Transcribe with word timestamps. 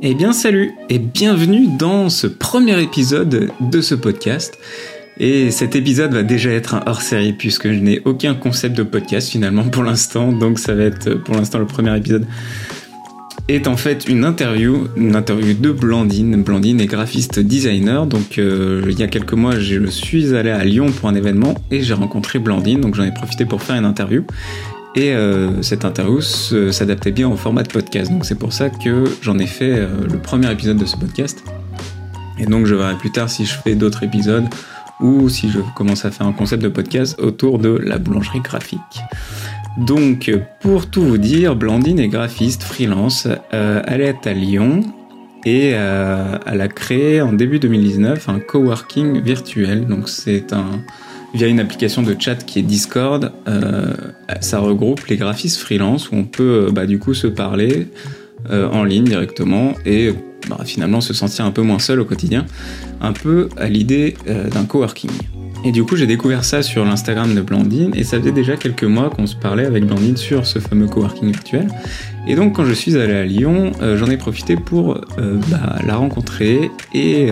Eh 0.00 0.14
bien 0.14 0.32
salut 0.32 0.74
et 0.90 1.00
bienvenue 1.00 1.66
dans 1.76 2.08
ce 2.08 2.28
premier 2.28 2.80
épisode 2.80 3.50
de 3.60 3.80
ce 3.80 3.96
podcast. 3.96 4.56
Et 5.18 5.50
cet 5.50 5.74
épisode 5.74 6.14
va 6.14 6.22
déjà 6.22 6.50
être 6.50 6.76
un 6.76 6.84
hors-série 6.86 7.32
puisque 7.32 7.72
je 7.72 7.80
n'ai 7.80 8.00
aucun 8.04 8.34
concept 8.36 8.76
de 8.76 8.84
podcast 8.84 9.28
finalement 9.28 9.64
pour 9.64 9.82
l'instant, 9.82 10.30
donc 10.30 10.60
ça 10.60 10.74
va 10.74 10.84
être 10.84 11.14
pour 11.14 11.34
l'instant 11.34 11.58
le 11.58 11.66
premier 11.66 11.96
épisode 11.96 12.26
est 13.48 13.66
en 13.66 13.76
fait 13.76 14.06
une 14.08 14.24
interview, 14.24 14.86
une 14.96 15.16
interview 15.16 15.54
de 15.54 15.72
Blandine. 15.72 16.42
Blandine 16.44 16.80
est 16.80 16.86
graphiste 16.86 17.40
designer, 17.40 18.06
donc 18.06 18.38
euh, 18.38 18.84
il 18.88 19.00
y 19.00 19.02
a 19.02 19.08
quelques 19.08 19.32
mois 19.32 19.58
je 19.58 19.86
suis 19.86 20.34
allé 20.34 20.50
à 20.50 20.62
Lyon 20.64 20.92
pour 20.92 21.08
un 21.08 21.14
événement 21.14 21.54
et 21.70 21.82
j'ai 21.82 21.94
rencontré 21.94 22.38
Blandine, 22.38 22.80
donc 22.80 22.94
j'en 22.94 23.04
ai 23.04 23.12
profité 23.12 23.46
pour 23.46 23.62
faire 23.62 23.76
une 23.76 23.86
interview. 23.86 24.24
Et 24.94 25.12
euh, 25.12 25.62
cette 25.62 25.84
interview 25.84 26.20
s'adaptait 26.20 27.12
bien 27.12 27.28
au 27.28 27.36
format 27.36 27.62
de 27.62 27.68
podcast. 27.68 28.10
Donc 28.10 28.24
c'est 28.24 28.38
pour 28.38 28.52
ça 28.52 28.70
que 28.70 29.04
j'en 29.22 29.38
ai 29.38 29.46
fait 29.46 29.70
euh, 29.70 29.88
le 30.10 30.18
premier 30.18 30.50
épisode 30.50 30.78
de 30.78 30.86
ce 30.86 30.96
podcast. 30.96 31.44
Et 32.38 32.46
donc 32.46 32.66
je 32.66 32.74
verrai 32.74 32.96
plus 32.96 33.10
tard 33.10 33.28
si 33.28 33.44
je 33.44 33.54
fais 33.54 33.74
d'autres 33.74 34.02
épisodes 34.02 34.46
ou 35.00 35.28
si 35.28 35.50
je 35.50 35.60
commence 35.76 36.04
à 36.04 36.10
faire 36.10 36.26
un 36.26 36.32
concept 36.32 36.62
de 36.62 36.68
podcast 36.68 37.18
autour 37.20 37.58
de 37.58 37.68
la 37.68 37.98
boulangerie 37.98 38.40
graphique. 38.40 38.80
Donc 39.76 40.30
pour 40.60 40.90
tout 40.90 41.02
vous 41.02 41.18
dire, 41.18 41.54
Blandine 41.54 42.00
est 42.00 42.08
graphiste 42.08 42.62
freelance. 42.62 43.28
Euh, 43.52 43.82
elle 43.86 44.00
est 44.00 44.26
à 44.26 44.32
Lyon 44.32 44.80
et 45.44 45.68
elle 45.68 46.60
a 46.60 46.68
créé 46.68 47.22
en 47.22 47.32
début 47.32 47.60
2019 47.60 48.28
un 48.28 48.40
coworking 48.40 49.22
virtuel. 49.22 49.86
Donc 49.86 50.08
c'est 50.08 50.52
un 50.52 50.82
via 51.34 51.46
une 51.46 51.60
application 51.60 52.02
de 52.02 52.16
chat 52.18 52.36
qui 52.36 52.58
est 52.58 52.62
Discord. 52.62 53.32
Euh, 53.46 53.92
ça 54.40 54.58
regroupe 54.60 55.06
les 55.06 55.16
graphistes 55.16 55.58
freelance 55.58 56.10
où 56.10 56.16
on 56.16 56.24
peut 56.24 56.66
euh, 56.66 56.70
bah, 56.70 56.86
du 56.86 56.98
coup 56.98 57.14
se 57.14 57.26
parler 57.26 57.88
euh, 58.50 58.68
en 58.68 58.84
ligne 58.84 59.04
directement 59.04 59.74
et 59.84 60.12
bah, 60.48 60.58
finalement 60.64 61.00
se 61.00 61.12
sentir 61.12 61.44
un 61.44 61.50
peu 61.50 61.62
moins 61.62 61.78
seul 61.78 62.00
au 62.00 62.04
quotidien, 62.04 62.46
un 63.00 63.12
peu 63.12 63.48
à 63.56 63.68
l'idée 63.68 64.16
d'un 64.26 64.64
coworking. 64.64 65.10
Et 65.64 65.72
du 65.72 65.82
coup, 65.82 65.96
j'ai 65.96 66.06
découvert 66.06 66.44
ça 66.44 66.62
sur 66.62 66.84
l'Instagram 66.84 67.34
de 67.34 67.40
Blandine 67.40 67.90
et 67.96 68.04
ça 68.04 68.20
faisait 68.20 68.30
déjà 68.30 68.56
quelques 68.56 68.84
mois 68.84 69.10
qu'on 69.10 69.26
se 69.26 69.34
parlait 69.34 69.66
avec 69.66 69.84
Blandine 69.84 70.16
sur 70.16 70.46
ce 70.46 70.60
fameux 70.60 70.86
coworking 70.86 71.32
virtuel. 71.32 71.66
Et 72.28 72.36
donc, 72.36 72.54
quand 72.54 72.64
je 72.64 72.72
suis 72.72 72.96
allé 72.96 73.12
à 73.12 73.24
Lyon, 73.24 73.72
j'en 73.96 74.06
ai 74.06 74.16
profité 74.16 74.54
pour 74.54 75.00
bah, 75.16 75.76
la 75.84 75.96
rencontrer 75.96 76.70
et 76.94 77.28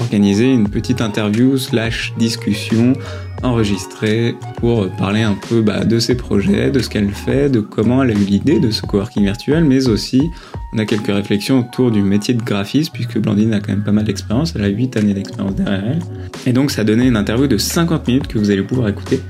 organiser 0.00 0.52
une 0.52 0.68
petite 0.68 1.00
interview 1.00 1.56
slash 1.56 2.12
discussion 2.18 2.94
enregistrée 3.42 4.34
pour 4.56 4.90
parler 4.90 5.22
un 5.22 5.34
peu 5.34 5.62
bah, 5.62 5.84
de 5.84 5.98
ses 5.98 6.14
projets, 6.14 6.70
de 6.70 6.80
ce 6.80 6.88
qu'elle 6.88 7.10
fait, 7.10 7.48
de 7.48 7.60
comment 7.60 8.02
elle 8.02 8.10
a 8.10 8.14
eu 8.14 8.24
l'idée 8.24 8.60
de 8.60 8.70
ce 8.70 8.82
coworking 8.82 9.24
virtuel, 9.24 9.64
mais 9.64 9.88
aussi 9.88 10.30
on 10.72 10.78
a 10.78 10.84
quelques 10.84 11.08
réflexions 11.08 11.60
autour 11.60 11.90
du 11.90 12.02
métier 12.02 12.34
de 12.34 12.42
graphiste 12.42 12.92
puisque 12.92 13.18
Blandine 13.18 13.54
a 13.54 13.60
quand 13.60 13.72
même 13.72 13.84
pas 13.84 13.92
mal 13.92 14.04
d'expérience, 14.04 14.54
elle 14.56 14.64
a 14.64 14.68
8 14.68 14.96
années 14.96 15.14
d'expérience 15.14 15.54
derrière 15.54 15.84
elle. 15.84 15.98
Et 16.46 16.52
donc 16.52 16.70
ça 16.70 16.82
a 16.82 16.84
donné 16.84 17.06
une 17.06 17.16
interview 17.16 17.46
de 17.46 17.58
50 17.58 18.06
minutes 18.06 18.26
que 18.26 18.38
vous 18.38 18.50
allez 18.50 18.62
pouvoir 18.62 18.88
écouter 18.88 19.20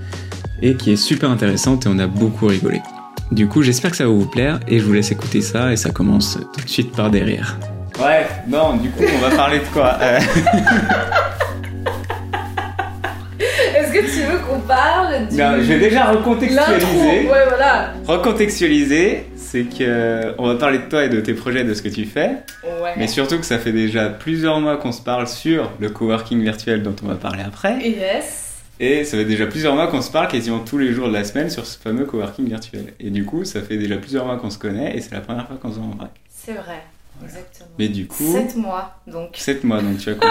et 0.62 0.74
qui 0.74 0.90
est 0.90 0.96
super 0.96 1.30
intéressante 1.30 1.86
et 1.86 1.88
on 1.88 1.98
a 1.98 2.06
beaucoup 2.06 2.46
rigolé. 2.46 2.80
Du 3.32 3.46
coup, 3.46 3.62
j'espère 3.62 3.92
que 3.92 3.96
ça 3.96 4.04
va 4.04 4.10
vous 4.10 4.26
plaire 4.26 4.58
et 4.66 4.80
je 4.80 4.84
vous 4.84 4.92
laisse 4.92 5.12
écouter 5.12 5.40
ça 5.40 5.72
et 5.72 5.76
ça 5.76 5.90
commence 5.90 6.38
tout 6.52 6.64
de 6.64 6.68
suite 6.68 6.92
par 6.92 7.10
des 7.10 7.22
Bref, 8.00 8.32
non, 8.48 8.76
du 8.76 8.88
coup, 8.88 9.04
on 9.14 9.18
va 9.18 9.36
parler 9.36 9.58
de 9.58 9.64
quoi 9.66 9.98
euh 10.00 10.18
Est-ce 13.76 13.92
que 13.92 13.98
tu 13.98 14.22
veux 14.26 14.38
qu'on 14.38 14.60
parle 14.60 15.28
du... 15.28 15.36
Non, 15.36 15.56
je 15.58 15.64
vais 15.64 15.80
déjà 15.80 16.06
recontextualiser. 16.06 17.28
Ouais, 17.28 17.44
voilà. 17.46 17.92
Recontextualiser, 18.06 19.26
c'est 19.36 19.64
que 19.64 20.34
on 20.38 20.46
va 20.46 20.54
parler 20.54 20.78
de 20.78 20.84
toi 20.84 21.04
et 21.04 21.10
de 21.10 21.20
tes 21.20 21.34
projets, 21.34 21.62
de 21.62 21.74
ce 21.74 21.82
que 21.82 21.90
tu 21.90 22.06
fais. 22.06 22.30
Ouais. 22.64 22.94
Mais 22.96 23.06
surtout 23.06 23.38
que 23.38 23.44
ça 23.44 23.58
fait 23.58 23.72
déjà 23.72 24.08
plusieurs 24.08 24.60
mois 24.60 24.78
qu'on 24.78 24.92
se 24.92 25.02
parle 25.02 25.28
sur 25.28 25.70
le 25.78 25.90
coworking 25.90 26.40
virtuel 26.40 26.82
dont 26.82 26.96
on 27.04 27.08
va 27.08 27.16
parler 27.16 27.42
après. 27.46 27.86
Yes. 27.86 28.62
Et 28.80 29.04
ça 29.04 29.18
fait 29.18 29.26
déjà 29.26 29.46
plusieurs 29.46 29.74
mois 29.74 29.88
qu'on 29.88 30.00
se 30.00 30.10
parle 30.10 30.28
quasiment 30.28 30.60
tous 30.60 30.78
les 30.78 30.94
jours 30.94 31.08
de 31.08 31.12
la 31.12 31.24
semaine 31.24 31.50
sur 31.50 31.66
ce 31.66 31.76
fameux 31.78 32.06
coworking 32.06 32.48
virtuel. 32.48 32.94
Et 32.98 33.10
du 33.10 33.26
coup, 33.26 33.44
ça 33.44 33.60
fait 33.60 33.76
déjà 33.76 33.98
plusieurs 33.98 34.24
mois 34.24 34.38
qu'on 34.38 34.48
se 34.48 34.58
connaît 34.58 34.96
et 34.96 35.02
c'est 35.02 35.12
la 35.12 35.20
première 35.20 35.46
fois 35.46 35.58
qu'on 35.60 35.70
se 35.70 35.78
voit 35.78 35.84
en 35.84 35.96
vrai. 35.96 36.08
C'est 36.30 36.54
vrai. 36.54 36.82
Exactement. 37.24 37.70
Mais 37.78 37.88
du 37.88 38.06
coup. 38.06 38.32
7 38.32 38.56
mois, 38.56 39.00
donc. 39.06 39.36
7 39.36 39.64
mois, 39.64 39.82
donc 39.82 39.98
tu 39.98 40.10
as 40.10 40.14
compté. 40.14 40.26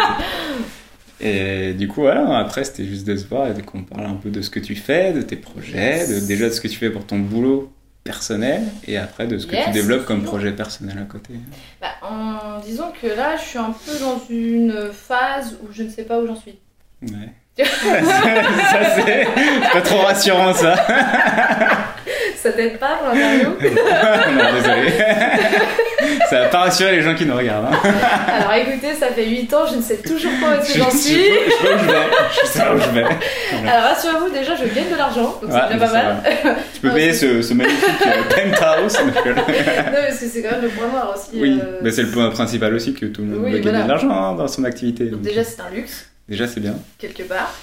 et 1.22 1.74
du 1.74 1.88
coup, 1.88 2.02
voilà, 2.02 2.40
après, 2.40 2.64
c'était 2.64 2.86
juste 2.86 3.08
de 3.08 3.16
se 3.16 3.28
voir 3.28 3.48
et 3.48 3.62
qu'on 3.62 3.84
parle 3.84 4.06
un 4.06 4.16
peu 4.16 4.30
de 4.30 4.42
ce 4.42 4.50
que 4.50 4.60
tu 4.60 4.76
fais, 4.76 5.14
de 5.14 5.22
tes 5.22 5.36
projets, 5.36 6.08
de, 6.08 6.20
déjà 6.26 6.46
de 6.46 6.54
ce 6.54 6.62
que 6.62 6.68
tu 6.68 6.78
fais 6.78 6.90
pour 6.90 7.06
ton 7.06 7.20
boulot 7.20 7.72
personnel 8.04 8.64
et 8.88 8.98
après 8.98 9.28
de 9.28 9.38
ce 9.38 9.46
que 9.46 9.56
tu 9.56 9.72
développes 9.72 10.06
comme 10.06 10.24
projet 10.24 10.52
personnel 10.52 10.98
à 10.98 11.06
côté. 11.06 11.34
Bah, 11.82 11.88
en 12.02 12.60
disant 12.60 12.92
que 13.00 13.08
là, 13.08 13.36
je 13.38 13.44
suis 13.44 13.60
un 13.60 13.74
peu 13.86 14.00
dans 14.00 14.20
une 14.30 14.92
phase 14.92 15.58
où 15.62 15.72
je 15.72 15.84
ne 15.84 15.90
sais 15.90 16.04
pas 16.04 16.20
où 16.20 16.26
j'en 16.26 16.36
suis. 16.36 16.60
Ouais. 17.04 17.34
ça, 17.66 18.96
c'est 18.96 19.28
pas 19.74 19.82
trop 19.82 19.98
rassurant, 19.98 20.54
ça. 20.54 20.76
Ça 22.42 22.52
t'aide 22.52 22.78
pas 22.78 22.96
pour 22.98 23.14
l'interview 23.14 23.50
Non, 23.50 24.54
désolé. 24.54 24.92
ça 26.30 26.40
va 26.42 26.46
pas 26.48 26.60
rassurer 26.60 26.96
les 26.96 27.02
gens 27.02 27.16
qui 27.16 27.26
nous 27.26 27.36
regardent. 27.36 27.68
Hein. 27.74 27.92
Alors 28.28 28.54
écoutez, 28.54 28.94
ça 28.94 29.08
fait 29.08 29.26
8 29.26 29.54
ans, 29.54 29.66
je 29.70 29.76
ne 29.78 29.82
sais 29.82 29.98
toujours 29.98 30.32
pas 30.40 30.56
où 30.56 30.62
est-ce 30.62 30.74
que 30.74 30.80
j'en 30.80 30.92
suis. 30.92 31.26
Je 31.26 31.52
sais 31.52 31.74
où 31.74 31.78
je 31.78 31.86
vais. 31.86 32.08
Je 32.32 32.48
sais 32.48 32.64
où 32.70 32.80
je 32.80 32.90
vais. 32.92 33.70
Alors 33.70 33.84
rassurez-vous, 33.90 34.30
déjà, 34.30 34.56
je 34.56 34.74
gagne 34.74 34.90
de 34.92 34.98
l'argent, 34.98 35.40
donc 35.42 35.52
c'est 35.52 35.74
déjà 35.74 35.86
pas 35.86 35.94
mal. 35.94 36.24
Tu 36.74 36.82
peux 36.82 36.92
payer 36.92 37.14
ce, 37.14 37.42
ce, 37.42 37.54
magnifique 37.54 37.84
euh, 38.08 38.50
penthouse. 38.52 38.98
non, 39.06 39.14
parce 39.14 40.20
que 40.20 40.26
c'est 40.26 40.42
quand 40.42 40.52
même 40.52 40.62
le 40.62 40.70
point 40.70 40.88
noir 40.88 41.16
aussi. 41.16 41.40
Oui, 41.42 41.60
euh... 41.62 41.80
mais 41.82 41.92
c'est 41.92 42.04
le 42.04 42.10
point 42.10 42.30
principal 42.30 42.74
aussi 42.74 42.94
que 42.94 43.06
tout 43.08 43.22
le 43.22 43.28
monde 43.28 43.42
oui, 43.44 43.52
veut 43.54 43.60
gagner 43.60 43.84
de 43.84 43.88
l'argent 43.88 44.12
hein, 44.12 44.36
dans 44.36 44.48
son 44.48 44.64
activité. 44.64 45.06
Donc, 45.06 45.22
déjà, 45.22 45.44
c'est 45.44 45.60
un 45.62 45.70
luxe. 45.74 46.10
Déjà, 46.30 46.48
c'est 46.48 46.60
bien. 46.60 46.76
Quelque 47.00 47.24
part. 47.24 47.54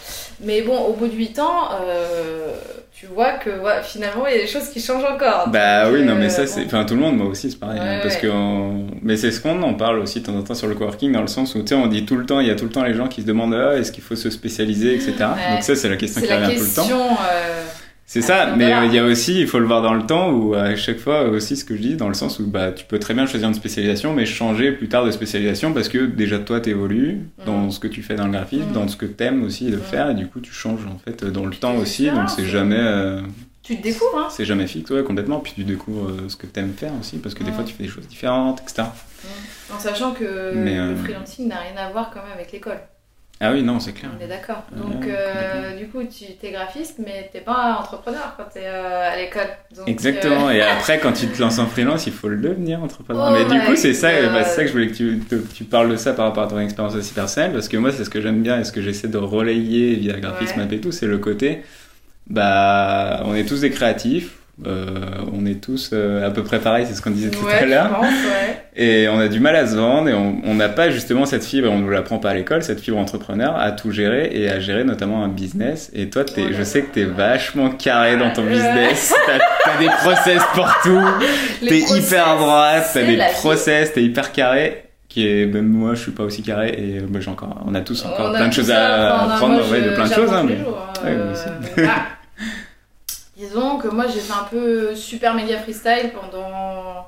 Mais 0.41 0.63
bon, 0.63 0.77
au 0.77 0.93
bout 0.93 1.07
de 1.07 1.15
8 1.15 1.39
ans, 1.39 1.71
euh, 1.81 2.53
tu 2.99 3.05
vois 3.05 3.33
que 3.33 3.51
ouais, 3.51 3.83
finalement, 3.83 4.27
il 4.27 4.37
y 4.37 4.39
a 4.39 4.41
des 4.41 4.47
choses 4.47 4.71
qui 4.71 4.81
changent 4.81 5.05
encore. 5.05 5.49
Bah 5.49 5.91
oui, 5.91 6.03
non, 6.03 6.15
mais 6.15 6.31
ça, 6.31 6.47
c'est. 6.47 6.65
Enfin, 6.65 6.87
tout 6.87 6.95
le 6.95 7.01
monde, 7.01 7.19
moi 7.19 7.27
aussi, 7.27 7.51
c'est 7.51 7.59
pareil. 7.59 7.79
hein, 7.79 8.01
parce 8.03 8.17
que. 8.17 8.27
Mais 9.03 9.19
c'est 9.19 9.31
ce 9.31 9.41
qu'on 9.41 9.63
en 9.63 9.75
parle 9.75 9.99
aussi 9.99 10.21
de 10.21 10.27
temps 10.27 10.35
en 10.35 10.43
temps 10.43 10.55
sur 10.55 10.67
le 10.67 10.75
coworking, 10.75 11.13
dans 11.13 11.21
le 11.21 11.27
sens 11.27 11.55
où, 11.55 11.61
tu 11.61 11.69
sais, 11.69 11.75
on 11.75 11.89
dit 11.89 12.07
tout 12.07 12.17
le 12.17 12.25
temps, 12.25 12.41
il 12.41 12.47
y 12.47 12.51
a 12.51 12.55
tout 12.55 12.65
le 12.65 12.71
temps 12.71 12.85
les 12.85 12.95
gens 12.95 13.07
qui 13.07 13.21
se 13.21 13.27
demandent 13.27 13.55
ah, 13.55 13.77
est-ce 13.77 13.93
qu'il 13.93 14.03
faut 14.03 14.17
se 14.17 14.31
spécialiser, 14.31 14.95
etc. 14.95 15.13
Donc, 15.19 15.63
ça, 15.63 15.77
c'est 15.77 15.91
la 15.91 15.97
question 15.97 16.23
qui 16.23 16.33
revient 16.33 16.57
tout 16.57 16.65
le 16.65 16.75
temps. 16.75 16.89
Euh... 17.31 17.65
C'est 18.09 18.21
ça, 18.23 18.55
mais 18.57 18.73
il 18.87 18.95
y 18.95 18.99
a 19.01 19.05
aussi, 19.05 19.41
il 19.41 19.49
faut 19.49 19.59
le 19.59 19.67
voir 19.67 19.83
dans 19.83 19.93
le 19.93 20.05
temps, 20.07 20.31
où 20.31 20.55
à 20.55 20.77
chaque 20.77 20.99
fois 20.99 21.25
aussi 21.25 21.57
ce 21.57 21.65
que 21.65 21.75
je 21.75 21.83
dis, 21.83 21.97
dans 21.97 22.07
le 22.07 22.15
sens 22.15 22.39
où 22.39 22.47
bah, 22.47 22.71
tu 22.71 22.85
peux 22.85 23.01
très 23.01 23.15
bien 23.15 23.27
choisir 23.27 23.49
une 23.49 23.55
spécialisation, 23.55 24.15
mais 24.15 24.27
changer 24.27 24.71
plus 24.71 24.89
tard 24.89 25.05
de 25.05 25.11
spécialisation 25.11 25.73
parce 25.75 25.89
que 25.89 25.99
déjà 26.07 26.39
toi 26.39 26.61
t'évolues 26.61 27.19
dans 27.45 27.67
Mm. 27.67 27.71
ce 27.73 27.81
que 27.81 27.89
tu 27.89 28.03
fais 28.03 28.15
dans 28.15 28.27
le 28.27 28.31
graphisme, 28.33 28.71
Mm. 28.71 28.73
dans 28.75 28.87
ce 28.87 28.97
que 28.97 29.07
t'aimes 29.07 29.43
aussi 29.43 29.71
de 29.73 29.77
Mm. 29.77 29.81
faire, 29.81 30.11
et 30.11 30.15
du 30.15 30.29
coup 30.29 30.39
tu 30.39 30.53
changes 30.53 30.87
en 30.87 30.99
fait 30.99 31.25
dans 31.25 31.47
le 31.47 31.57
temps 31.57 31.75
aussi, 31.77 32.09
donc 32.09 32.31
c'est 32.31 32.47
jamais, 32.47 32.79
euh, 32.79 33.23
Tu 33.65 33.77
te 33.77 33.83
découvres, 33.83 34.17
hein 34.19 34.29
c'est 34.31 34.45
jamais 34.45 34.69
fixe, 34.69 34.89
ouais, 34.93 35.03
complètement, 35.03 35.41
puis 35.41 35.53
tu 35.57 35.65
découvres 35.65 36.11
euh, 36.11 36.29
ce 36.29 36.37
que 36.37 36.47
t'aimes 36.47 36.75
faire 36.77 36.93
aussi, 37.01 37.19
parce 37.19 37.35
que 37.35 37.43
des 37.43 37.51
fois 37.51 37.65
tu 37.65 37.75
fais 37.75 37.83
des 37.83 37.89
choses 37.89 38.07
différentes, 38.07 38.61
etc. 38.63 38.85
En 39.75 39.81
sachant 39.81 40.13
que 40.13 40.53
Mais, 40.55 40.79
euh, 40.79 40.91
le 40.91 40.97
freelancing 40.97 41.49
n'a 41.49 41.57
rien 41.59 41.77
à 41.77 41.91
voir 41.91 42.11
quand 42.15 42.21
même 42.23 42.33
avec 42.33 42.53
l'école. 42.53 42.79
Ah 43.39 43.53
oui, 43.53 43.63
non, 43.63 43.79
c'est 43.81 43.93
clair. 43.93 44.11
On 44.19 44.25
est 44.25 44.29
d'accord. 44.29 44.65
Donc, 44.75 45.03
ouais, 45.05 45.09
euh, 45.15 45.77
du 45.77 45.89
coup, 45.89 46.03
tu 46.05 46.25
es 46.47 46.51
graphiste, 46.53 46.97
mais 47.05 47.29
t'es 47.31 47.41
pas 47.43 47.77
entrepreneur 47.79 48.33
quand 48.37 48.45
t'es 48.53 48.65
euh, 48.65 49.13
à 49.13 49.17
l'école. 49.17 49.49
Exactement, 49.87 50.49
euh, 50.49 50.53
et 50.53 50.63
après 50.77 50.99
quand 51.01 51.13
tu 51.13 51.27
te 51.27 51.39
lances 51.43 51.59
en 51.59 51.67
freelance, 51.67 52.07
il 52.07 52.15
faut 52.15 52.29
le 52.29 52.39
devenir 52.39 52.83
entrepreneur. 52.83 53.29
Oh 53.29 53.33
Mais 53.35 53.45
du 53.45 53.63
coup, 53.67 53.77
c'est 53.77 53.93
ça, 53.93 54.09
bah, 54.33 54.43
c'est 54.43 54.55
ça 54.57 54.63
que 54.63 54.69
je 54.69 54.73
voulais 54.73 54.89
que 54.89 54.95
tu, 54.95 55.19
te- 55.19 55.35
tu 55.55 55.65
parles 55.65 55.91
de 55.91 55.97
ça 55.97 56.15
par 56.15 56.25
rapport 56.25 56.45
à 56.45 56.49
ton 56.49 56.59
expérience 56.61 56.95
aussi 56.95 57.13
personnelle, 57.13 57.53
parce 57.53 57.69
que 57.69 57.77
moi, 57.77 57.93
c'est 57.93 58.05
ce 58.05 58.11
que 58.11 58.23
j'aime 58.23 58.43
bien 58.43 58.59
et 58.59 58.65
ce 58.65 58.73
que 58.73 58.81
j'essaie 58.81 59.09
de 59.09 59.19
relayer 59.19 59.97
via 59.97 60.19
Graphisme 60.19 60.61
Ouais. 60.61 60.75
Et 60.75 60.81
tout, 60.81 60.91
c'est 60.93 61.07
le 61.07 61.19
côté, 61.19 61.63
bah, 62.29 63.23
on 63.27 63.35
est 63.35 63.45
tous 63.45 63.61
des 63.61 63.71
créatifs, 63.71 64.39
euh, 64.67 64.95
on 65.35 65.45
est 65.45 65.61
tous 65.61 65.91
euh, 65.93 66.27
à 66.27 66.31
peu 66.31 66.43
près 66.43 66.59
pareil, 66.59 66.87
c'est 66.89 66.95
ce 66.95 67.03
qu'on 67.03 67.11
disait 67.11 67.31
tout 67.31 67.45
ouais, 67.45 67.53
à 67.53 67.67
l'heure. 67.67 68.01
ouais. 68.01 68.63
Et 68.75 69.07
on 69.09 69.19
a 69.19 69.29
du 69.29 69.39
mal 69.39 69.55
à 69.55 69.67
se 69.67 69.77
vendre 69.77 70.09
et 70.09 70.15
on 70.15 70.55
n'a 70.55 70.69
pas 70.69 70.91
justement 70.91 71.27
cette 71.27 71.45
fibre, 71.45 71.71
on 71.71 71.79
ne 71.79 71.83
nous 71.83 71.91
l'apprend 71.91 72.19
pas 72.19 72.31
à 72.31 72.35
l'école, 72.35 72.63
cette 72.63 72.81
fibre 72.81 72.99
entrepreneur 72.99 73.57
à 73.57 73.73
tout 73.73 73.91
gérer 73.91 74.31
et 74.33 74.51
à 74.51 74.61
gérer 74.61 74.85
notamment 74.85 75.23
un 75.25 75.29
business. 75.29 75.91
Et 75.95 76.09
toi, 76.09 76.25
Oh 76.27 76.41
je 76.51 76.63
sais 76.63 76.83
que 76.83 76.93
t'es 76.95 77.05
vachement 77.05 77.71
carré 77.71 78.17
dans 78.17 78.31
ton 78.33 78.45
business, 78.45 79.15
t'as, 79.27 79.39
t'as 79.65 79.79
des 79.79 79.89
process 79.89 80.43
pour 80.55 80.71
tout, 80.83 81.01
Les 81.63 81.69
t'es 81.69 81.99
hyper 81.99 82.37
droite, 82.37 82.91
t'as 82.93 83.03
des 83.03 83.19
process, 83.35 83.93
t'es 83.93 84.03
hyper 84.03 84.33
carré. 84.33 84.83
Qui 85.09 85.27
est, 85.27 85.47
même 85.47 85.69
moi, 85.69 85.95
je 85.95 86.03
suis 86.03 86.11
pas 86.11 86.25
aussi 86.25 86.43
carré 86.43 86.75
et 86.77 86.99
euh, 86.99 87.07
bah, 87.09 87.21
j'ai 87.23 87.31
encore, 87.31 87.63
on 87.67 87.75
a 87.75 87.81
tous 87.81 88.05
encore 88.05 88.33
On 88.33 88.35
a 88.35 88.39
plein 88.39 88.49
de 88.49 88.53
choses 88.53 88.71
à 88.71 89.35
apprendre, 89.35 89.71
ouais, 89.71 89.81
de 89.81 89.91
plein 89.95 90.09
de 90.09 90.13
choses. 90.13 90.31
Hein, 90.31 90.45
mais... 90.47 90.57
hein, 90.57 91.35
euh. 91.79 91.87
Disons 93.37 93.79
que 93.79 93.89
moi 93.89 94.07
j'ai 94.07 94.21
fait 94.21 94.33
un 94.33 94.45
peu 94.45 94.95
super 94.95 95.35
méga 95.35 95.59
freestyle 95.59 96.13
pendant 96.15 97.07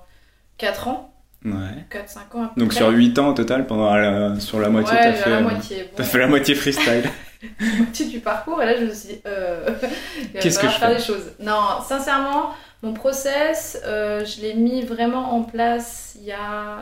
4 0.59 0.89
ans, 0.89 1.15
Ouais. 1.45 1.53
4-5 1.91 2.37
ans 2.37 2.45
à 2.45 2.49
peu 2.49 2.61
Donc 2.61 2.71
près. 2.71 2.77
sur 2.79 2.89
8 2.91 3.19
ans 3.19 3.29
au 3.29 3.33
total, 3.33 3.67
pendant 3.67 3.95
la- 3.95 4.39
sur 4.41 4.59
la 4.61 4.69
moitié, 4.69 4.93
ouais, 4.97 5.03
t'as 5.05 5.13
fait, 5.13 5.31
la 5.31 5.37
euh, 5.37 5.43
moitié. 5.43 5.83
Bon, 5.85 5.91
t'as 5.97 6.05
fait 6.05 6.19
la 6.19 6.27
moitié 6.27 6.55
freestyle. 6.55 7.05
moitié 7.79 8.07
du 8.07 8.19
parcours 8.21 8.61
et 8.63 8.67
là 8.67 8.77
je 8.79 8.85
me 8.85 8.93
suis 8.93 9.09
dit, 9.15 9.21
euh, 9.27 9.71
Qu'est-ce 10.41 10.59
que 10.59 10.67
je 10.67 10.73
faire 10.73 10.91
fais 10.91 10.97
des 10.97 11.03
choses. 11.03 11.33
Non, 11.41 11.81
sincèrement, 11.87 12.51
mon 12.83 12.93
process, 12.93 13.81
euh, 13.87 14.25
je 14.25 14.41
l'ai 14.43 14.55
mis 14.55 14.83
vraiment 14.83 15.35
en 15.35 15.45
place 15.45 16.17
il 16.21 16.25
y 16.27 16.33
a 16.33 16.79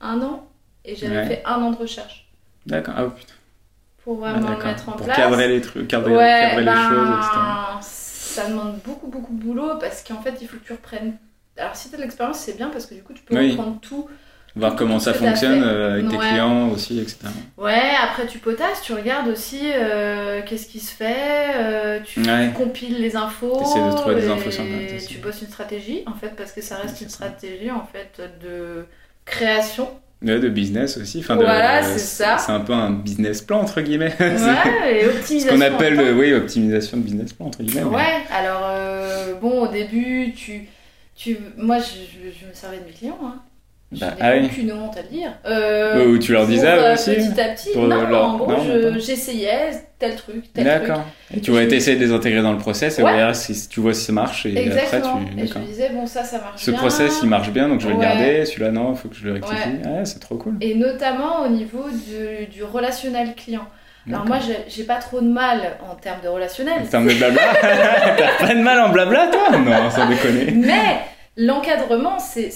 un 0.00 0.20
an 0.22 0.48
et 0.84 0.96
j'avais 0.96 1.16
Ouais. 1.18 1.26
fait 1.26 1.42
un 1.44 1.56
an 1.62 1.70
de 1.70 1.76
recherche 1.76 2.26
D'accord. 2.64 2.94
Ah, 2.96 3.04
putain. 3.04 3.34
Pour 4.06 4.24
Ah, 4.24 4.30
vraiment 4.32 4.48
le 4.50 4.54
d'accord. 4.54 4.70
mettre 4.70 4.88
en 4.88 4.92
Pour 4.92 5.06
place. 5.06 5.16
cadrer 5.18 5.48
les 5.48 5.60
trucs, 5.60 5.88
cadrer, 5.88 6.16
ouais, 6.16 6.38
cadrer 6.40 6.64
ben, 6.64 6.74
les 6.74 6.88
choses, 6.88 7.10
etc. 7.10 7.40
ça 7.80 8.46
demande 8.48 8.78
beaucoup 8.84 9.08
beaucoup 9.08 9.34
de 9.34 9.42
boulot 9.42 9.78
parce 9.80 10.02
qu'en 10.04 10.22
fait 10.22 10.34
il 10.40 10.46
faut 10.48 10.56
que 10.58 10.64
tu 10.64 10.72
reprennes. 10.72 11.16
Alors 11.58 11.74
si 11.74 11.88
tu 11.88 11.94
as 11.94 11.98
de 11.98 12.02
l'expérience 12.02 12.38
c'est 12.38 12.56
bien 12.56 12.68
parce 12.68 12.86
que 12.86 12.94
du 12.94 13.02
coup 13.02 13.12
tu 13.14 13.22
peux 13.22 13.36
Oui. 13.36 13.50
reprendre 13.50 13.80
tout. 13.80 14.08
Voir 14.54 14.70
tout 14.72 14.78
comment 14.78 14.98
ça 15.00 15.12
fonctionne 15.12 15.62
euh, 15.62 15.94
avec 15.94 16.08
tes 16.08 16.16
clients 16.16 16.68
aussi, 16.70 16.98
etc. 17.00 17.18
Ouais, 17.58 17.90
après 18.02 18.26
tu 18.26 18.38
potasses, 18.38 18.80
tu 18.82 18.94
regardes 18.94 19.28
aussi 19.28 19.60
euh, 19.74 20.40
qu'est-ce 20.46 20.66
qui 20.68 20.80
se 20.80 20.94
fait, 20.94 21.54
euh, 21.56 22.00
tu 22.04 22.20
Ouais. 22.22 22.52
compiles 22.56 22.98
les 23.00 23.16
infos. 23.16 23.56
T'essaies 23.58 23.82
de 23.82 23.92
trouver 23.96 24.14
des 24.14 24.28
infos 24.30 24.50
sur 24.50 24.62
Internet. 24.62 25.04
Tu 25.08 25.18
bosses 25.18 25.42
une 25.42 25.48
stratégie 25.48 26.04
en 26.06 26.14
fait 26.14 26.30
parce 26.36 26.52
que 26.52 26.62
ça 26.62 26.76
reste 26.76 27.00
une 27.02 27.08
ça. 27.08 27.16
stratégie 27.26 27.70
en 27.70 27.84
fait 27.84 28.20
de 28.40 28.86
création. 29.26 29.90
De 30.22 30.48
business 30.48 30.96
aussi. 30.96 31.18
Enfin, 31.20 31.36
Voilà, 31.36 31.82
c'est 31.82 31.98
ça. 31.98 32.38
C'est 32.38 32.50
un 32.52 32.60
peu 32.60 32.72
un 32.72 32.90
business 32.90 33.42
plan, 33.42 33.60
entre 33.60 33.80
guillemets. 33.82 34.14
Ouais, 34.18 35.02
et 35.02 35.06
optimisation. 35.06 35.56
ce 35.56 35.60
qu'on 35.68 35.74
appelle, 35.74 36.00
euh, 36.00 36.14
oui, 36.14 36.32
optimisation 36.32 36.96
de 36.96 37.02
business 37.02 37.32
plan, 37.34 37.46
entre 37.46 37.62
guillemets. 37.62 37.84
mais- 37.84 37.96
Ouais, 37.96 38.22
alors 38.34 38.62
euh, 38.64 39.34
bon, 39.40 39.66
au 39.66 39.68
début, 39.68 40.32
tu, 40.34 40.62
tu, 41.14 41.36
moi 41.58 41.78
je, 41.78 41.84
je- 41.84 42.40
je 42.40 42.46
me 42.48 42.54
servais 42.54 42.78
de 42.78 42.84
mes 42.86 42.92
clients. 42.92 43.18
Hein. 43.22 43.40
Je 43.92 44.00
Bah, 44.00 44.06
n'ai 44.20 44.42
ah 44.42 44.44
aucune 44.44 44.72
honte 44.72 44.96
à 44.96 45.02
le 45.02 45.08
dire. 45.08 45.30
Euh, 45.46 46.06
Ou 46.08 46.18
tu 46.18 46.32
leur 46.32 46.44
disais 46.46 46.66
euh, 46.66 46.94
aussi 46.94 47.12
Petit 47.14 47.40
à 47.40 47.48
petit. 47.50 47.78
non, 47.78 47.86
leur- 47.86 48.24
en 48.30 48.36
gros, 48.36 48.52
je- 48.66 48.98
j'essayais 48.98 49.70
tel 50.00 50.16
truc, 50.16 50.52
tel 50.52 50.64
truc. 50.66 50.88
D'accord. 50.88 51.04
Et 51.32 51.40
tu 51.40 51.52
vas 51.52 51.62
essayer 51.62 51.96
de 51.96 52.04
les 52.04 52.12
intégrer 52.12 52.42
dans 52.42 52.50
le 52.52 52.58
process 52.58 52.98
et 52.98 53.02
Ouais. 53.04 53.10
derrière, 53.12 53.36
si 53.36 53.68
tu 53.68 53.78
vois 53.78 53.94
si 53.94 54.04
ça 54.06 54.12
marche 54.12 54.44
et 54.44 54.58
Exactement. 54.58 55.14
après 55.20 55.34
tu. 55.36 55.40
Et 55.40 55.46
je 55.46 55.58
me 55.60 55.64
disais, 55.66 55.90
bon, 55.94 56.04
ça, 56.06 56.24
ça 56.24 56.38
marche 56.38 56.60
Ce 56.62 56.70
bien. 56.72 56.80
process 56.80 57.20
il 57.22 57.28
marche 57.28 57.50
bien 57.50 57.68
donc 57.68 57.80
je 57.80 57.86
vais 57.86 57.94
Ouais. 57.94 58.00
le 58.00 58.04
garder, 58.04 58.44
celui-là 58.44 58.72
non, 58.72 58.92
il 58.92 58.98
faut 58.98 59.08
que 59.08 59.14
je 59.14 59.24
le 59.24 59.34
rectifie. 59.34 59.54
Ouais. 59.84 60.04
C'est 60.04 60.18
trop 60.18 60.34
cool. 60.36 60.54
Et 60.60 60.74
notamment 60.74 61.42
au 61.44 61.48
niveau 61.48 61.84
du, 61.88 62.46
du 62.46 62.64
relationnel 62.64 63.34
client. 63.36 63.66
Alors 64.08 64.24
moi, 64.26 64.38
j'ai- 64.44 64.64
j'ai 64.68 64.84
pas 64.84 64.96
trop 64.96 65.20
de 65.20 65.28
mal 65.28 65.60
en 65.88 65.94
termes 65.94 66.20
de 66.24 66.28
relationnel. 66.28 66.82
En 66.82 66.86
termes 66.86 67.06
de 67.08 67.14
blabla 67.14 67.42
T'as 68.18 68.46
pas 68.46 68.52
de 68.54 68.60
mal 68.60 68.80
en 68.80 68.88
blabla 68.90 69.28
toi? 69.28 69.58
Non, 69.58 69.90
sans 69.90 70.08
déconner. 70.08 70.52
Mais 70.52 70.98
l'encadrement, 71.36 72.18
c'est 72.18 72.50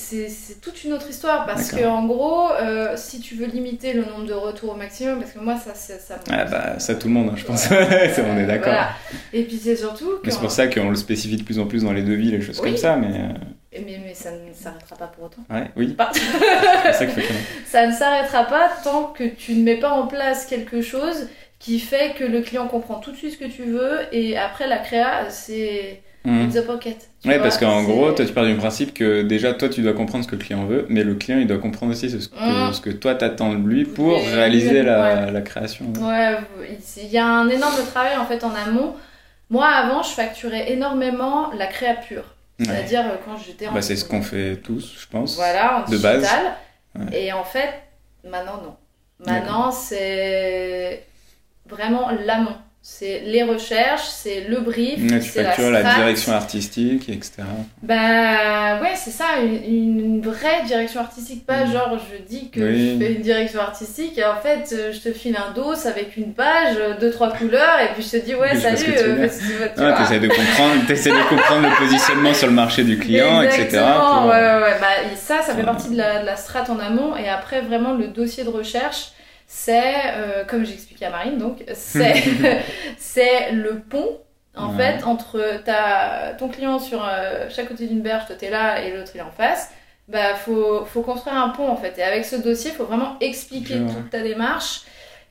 toute 0.63 0.85
une 0.85 0.93
autre 0.93 1.09
histoire. 1.11 1.47
Parce 1.47 1.71
que 1.73 1.85
en 1.85 2.05
gros, 2.07 2.51
euh, 2.53 2.95
si 2.97 3.21
tu 3.21 3.35
veux 3.35 3.47
limiter 3.47 3.93
le 3.93 4.05
nombre 4.05 4.25
de 4.27 4.33
retours 4.33 4.71
au 4.73 4.77
maximum, 4.77 5.21
parce 5.21 5.33
que 5.33 5.39
moi, 5.39 5.57
ça, 5.57 5.75
ça, 5.75 5.99
ça 5.99 6.19
Ah 6.31 6.45
bah 6.45 6.79
ça 6.79 6.95
tout 6.95 7.09
le 7.09 7.15
monde, 7.15 7.31
hein, 7.31 7.37
je 7.37 7.45
pense. 7.45 7.69
Ouais. 7.71 8.13
On 8.19 8.39
est 8.39 8.47
d'accord. 8.47 8.73
Voilà. 8.73 8.91
Et 9.33 9.45
puis 9.45 9.57
c'est 9.63 9.77
surtout 9.77 10.07
que. 10.19 10.27
Mais 10.27 10.31
c'est 10.33 10.41
pour 10.41 10.51
ça 10.51 10.67
qu'on 10.69 10.91
le 10.91 10.97
spécifie 10.97 11.37
de 11.37 11.43
plus 11.45 11.59
en 11.59 11.67
plus 11.67 11.85
dans 11.85 11.93
les 11.93 12.03
devis, 12.03 12.31
les 12.31 12.41
choses 12.41 12.61
Oui. 12.61 12.71
comme 12.71 12.77
ça, 12.79 12.97
mais 12.97 13.09
euh, 13.09 13.81
Mais, 13.85 14.01
mais 14.05 14.15
ça 14.15 14.31
ne 14.33 14.53
s'arrêtera 14.55 14.97
pas 14.97 15.07
pour 15.09 15.25
autant. 15.25 15.43
ouais, 15.51 15.71
oui, 15.77 15.95
Pas- 15.95 16.11
ça 16.93 17.07
ça 17.67 17.87
ne 17.87 17.93
s'arrêtera 17.93 18.45
pas 18.45 18.71
tant 18.83 19.05
que 19.05 19.25
tu 19.25 19.55
ne 19.55 19.63
mets 19.63 19.79
pas 19.79 19.91
en 19.91 20.07
place 20.07 20.47
quelque 20.47 20.81
chose 20.83 21.29
qui 21.59 21.79
fait 21.79 22.15
que 22.19 22.25
le 22.25 22.41
client 22.41 22.67
comprend 22.69 23.01
tout 23.01 23.13
de 23.13 23.17
suite 23.17 23.33
ce 23.35 23.39
que 23.39 23.45
tu 23.51 23.65
veux 23.65 23.99
et 24.13 24.37
après 24.39 24.67
la 24.67 24.79
créa, 24.79 25.29
c'est 25.29 26.01
In 26.27 26.49
the 26.49 26.67
pocket. 26.67 27.09
Ouais, 27.25 27.35
vois, 27.35 27.43
parce 27.45 27.57
qu'en 27.57 27.83
gros, 27.85 28.13
toi 28.13 28.25
tu 28.27 28.33
pars 28.33 28.45
du 28.45 28.55
principe 28.55 28.93
que 28.93 29.23
déjà 29.23 29.55
toi 29.55 29.69
tu 29.71 29.81
dois 29.81 29.95
comprendre 29.95 30.23
ce 30.25 30.29
que 30.31 30.37
le 30.37 30.43
client 30.43 30.67
veut, 30.67 30.85
mais 30.91 31.03
le 31.03 31.15
client 31.15 31.39
il 31.39 31.47
doit 31.47 31.57
comprendre 31.59 31.93
aussi 31.93 32.11
ce 32.11 32.29
que, 32.29 32.35
Mm. 32.69 32.73
ce 32.75 32.81
que 32.83 32.91
toi 32.91 33.15
t'attends 33.15 33.55
de 33.55 33.67
lui 33.67 33.85
pour 33.85 34.19
Et- 34.19 34.35
réaliser 34.35 34.83
la, 34.83 35.25
ouais. 35.27 35.31
la 35.33 35.41
création. 35.41 35.87
Ouais, 35.99 36.37
il 36.99 37.07
y 37.09 37.17
a 37.17 37.25
un 37.27 37.49
énorme 37.49 37.83
travail 37.91 38.17
en 38.19 38.27
fait 38.27 38.45
en 38.45 38.53
amont. 38.55 38.95
Moi 39.49 39.67
avant, 39.67 40.03
je 40.03 40.11
facturais 40.11 40.71
énormément 40.73 41.51
la 41.55 41.67
créa 41.67 41.95
pure. 41.95 42.25
Ouais. 42.59 42.67
C'est-à-dire 42.67 43.01
euh, 43.07 43.17
quand 43.25 43.39
j'étais 43.39 43.67
en 43.69 43.73
Bah, 43.73 43.81
c'est 43.81 43.97
ce 43.97 44.05
qu'on 44.05 44.21
fait 44.23 44.57
tous, 44.57 44.95
je 45.01 45.07
pense. 45.07 45.37
Voilà, 45.37 45.79
en 45.79 45.81
de 45.85 45.87
digital. 45.97 46.21
base. 46.21 46.31
Ouais. 47.13 47.23
Et 47.25 47.33
en 47.33 47.45
fait, 47.45 47.71
maintenant, 48.29 48.61
non. 48.63 48.77
Maintenant, 49.27 49.71
c'est 49.71 51.05
vraiment 51.69 52.11
l'amont. 52.27 52.57
C'est 52.83 53.21
les 53.27 53.43
recherches, 53.43 54.07
c'est 54.09 54.47
le 54.49 54.61
brief, 54.61 54.99
Ouais, 55.13 55.21
tu 55.21 55.29
c'est 55.29 55.43
la 55.43 55.71
la, 55.83 55.95
direction 55.97 56.33
artistique, 56.33 57.11
etc. 57.11 57.43
Bah 57.83 58.81
ouais, 58.81 58.93
c'est 58.95 59.11
ça, 59.11 59.27
une, 59.43 60.01
une 60.01 60.21
vraie 60.23 60.63
direction 60.67 61.01
artistique. 61.01 61.45
Pas 61.45 61.67
Mm. 61.67 61.73
genre 61.73 61.99
je 61.99 62.23
dis 62.27 62.49
que 62.49 62.61
Oui. 62.61 62.93
je 62.99 63.05
fais 63.05 63.13
une 63.13 63.21
direction 63.21 63.61
artistique 63.61 64.17
et 64.17 64.25
en 64.25 64.37
fait 64.37 64.73
euh, 64.75 64.93
je 64.93 64.99
te 64.99 65.13
file 65.13 65.37
un 65.37 65.53
dos 65.53 65.87
avec 65.87 66.17
une 66.17 66.33
page, 66.33 66.77
euh, 66.79 66.95
deux 66.99 67.11
trois 67.11 67.31
couleurs 67.33 67.81
et 67.85 67.93
puis 67.93 68.03
je 68.03 68.19
te 68.19 68.25
dis 68.25 68.35
ouais 68.35 68.55
je 68.55 68.61
salut, 68.61 68.77
tu 68.79 68.91
euh, 68.93 69.15
vois. 69.77 69.93
t'essaies 69.93 70.21
de 70.21 70.29
comprendre, 70.29 70.87
t'essaies 70.87 71.11
de 71.11 71.29
comprendre 71.29 71.69
le 71.69 71.77
positionnement 71.77 72.33
sur 72.33 72.47
le 72.47 72.55
marché 72.55 72.83
du 72.85 72.99
client, 72.99 73.43
etc. 73.43 73.63
Exactement, 73.65 74.21
pour- 74.23 74.31
ouais, 74.31 74.37
ouais, 74.41 74.63
ouais. 74.63 74.77
Bah, 74.81 74.87
et 75.13 75.17
ça, 75.17 75.43
ça 75.43 75.55
fait 75.55 75.65
partie 75.65 75.91
de 75.91 75.99
la, 75.99 76.23
de 76.23 76.27
la 76.27 76.37
strat 76.37 76.65
en 76.71 76.79
amont. 76.79 77.15
Et 77.17 77.29
après, 77.29 77.61
vraiment, 77.61 77.93
le 77.93 78.07
dossier 78.09 78.43
de 78.45 78.49
recherche, 78.49 79.11
c'est, 79.53 79.95
euh, 80.15 80.45
comme 80.45 80.65
j'expliquais 80.65 81.07
à 81.07 81.11
Marine, 81.11 81.37
donc, 81.37 81.65
c'est, 81.75 82.15
c'est 82.99 83.51
le 83.53 83.81
pont, 83.81 84.19
en 84.57 84.71
Ouais. 84.77 84.77
fait, 84.99 85.05
entre 85.05 85.63
ta, 85.65 86.35
ton 86.39 86.49
client 86.49 86.79
sur 86.79 87.05
euh, 87.05 87.47
chaque 87.51 87.69
côté 87.69 87.87
d'une 87.89 88.01
berge, 88.01 88.27
toi 88.27 88.37
t'es 88.37 88.51
là 88.51 88.81
et 88.85 88.93
l'autre 88.97 89.11
il 89.15 89.19
est 89.19 89.23
en 89.23 89.31
face. 89.33 89.71
Bah, 90.09 90.35
faut, 90.35 90.85
faut 90.85 91.03
construire 91.03 91.37
un 91.37 91.51
pont, 91.51 91.69
en 91.69 91.77
fait. 91.77 91.97
Et 91.99 92.03
avec 92.03 92.25
ce 92.25 92.37
dossier, 92.37 92.71
il 92.73 92.77
faut 92.77 92.85
vraiment 92.85 93.17
expliquer 93.21 93.75
toute 93.87 94.11
ta 94.11 94.21
démarche. 94.23 94.83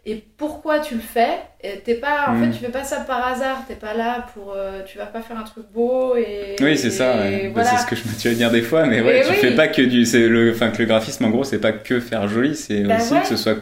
Et 0.06 0.16
pourquoi 0.38 0.80
tu 0.80 0.96
le 0.96 1.02
fais 1.02 1.40
Et 1.62 1.80
t'es 1.82 1.96
pas, 1.96 2.28
en 2.30 2.34
Mm. 2.36 2.44
fait, 2.52 2.58
tu 2.58 2.66
fais 2.66 2.72
pas 2.72 2.84
ça 2.86 3.02
par 3.02 3.26
hasard. 3.28 3.64
T'es 3.68 3.76
pas 3.76 3.94
là 3.94 4.26
pour, 4.34 4.54
euh, 4.56 4.82
tu 4.86 4.98
vas 4.98 5.06
pas 5.06 5.22
faire 5.22 5.38
un 5.38 5.44
truc 5.44 5.66
beau 5.74 6.16
et. 6.16 6.56
Oui, 6.62 6.78
c'est 6.78 6.90
ça. 6.92 7.16
Bah, 7.54 7.64
c'est 7.66 7.78
ce 7.78 7.86
que 7.86 7.96
je 7.98 8.08
me 8.08 8.14
suis 8.18 8.36
dire 8.36 8.52
des 8.52 8.62
fois, 8.62 8.86
mais 8.86 9.02
ouais, 9.02 9.22
tu 9.24 9.32
oui. 9.32 9.36
fais 9.36 9.52
pas 9.56 9.68
que 9.68 9.82
du, 9.82 10.06
c'est 10.06 10.28
le, 10.30 10.52
enfin 10.54 10.72
que 10.72 10.78
le 10.80 10.86
graphisme 10.86 11.26
en 11.26 11.30
gros, 11.30 11.44
c'est 11.44 11.60
pas 11.60 11.74
que 11.74 12.00
faire 12.00 12.28
joli, 12.30 12.56
c'est 12.56 12.84
Bah 12.84 12.96
aussi 12.96 13.14
ouais. 13.14 13.22
que 13.22 13.28
ce 13.28 13.36
soit, 13.36 13.56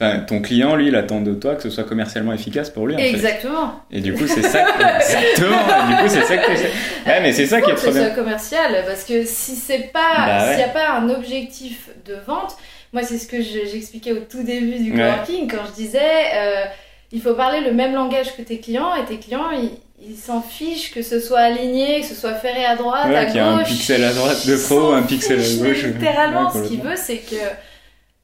enfin 0.00 0.18
ton 0.20 0.40
client 0.40 0.74
lui, 0.76 0.88
il 0.88 0.96
attend 0.96 1.20
de 1.20 1.34
toi 1.34 1.54
que 1.54 1.62
ce 1.62 1.70
soit 1.70 1.84
commercialement 1.84 2.32
efficace 2.32 2.70
pour 2.70 2.86
lui. 2.86 2.94
En 2.94 2.98
fait. 2.98 3.08
Exactement. 3.10 3.80
Et 3.90 4.00
du 4.00 4.14
coup, 4.14 4.26
c'est 4.26 4.42
ça, 4.42 4.62
que- 4.64 4.82
exactement. 4.96 5.58
Et 5.58 5.94
du 5.94 6.02
coup, 6.02 6.08
c'est 6.08 6.22
ça 6.24 6.36
que. 6.38 6.50
Ouais, 6.50 7.20
mais 7.22 7.32
c'est 7.32 7.46
ça 7.46 7.60
qui 7.60 7.70
est 7.70 7.74
trop 7.74 7.90
bien. 7.90 8.10
commercial? 8.10 8.84
Parce 8.86 9.04
que 9.04 9.24
si 9.24 9.54
c'est 9.56 9.90
pas, 9.92 10.00
Bah 10.16 10.44
ouais. 10.46 10.50
s'il 10.52 10.60
y 10.60 10.64
a 10.64 10.68
pas 10.68 10.90
un 10.92 11.08
objectif 11.10 11.88
de 12.06 12.14
vente, 12.26 12.56
moi 12.92 13.02
c'est 13.02 13.18
ce 13.18 13.26
que 13.26 13.40
je- 13.42 13.68
j'expliquais 13.70 14.12
au 14.12 14.20
tout 14.20 14.42
début 14.42 14.78
du 14.78 14.92
Ouais. 14.92 14.98
coworking 14.98 15.50
quand 15.50 15.64
je 15.68 15.72
disais, 15.72 16.00
euh, 16.34 16.64
il 17.12 17.20
faut 17.20 17.34
parler 17.34 17.60
le 17.60 17.72
même 17.72 17.94
langage 17.94 18.36
que 18.36 18.42
tes 18.42 18.58
clients 18.58 18.94
et 18.94 19.04
tes 19.04 19.18
clients 19.18 19.50
ils 19.52 19.70
ils 20.04 20.16
s'en 20.16 20.42
fichent 20.42 20.92
que 20.92 21.00
ce 21.00 21.20
soit 21.20 21.38
aligné, 21.38 22.00
que 22.00 22.06
ce 22.06 22.16
soit 22.16 22.34
ferré 22.34 22.64
à 22.64 22.74
droite, 22.74 23.06
Ouais, 23.06 23.14
à 23.14 23.24
qu'il 23.26 23.36
y 23.36 23.38
a 23.38 23.46
un 23.46 23.58
gauche. 23.58 23.68
pixel 23.68 24.02
à 24.02 24.12
droite 24.12 24.44
de 24.48 24.56
s'en 24.56 24.94
un 24.94 25.02
pixel 25.02 25.38
à 25.38 25.64
gauche. 25.64 25.84
Littéralement, 25.84 26.50
Ouais, 26.52 26.64
ce 26.64 26.68
qu'il 26.68 26.80
veut, 26.82 26.96
c'est 26.96 27.18
que 27.18 27.36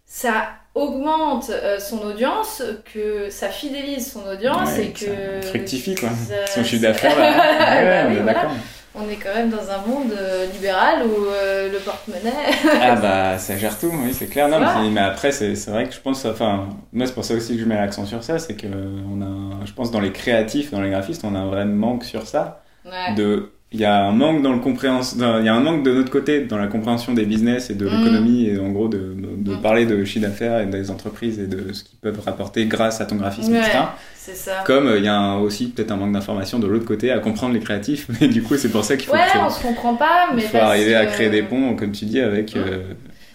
ça 0.05 0.49
augmente 0.79 1.51
euh, 1.51 1.79
son 1.79 1.99
audience, 2.03 2.63
que 2.93 3.31
ça 3.31 3.49
fidélise 3.49 4.13
son 4.13 4.27
audience 4.29 4.71
Ouais, 4.77 4.87
et 4.87 4.91
que 4.93 5.43
ça 5.43 5.49
fructifie, 5.49 5.95
quoi. 5.95 6.09
ça- 6.11 6.47
Son 6.55 6.65
chiffre 6.65 6.83
d'affaires, 6.83 7.19
là. 7.19 7.33
Bah 7.39 7.83
Ouais, 7.83 8.05
on 8.07 8.11
est 8.13 8.15
voilà. 8.17 8.33
d'accord. 8.35 8.51
On 8.95 9.09
est 9.09 9.17
quand 9.17 9.33
même 9.35 9.51
dans 9.51 9.71
un 9.71 9.79
monde 9.87 10.13
euh, 10.13 10.47
libéral 10.47 11.07
où 11.07 11.27
euh, 11.27 11.71
le 11.71 11.79
porte-monnaie. 11.79 12.33
Ah 12.81 12.97
bah 13.01 13.39
ça 13.39 13.57
gère 13.57 13.79
tout, 13.79 13.93
oui 13.93 14.13
c'est 14.13 14.27
clair. 14.27 14.49
Non, 14.49 14.59
mais, 14.91 15.01
après 15.01 15.31
c'est 15.31 15.55
vrai 15.69 15.87
que 15.87 15.95
je 15.95 16.01
pense, 16.01 16.25
enfin 16.25 16.69
moi 16.93 17.07
c'est 17.07 17.13
pour 17.15 17.25
ça 17.25 17.35
aussi 17.35 17.55
que 17.55 17.61
je 17.61 17.65
mets 17.67 17.77
l'accent 17.77 18.07
sur 18.07 18.25
ça, 18.25 18.39
c'est 18.41 18.55
que 18.57 18.67
on 18.67 19.23
a, 19.23 19.65
je 19.67 19.73
pense 19.73 19.93
dans 19.93 20.01
les 20.01 20.11
créatifs, 20.11 20.73
dans 20.73 20.81
les 20.81 20.91
graphistes, 20.91 21.23
on 21.25 21.35
a 21.37 21.39
un 21.39 21.47
vrai 21.47 21.65
manque 21.65 22.03
sur 22.03 22.27
ça. 22.27 22.63
Ouais. 22.85 23.15
De, 23.15 23.53
il 23.71 23.81
y 23.81 23.85
a 23.85 24.07
un 24.07 24.13
manque 24.13 24.43
dans 24.43 24.53
le 24.55 24.61
compréhension, 24.61 25.19
il 25.41 25.45
y 25.45 25.49
a 25.49 25.55
un 25.55 25.61
manque 25.61 25.83
de 25.85 25.93
notre 25.93 26.11
côté 26.11 26.41
dans 26.45 26.57
la 26.57 26.69
compréhension 26.69 27.13
des 27.13 27.27
business 27.27 27.69
et 27.71 27.75
de 27.75 27.85
Mm. 27.87 27.91
l'économie 27.91 28.47
et 28.47 28.59
en 28.59 28.71
gros 28.71 28.89
de, 28.89 28.97
de, 28.99 29.51
de 29.51 29.55
Mm. 29.57 29.61
parler 29.61 29.85
de 29.87 30.05
chiffre 30.05 30.27
d'affaires 30.27 30.61
et 30.61 30.67
des 30.67 30.91
entreprises 30.91 31.39
et 31.39 31.47
de 31.47 31.73
ce 31.75 31.85
qu'ils 31.85 31.99
peuvent 31.99 32.21
rapporter 32.25 32.65
grâce 32.67 33.01
à 33.03 33.05
ton 33.07 33.17
graphisme, 33.17 33.53
Ouais. 33.53 33.59
etc. 33.59 33.79
C'est 34.17 34.35
ça. 34.37 34.63
Comme 34.67 34.87
euh, 34.89 34.99
il 34.99 35.05
y 35.05 35.09
a 35.09 35.17
un- 35.19 35.39
aussi 35.39 35.69
peut-être 35.69 35.91
un 35.91 35.97
manque 35.97 36.13
d'information 36.13 36.59
de 36.59 36.67
l'autre 36.67 36.85
côté 36.87 37.11
à 37.11 37.19
comprendre 37.19 37.53
les 37.55 37.61
créatifs, 37.61 38.07
mais 38.21 38.29
du 38.29 38.43
coup 38.43 38.57
c'est 38.57 38.71
pour 38.71 38.85
ça 38.85 38.97
qu'il 38.97 39.07
faut, 39.07 39.13
Ouais, 39.15 39.21
que- 39.33 39.39
on 39.39 39.51
se 39.51 39.63
comprend 39.63 39.95
pas, 39.97 40.31
mais 40.35 40.43
il 40.43 40.49
faut 40.49 40.57
arriver 40.59 40.95
à 40.95 41.05
créer 41.07 41.29
des 41.31 41.43
ponts, 41.43 41.75
comme 41.77 41.93
tu 41.93 42.05
dis, 42.07 42.21
avec, 42.21 42.57
euh, 42.57 42.83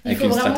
Il 0.05 0.11
avec 0.11 0.17
faut 0.17 0.25
une 0.25 0.31
vraiment 0.31 0.53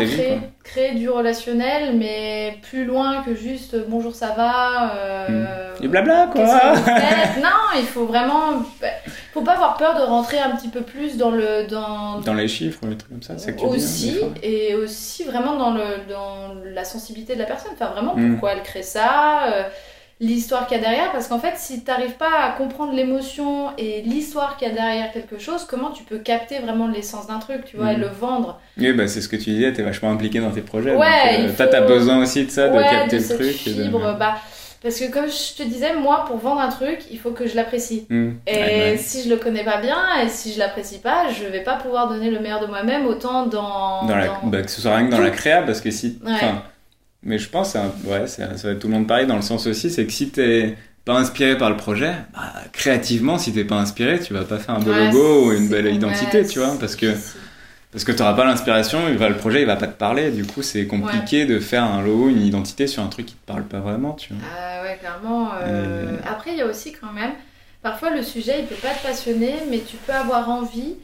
créer, 0.64 0.92
du 0.96 1.08
relationnel, 1.10 1.96
mais 1.96 2.58
plus 2.64 2.84
loin 2.86 3.22
que 3.24 3.36
juste 3.36 3.76
euh, 3.76 3.86
bonjour, 3.88 4.16
ça 4.16 4.34
va. 4.36 4.96
euh, 4.96 5.70
Et 5.84 5.88
blabla 5.88 6.32
qu'est-ce 6.34 6.50
quoi 6.50 6.74
Non, 7.44 7.80
il 7.80 7.86
faut 7.86 8.06
vraiment. 8.06 8.54
bah, 8.82 8.88
faut 9.34 9.42
pas 9.42 9.54
avoir 9.54 9.78
peur 9.78 9.96
de 9.96 10.02
rentrer 10.02 10.40
un 10.40 10.56
petit 10.56 10.70
peu 10.70 10.82
plus 10.82 11.18
dans 11.18 11.30
le. 11.30 11.68
Dans, 11.70 12.22
Dans 12.22 12.34
les 12.34 12.48
chiffres, 12.48 12.80
les 12.88 12.98
trucs 12.98 13.12
comme 13.12 13.22
ça, 13.22 13.38
c'est 13.38 13.46
ça 13.46 13.52
que 13.52 13.60
tu 13.60 13.66
dis, 13.66 13.70
hein, 13.70 13.76
aussi 13.76 14.20
et 14.42 14.74
aussi 14.74 15.24
vraiment 15.26 15.56
dans 15.58 15.72
le 15.72 15.84
dans 16.10 16.56
la 16.74 16.84
sensibilité 16.84 17.36
de 17.36 17.40
la 17.40 17.46
personne 17.46 17.72
enfin 17.74 17.92
vraiment 17.92 18.16
Mm. 18.16 18.32
pourquoi 18.32 18.54
elle 18.54 18.64
crée 18.64 18.82
ça 18.84 19.44
euh, 19.54 19.64
l'histoire 20.22 20.66
qu'il 20.68 20.78
y 20.78 20.80
a 20.80 20.84
derrière 20.84 21.12
parce 21.12 21.28
qu'en 21.28 21.40
fait 21.40 21.54
si 21.58 21.84
t'arrives 21.84 22.14
pas 22.16 22.30
à 22.44 22.52
comprendre 22.58 22.94
l'émotion 22.94 23.72
et 23.78 24.02
l'histoire 24.04 24.56
qu'il 24.56 24.68
y 24.68 24.72
a 24.72 24.74
derrière 24.74 25.12
quelque 25.12 25.38
chose 25.40 25.66
comment 25.70 25.92
tu 25.92 26.04
peux 26.04 26.20
capter 26.20 26.60
vraiment 26.60 26.88
l'essence 26.88 27.28
d'un 27.28 27.40
truc 27.40 27.66
tu 27.66 27.76
vois 27.76 27.92
et 27.92 27.98
Mm. 27.98 28.02
le 28.02 28.08
vendre? 28.08 28.60
Oui, 28.78 28.94
bah, 28.94 29.08
c'est 29.08 29.20
ce 29.22 29.28
que 29.28 29.36
tu 29.36 29.50
disais, 29.52 29.74
t'es 29.74 29.84
vachement 29.84 30.12
impliqué 30.12 30.40
dans 30.40 30.52
tes 30.52 30.62
projets. 30.62 30.96
Ouais, 30.96 31.38
donc, 31.42 31.50
euh, 31.50 31.54
faut- 31.54 31.66
t'as 31.70 31.82
besoin 31.82 32.20
aussi 32.22 32.46
de 32.46 32.52
ça, 32.52 32.70
de 32.70 32.80
capter 32.80 33.18
de 33.20 33.24
le 33.24 33.36
truc. 33.36 33.68
et 33.68 33.74
de- 33.74 33.84
fibre 33.84 34.16
bah 34.18 34.36
Parce 34.82 35.00
que 35.00 35.12
comme 35.12 35.26
je 35.28 35.58
te 35.64 35.68
disais, 35.68 35.96
moi, 35.96 36.26
pour 36.28 36.38
vendre 36.38 36.62
un 36.62 36.68
truc, 36.70 37.00
il 37.10 37.18
faut 37.18 37.32
que 37.32 37.48
je 37.48 37.56
l'apprécie. 37.56 38.06
Hmm. 38.10 38.34
Et 38.46 38.52
Ouais, 38.56 38.62
ouais. 38.92 38.98
si 38.98 39.24
je 39.24 39.30
le 39.30 39.38
connais 39.38 39.64
pas 39.64 39.78
bien 39.82 39.98
et 40.24 40.30
si 40.30 40.54
je 40.54 40.60
l'apprécie 40.60 41.00
pas, 41.00 41.30
je 41.32 41.44
vais 41.46 41.64
pas 41.64 41.76
pouvoir 41.76 42.08
donner 42.08 42.30
le 42.30 42.40
meilleur 42.40 42.60
de 42.62 42.68
moi-même 42.68 43.08
autant 43.08 43.48
dans. 43.48 44.06
Dans 44.06 44.16
la, 44.16 44.28
dans- 44.28 44.40
bah, 44.44 44.62
que 44.62 44.70
ce 44.70 44.82
soit 44.82 44.96
rien 44.96 45.08
que 45.08 45.12
dans 45.12 45.18
tout. 45.18 45.24
la 45.24 45.32
créa, 45.32 45.64
parce 45.64 45.82
que 45.82 45.90
si. 45.90 46.20
Enfin, 46.26 46.62
Mais 47.26 47.38
je 47.40 47.50
pense, 47.50 47.76
un- 47.76 47.92
ouais, 48.06 48.28
ça 48.28 48.48
va 48.48 48.72
être 48.72 48.80
tout 48.80 48.88
le 48.88 48.94
monde 48.94 49.08
pareil 49.08 49.28
dans 49.28 49.36
le 49.36 49.42
sens 49.42 49.68
aussi, 49.68 49.90
c'est 49.90 50.06
que 50.06 50.14
si 50.14 50.30
t'es 50.30 50.78
pas 51.06 51.16
inspiré 51.18 51.58
par 51.58 51.70
le 51.70 51.78
projet, 51.78 52.14
bah, 52.34 52.54
créativement, 52.72 53.38
si 53.38 53.54
t'es 53.54 53.66
pas 53.66 53.76
inspiré, 53.78 54.20
tu 54.20 54.34
vas 54.34 54.44
pas 54.46 54.60
faire 54.60 54.76
un 54.76 54.80
beau 54.80 54.92
Ouais, 54.92 54.98
logo 55.08 55.48
ou 55.48 55.52
une 55.54 55.68
belle 55.70 55.86
ouais, 55.86 55.96
identité, 55.96 56.46
tu 56.46 56.60
vois, 56.60 56.78
parce 56.80 56.96
que 56.96 57.14
parce 57.92 58.04
que 58.04 58.12
t'auras 58.12 58.34
pas 58.34 58.46
l'inspiration, 58.46 59.08
le 59.10 59.38
projet 59.38 59.62
il 59.62 59.68
va 59.68 59.78
pas 59.78 59.88
te 59.88 59.98
parler, 59.98 60.32
du 60.32 60.46
coup 60.46 60.62
c'est 60.62 60.86
compliqué 60.86 61.46
de 61.46 61.60
faire 61.60 61.84
un 61.84 62.02
logo, 62.02 62.30
une 62.30 62.42
identité 62.42 62.88
sur 62.88 63.02
un 63.04 63.08
truc 63.08 63.26
qui 63.28 63.36
te 63.36 63.46
parle 63.46 63.64
pas 63.64 63.80
vraiment, 63.80 64.14
tu 64.14 64.34
vois. 64.34 64.44
Ah 64.44 64.82
ouais, 64.84 64.98
clairement. 64.98 65.54
euh, 65.54 66.18
Euh. 66.18 66.18
Après, 66.26 66.52
il 66.52 66.58
y 66.58 66.62
a 66.62 66.66
aussi 66.66 66.92
quand 66.94 67.12
même, 67.14 67.34
parfois 67.82 68.10
le 68.10 68.22
sujet, 68.24 68.60
il 68.62 68.68
peut 68.68 68.76
pas 68.76 68.94
te 68.94 69.02
passionner, 69.04 69.56
mais 69.70 69.80
tu 69.82 69.98
peux 69.98 70.14
avoir 70.14 70.50
envie 70.50 70.96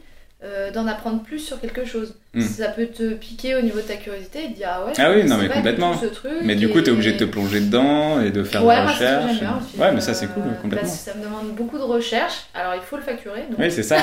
euh, 0.42 0.70
d'en 0.70 0.86
apprendre 0.86 1.22
plus 1.22 1.38
sur 1.38 1.60
quelque 1.60 1.84
chose. 1.84 2.14
Mm. 2.34 2.40
Ça 2.40 2.68
peut 2.68 2.86
te 2.86 3.12
piquer 3.14 3.56
au 3.56 3.60
niveau 3.60 3.76
de 3.78 3.82
ta 3.86 3.96
curiosité 3.96 4.44
et 4.44 4.48
te 4.52 4.56
dire 4.56 4.68
ah 4.72 4.84
ouais. 4.86 4.92
Ah 4.98 5.10
oui, 5.10 5.24
non, 5.24 5.36
mais 5.36 5.48
pas 5.48 5.54
complètement. 5.54 5.94
ce 5.98 6.06
truc. 6.06 6.32
Mais 6.42 6.54
du 6.54 6.68
coup, 6.70 6.80
t'es 6.80 6.90
et- 6.90 6.94
obligé 6.94 7.12
de 7.12 7.18
te 7.18 7.24
plonger 7.24 7.60
dedans 7.60 8.20
et 8.22 8.30
de 8.30 8.42
faire 8.42 8.64
ouais, 8.64 8.74
des 8.76 8.80
recherches. 8.88 9.38
bien 9.40 9.58
ouais, 9.78 9.92
mais 9.92 10.00
ça 10.00 10.14
c'est 10.14 10.24
Euh, 10.24 10.28
cool, 10.34 10.42
complètement. 10.62 10.88
Parce 10.88 11.04
que 11.04 11.10
ça 11.10 11.16
me 11.18 11.24
demande 11.24 11.48
beaucoup 11.54 11.76
de 11.76 11.82
recherche. 11.82 12.44
Alors, 12.54 12.74
il 12.74 12.80
faut 12.80 12.96
le 12.96 13.02
facturer. 13.02 13.42
Donc... 13.50 13.58
Oui, 13.58 13.70
c'est 13.70 13.82
ça. 13.82 13.96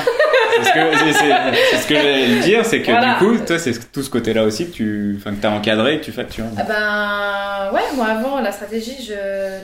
C'est 0.52 0.64
ce 0.64 0.72
que, 0.72 1.76
ce 1.82 1.88
que 1.88 1.94
j'allais 1.94 2.40
dire, 2.40 2.64
c'est 2.64 2.82
que 2.82 2.90
Voilà. 2.90 3.18
du 3.18 3.24
coup, 3.24 3.36
toi, 3.44 3.58
c'est 3.58 3.90
tout 3.92 4.02
ce 4.02 4.10
côté-là 4.10 4.44
aussi 4.44 4.70
que 4.70 4.74
tu, 4.76 5.14
enfin, 5.18 5.32
que 5.34 5.40
t'as 5.40 5.50
encadré 5.50 5.94
et 5.94 5.98
que 6.00 6.04
tu 6.04 6.12
factures. 6.12 6.44
Ah 6.56 6.62
ben 7.70 7.76
ouais, 7.76 7.82
moi 7.96 8.06
avant 8.06 8.40
la 8.40 8.52
stratégie 8.52 8.96
je 9.04 9.12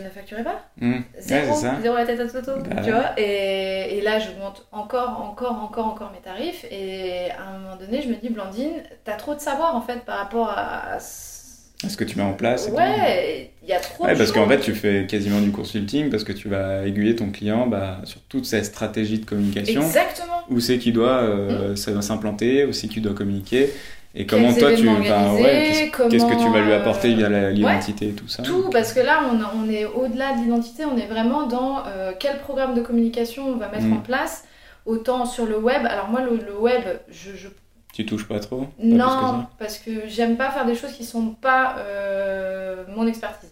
ne 0.05 0.09
facturais 0.11 0.43
pas. 0.45 0.65
Hmm. 0.81 1.01
Zéro, 1.19 1.51
Ouais, 1.55 1.61
ça. 1.61 1.75
zéro 1.83 1.95
la 1.97 2.05
tête 2.05 2.21
à 2.21 2.27
Toto, 2.27 2.53
Bah 2.61 2.83
tu 2.85 2.91
vois. 2.91 3.11
Et, 3.17 3.99
et 3.99 4.01
là 4.01 4.19
j'augmente 4.19 4.67
encore, 4.73 5.21
encore, 5.29 5.61
encore, 5.63 5.87
encore 5.87 6.13
mes 6.13 6.21
tarifs. 6.21 6.65
Et 6.71 7.31
à 7.31 7.51
un 7.55 7.59
moment 7.59 7.77
donné 7.77 8.03
je 8.03 8.09
me 8.09 8.15
dis 8.15 8.29
Blandine, 8.29 8.56
t'as 9.05 9.15
trop 9.17 9.35
de 9.35 9.41
savoir 9.41 9.75
en 9.77 9.81
fait 9.83 10.01
par 10.05 10.19
rapport 10.19 10.51
à... 10.51 10.99
Ce 11.01 11.95
que 11.97 12.05
tu 12.05 12.17
mets 12.17 12.25
en 12.25 12.33
place. 12.33 12.69
Ouais, 12.73 13.51
il 13.63 13.69
y 13.69 13.73
a 13.75 13.79
trop 13.81 14.05
Ouais, 14.07 14.15
de 14.15 14.19
parce 14.19 14.33
qu'en 14.33 14.49
fait, 14.49 14.61
tu 14.61 14.75
fais 14.75 15.07
quasiment 15.07 15.41
du 15.43 15.51
consulting 15.53 16.09
parce 16.11 16.25
que 16.25 16.33
tu 16.33 16.49
vas 16.49 16.87
aiguiller 16.87 17.15
ton 17.15 17.31
client 17.31 17.67
bah, 17.67 18.01
sur 18.05 18.21
toute 18.23 18.47
sa 18.47 18.65
stratégie 18.65 19.19
de 19.19 19.27
communication. 19.27 19.83
Exactement. 19.83 20.41
Où 20.49 20.59
c'est 20.59 20.79
qu'il 20.79 20.95
doit 20.95 21.19
euh, 21.19 21.77
ça 21.77 21.91
va 21.93 22.01
s'implanter, 22.01 22.65
où 22.65 22.73
c'est 22.73 22.89
qu'il 22.89 23.03
doit 23.03 23.13
communiquer. 23.13 23.71
Et 24.15 24.25
Quels 24.25 24.41
comment 24.41 24.55
toi, 24.55 24.73
tu 24.73 24.89
ouais, 24.89 24.95
organiser, 25.11 25.91
qu'est-ce 26.09 26.25
que 26.25 26.43
tu 26.43 26.51
vas 26.51 26.63
lui 26.63 26.73
apporter 26.73 27.13
euh, 27.13 27.17
via 27.17 27.29
la- 27.29 27.51
l'identité 27.51 28.09
et 28.09 28.13
tout 28.13 28.27
ça. 28.27 28.43
Tout, 28.43 28.71
parce 28.73 28.95
que 28.95 29.01
là, 29.01 29.21
on, 29.31 29.61
on 29.63 29.69
est 29.71 29.85
au-delà 29.85 30.33
de 30.33 30.41
l'identité, 30.45 30.87
on 30.87 30.97
est 30.97 31.07
vraiment 31.07 31.47
dans 31.47 31.83
euh, 31.87 32.13
quel 32.19 32.39
programme 32.39 32.75
de 32.75 32.81
communication 32.81 33.47
on 33.47 33.57
va 33.57 33.69
mettre 33.69 33.85
Mm. 33.85 33.93
en 33.93 34.01
place, 34.01 34.45
autant 34.87 35.27
sur 35.27 35.45
le 35.45 35.59
web. 35.59 35.83
Alors 35.85 36.09
moi, 36.09 36.23
le, 36.23 36.37
le 36.39 36.57
web, 36.59 36.81
je, 37.11 37.33
je 37.37 37.49
Tu 37.97 38.05
touches 38.05 38.29
pas 38.29 38.39
trop? 38.41 38.59
Pas 38.59 38.67
plus 38.79 38.89
que 38.91 38.95
Non, 38.95 39.47
parce 39.59 39.79
que 39.79 39.91
j'aime 40.07 40.37
pas 40.37 40.51
faire 40.51 40.67
des 40.67 40.75
choses 40.75 40.93
qui 40.93 41.03
sont 41.03 41.29
pas 41.31 41.77
euh, 41.79 42.85
mon 42.95 43.07
expertise. 43.07 43.49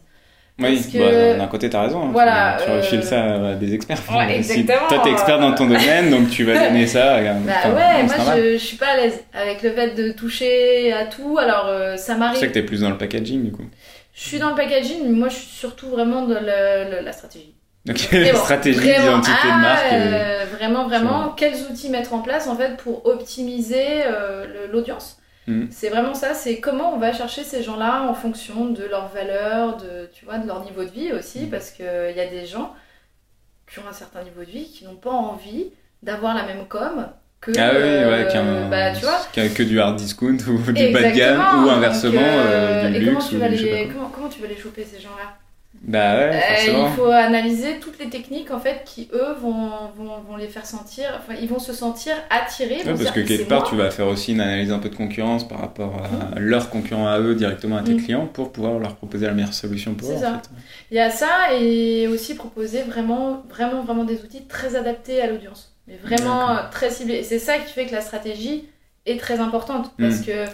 Oui, 0.60 0.80
que- 0.92 0.98
bah, 1.32 1.38
d'un 1.38 1.46
côté, 1.48 1.70
t'as 1.70 1.80
raison. 1.80 2.02
hein. 2.04 2.10
Voilà, 2.12 2.58
tu, 2.58 2.64
tu 2.66 2.70
euh, 2.70 2.76
refiles 2.76 3.02
ça 3.02 3.24
à 3.52 3.54
des 3.54 3.72
experts. 3.74 4.02
Ouais, 4.12 4.42
Si 4.42 4.52
exactement. 4.60 4.86
toi, 4.88 4.98
t'es 5.02 5.10
expert 5.12 5.38
dans 5.40 5.54
ton 5.54 5.64
domaine, 5.66 6.10
donc 6.10 6.28
tu 6.28 6.44
vas 6.44 6.68
donner 6.68 6.86
ça. 6.86 7.14
à- 7.16 7.22
Bah 7.22 7.52
ouais, 7.74 8.06
c'est 8.06 8.16
moi 8.18 8.36
je, 8.36 8.52
je 8.52 8.58
suis 8.58 8.76
pas 8.76 8.88
à 8.88 8.96
l'aise 8.98 9.24
avec 9.32 9.62
le 9.62 9.70
fait 9.72 9.94
de 9.94 10.12
toucher 10.12 10.92
à 10.92 11.06
tout. 11.06 11.38
Alors 11.38 11.66
euh, 11.68 11.96
ça 11.96 12.12
C'est 12.12 12.18
m'arrive. 12.18 12.38
ça 12.38 12.46
que 12.46 12.52
t'es 12.52 12.62
plus 12.62 12.82
dans 12.82 12.90
le 12.90 12.98
packaging, 12.98 13.42
du 13.44 13.50
coup. 13.50 13.64
Je 14.12 14.20
suis 14.28 14.38
dans 14.38 14.50
le 14.50 14.56
packaging, 14.56 14.98
mais 15.04 15.10
moi 15.12 15.28
je 15.30 15.36
suis 15.36 15.46
surtout 15.56 15.88
vraiment 15.88 16.20
dans 16.22 16.34
le- 16.38 16.90
le- 16.98 17.00
la 17.02 17.12
stratégie. 17.12 17.54
Donc, 17.86 17.98
Vraiment, 17.98 18.38
stratégie 18.44 18.78
vraiment. 18.78 19.04
d'identité 19.18 19.36
Ah, 19.44 19.56
de 19.56 19.60
marque. 19.60 19.92
et- 19.92 20.14
euh, 20.14 20.44
vraiment, 20.56 20.88
vraiment. 20.88 21.28
Quels 21.36 21.54
outils 21.70 21.90
mettre 21.90 22.14
en 22.14 22.20
place 22.20 22.48
en 22.48 22.56
fait 22.56 22.76
pour 22.76 23.04
optimiser 23.06 24.04
euh, 24.06 24.66
l'audience 24.72 25.18
Mhm. 25.46 25.68
C'est 25.70 25.90
vraiment 25.90 26.14
ça. 26.14 26.32
C'est 26.32 26.58
comment 26.58 26.94
on 26.94 26.98
va 26.98 27.12
chercher 27.12 27.44
ces 27.44 27.62
gens-là 27.62 28.04
en 28.08 28.14
fonction 28.14 28.64
de 28.70 28.82
leurs 28.84 29.08
valeurs, 29.08 29.76
de 29.76 30.08
tu 30.14 30.24
vois, 30.24 30.38
de 30.38 30.46
leur 30.46 30.64
niveau 30.64 30.84
de 30.84 30.88
vie 30.90 31.12
aussi, 31.12 31.40
Mhm. 31.40 31.50
parce 31.50 31.70
que 31.70 32.10
il 32.10 32.16
y 32.16 32.20
a 32.20 32.26
des 32.28 32.46
gens 32.46 32.72
qui 33.70 33.78
ont 33.80 33.82
un 33.86 33.92
certain 33.92 34.22
niveau 34.22 34.40
de 34.40 34.50
vie 34.50 34.64
qui 34.70 34.86
n'ont 34.86 34.94
pas 34.96 35.10
envie 35.10 35.66
d'avoir 36.02 36.34
la 36.34 36.44
même 36.44 36.66
com 36.66 37.08
que 37.42 37.50
Ah 37.58 37.72
oui, 37.74 37.78
euh, 37.82 38.68
bah 38.70 38.92
tu 38.92 39.00
vois. 39.04 39.20
qu'un- 39.34 39.48
que 39.50 39.62
du 39.62 39.78
hard 39.78 39.96
discount 39.96 40.38
ou 40.48 40.56
du 40.72 40.88
bas 40.92 41.02
de 41.10 41.14
gamme 41.14 41.66
ou 41.66 41.68
inversement 41.68 42.12
Donc, 42.12 42.22
euh, 42.22 42.84
euh, 42.86 42.88
du 42.88 42.96
et 42.96 43.00
luxe 43.00 43.12
comment 43.12 43.28
tu 43.28 43.36
ou 43.36 43.38
les 43.66 43.88
comment, 43.92 44.08
comment 44.08 44.28
tu 44.30 44.40
vas 44.40 44.48
les 44.48 44.56
choper 44.56 44.84
ces 44.90 44.98
gens-là 44.98 45.36
Bah 45.86 46.14
ouais, 46.16 46.30
euh, 46.34 46.40
forcément. 46.40 46.86
il 46.88 46.92
faut 46.96 47.10
analyser 47.10 47.78
toutes 47.78 47.98
les 47.98 48.08
techniques 48.08 48.50
en 48.50 48.58
fait 48.58 48.82
qui 48.86 49.08
eux 49.12 49.34
vont, 49.40 49.68
vont, 49.96 50.18
vont 50.26 50.36
les 50.36 50.48
faire 50.48 50.64
sentir, 50.64 51.04
enfin 51.18 51.34
ils 51.40 51.48
vont 51.48 51.58
se 51.58 51.74
sentir 51.74 52.14
attirés. 52.30 52.76
Ouais, 52.84 52.94
parce 52.94 53.10
que 53.10 53.20
quelque 53.20 53.46
part, 53.48 53.60
moi. 53.60 53.68
tu 53.70 53.76
vas 53.76 53.90
faire 53.90 54.06
aussi 54.06 54.32
une 54.32 54.40
analyse 54.40 54.72
un 54.72 54.78
peu 54.78 54.88
de 54.88 54.94
concurrence 54.96 55.46
par 55.46 55.60
rapport 55.60 55.92
à 56.34 56.38
leurs 56.40 56.70
concurrents 56.70 57.06
à 57.06 57.18
eux 57.20 57.34
directement 57.34 57.76
à 57.76 57.82
tes 57.82 57.92
Mm. 57.94 58.02
clients 58.02 58.26
pour 58.26 58.50
pouvoir 58.50 58.78
leur 58.78 58.96
proposer 58.96 59.26
la 59.26 59.32
meilleure 59.32 59.52
solution 59.52 59.94
pour 59.94 60.10
eux. 60.10 60.14
En 60.14 60.20
ça. 60.20 60.32
fait. 60.42 60.50
Il 60.90 60.96
y 60.96 61.00
a 61.00 61.10
ça 61.10 61.52
et 61.58 62.08
aussi 62.08 62.34
proposer 62.34 62.82
vraiment, 62.82 63.42
vraiment, 63.50 63.82
vraiment 63.82 64.04
des 64.04 64.22
outils 64.22 64.46
très 64.46 64.76
adaptés 64.76 65.20
à 65.20 65.26
l'audience, 65.26 65.74
mais 65.86 65.96
vraiment 66.02 66.50
euh, 66.50 66.54
très 66.70 66.88
ciblés. 66.90 67.16
Et 67.16 67.22
c'est 67.24 67.38
ça 67.38 67.58
qui 67.58 67.72
fait 67.72 67.84
que 67.86 67.92
la 67.92 68.00
stratégie 68.00 68.64
est 69.06 69.20
très 69.20 69.38
importante 69.40 69.92
parce 69.98 70.20
Mm. 70.20 70.24
que 70.24 70.46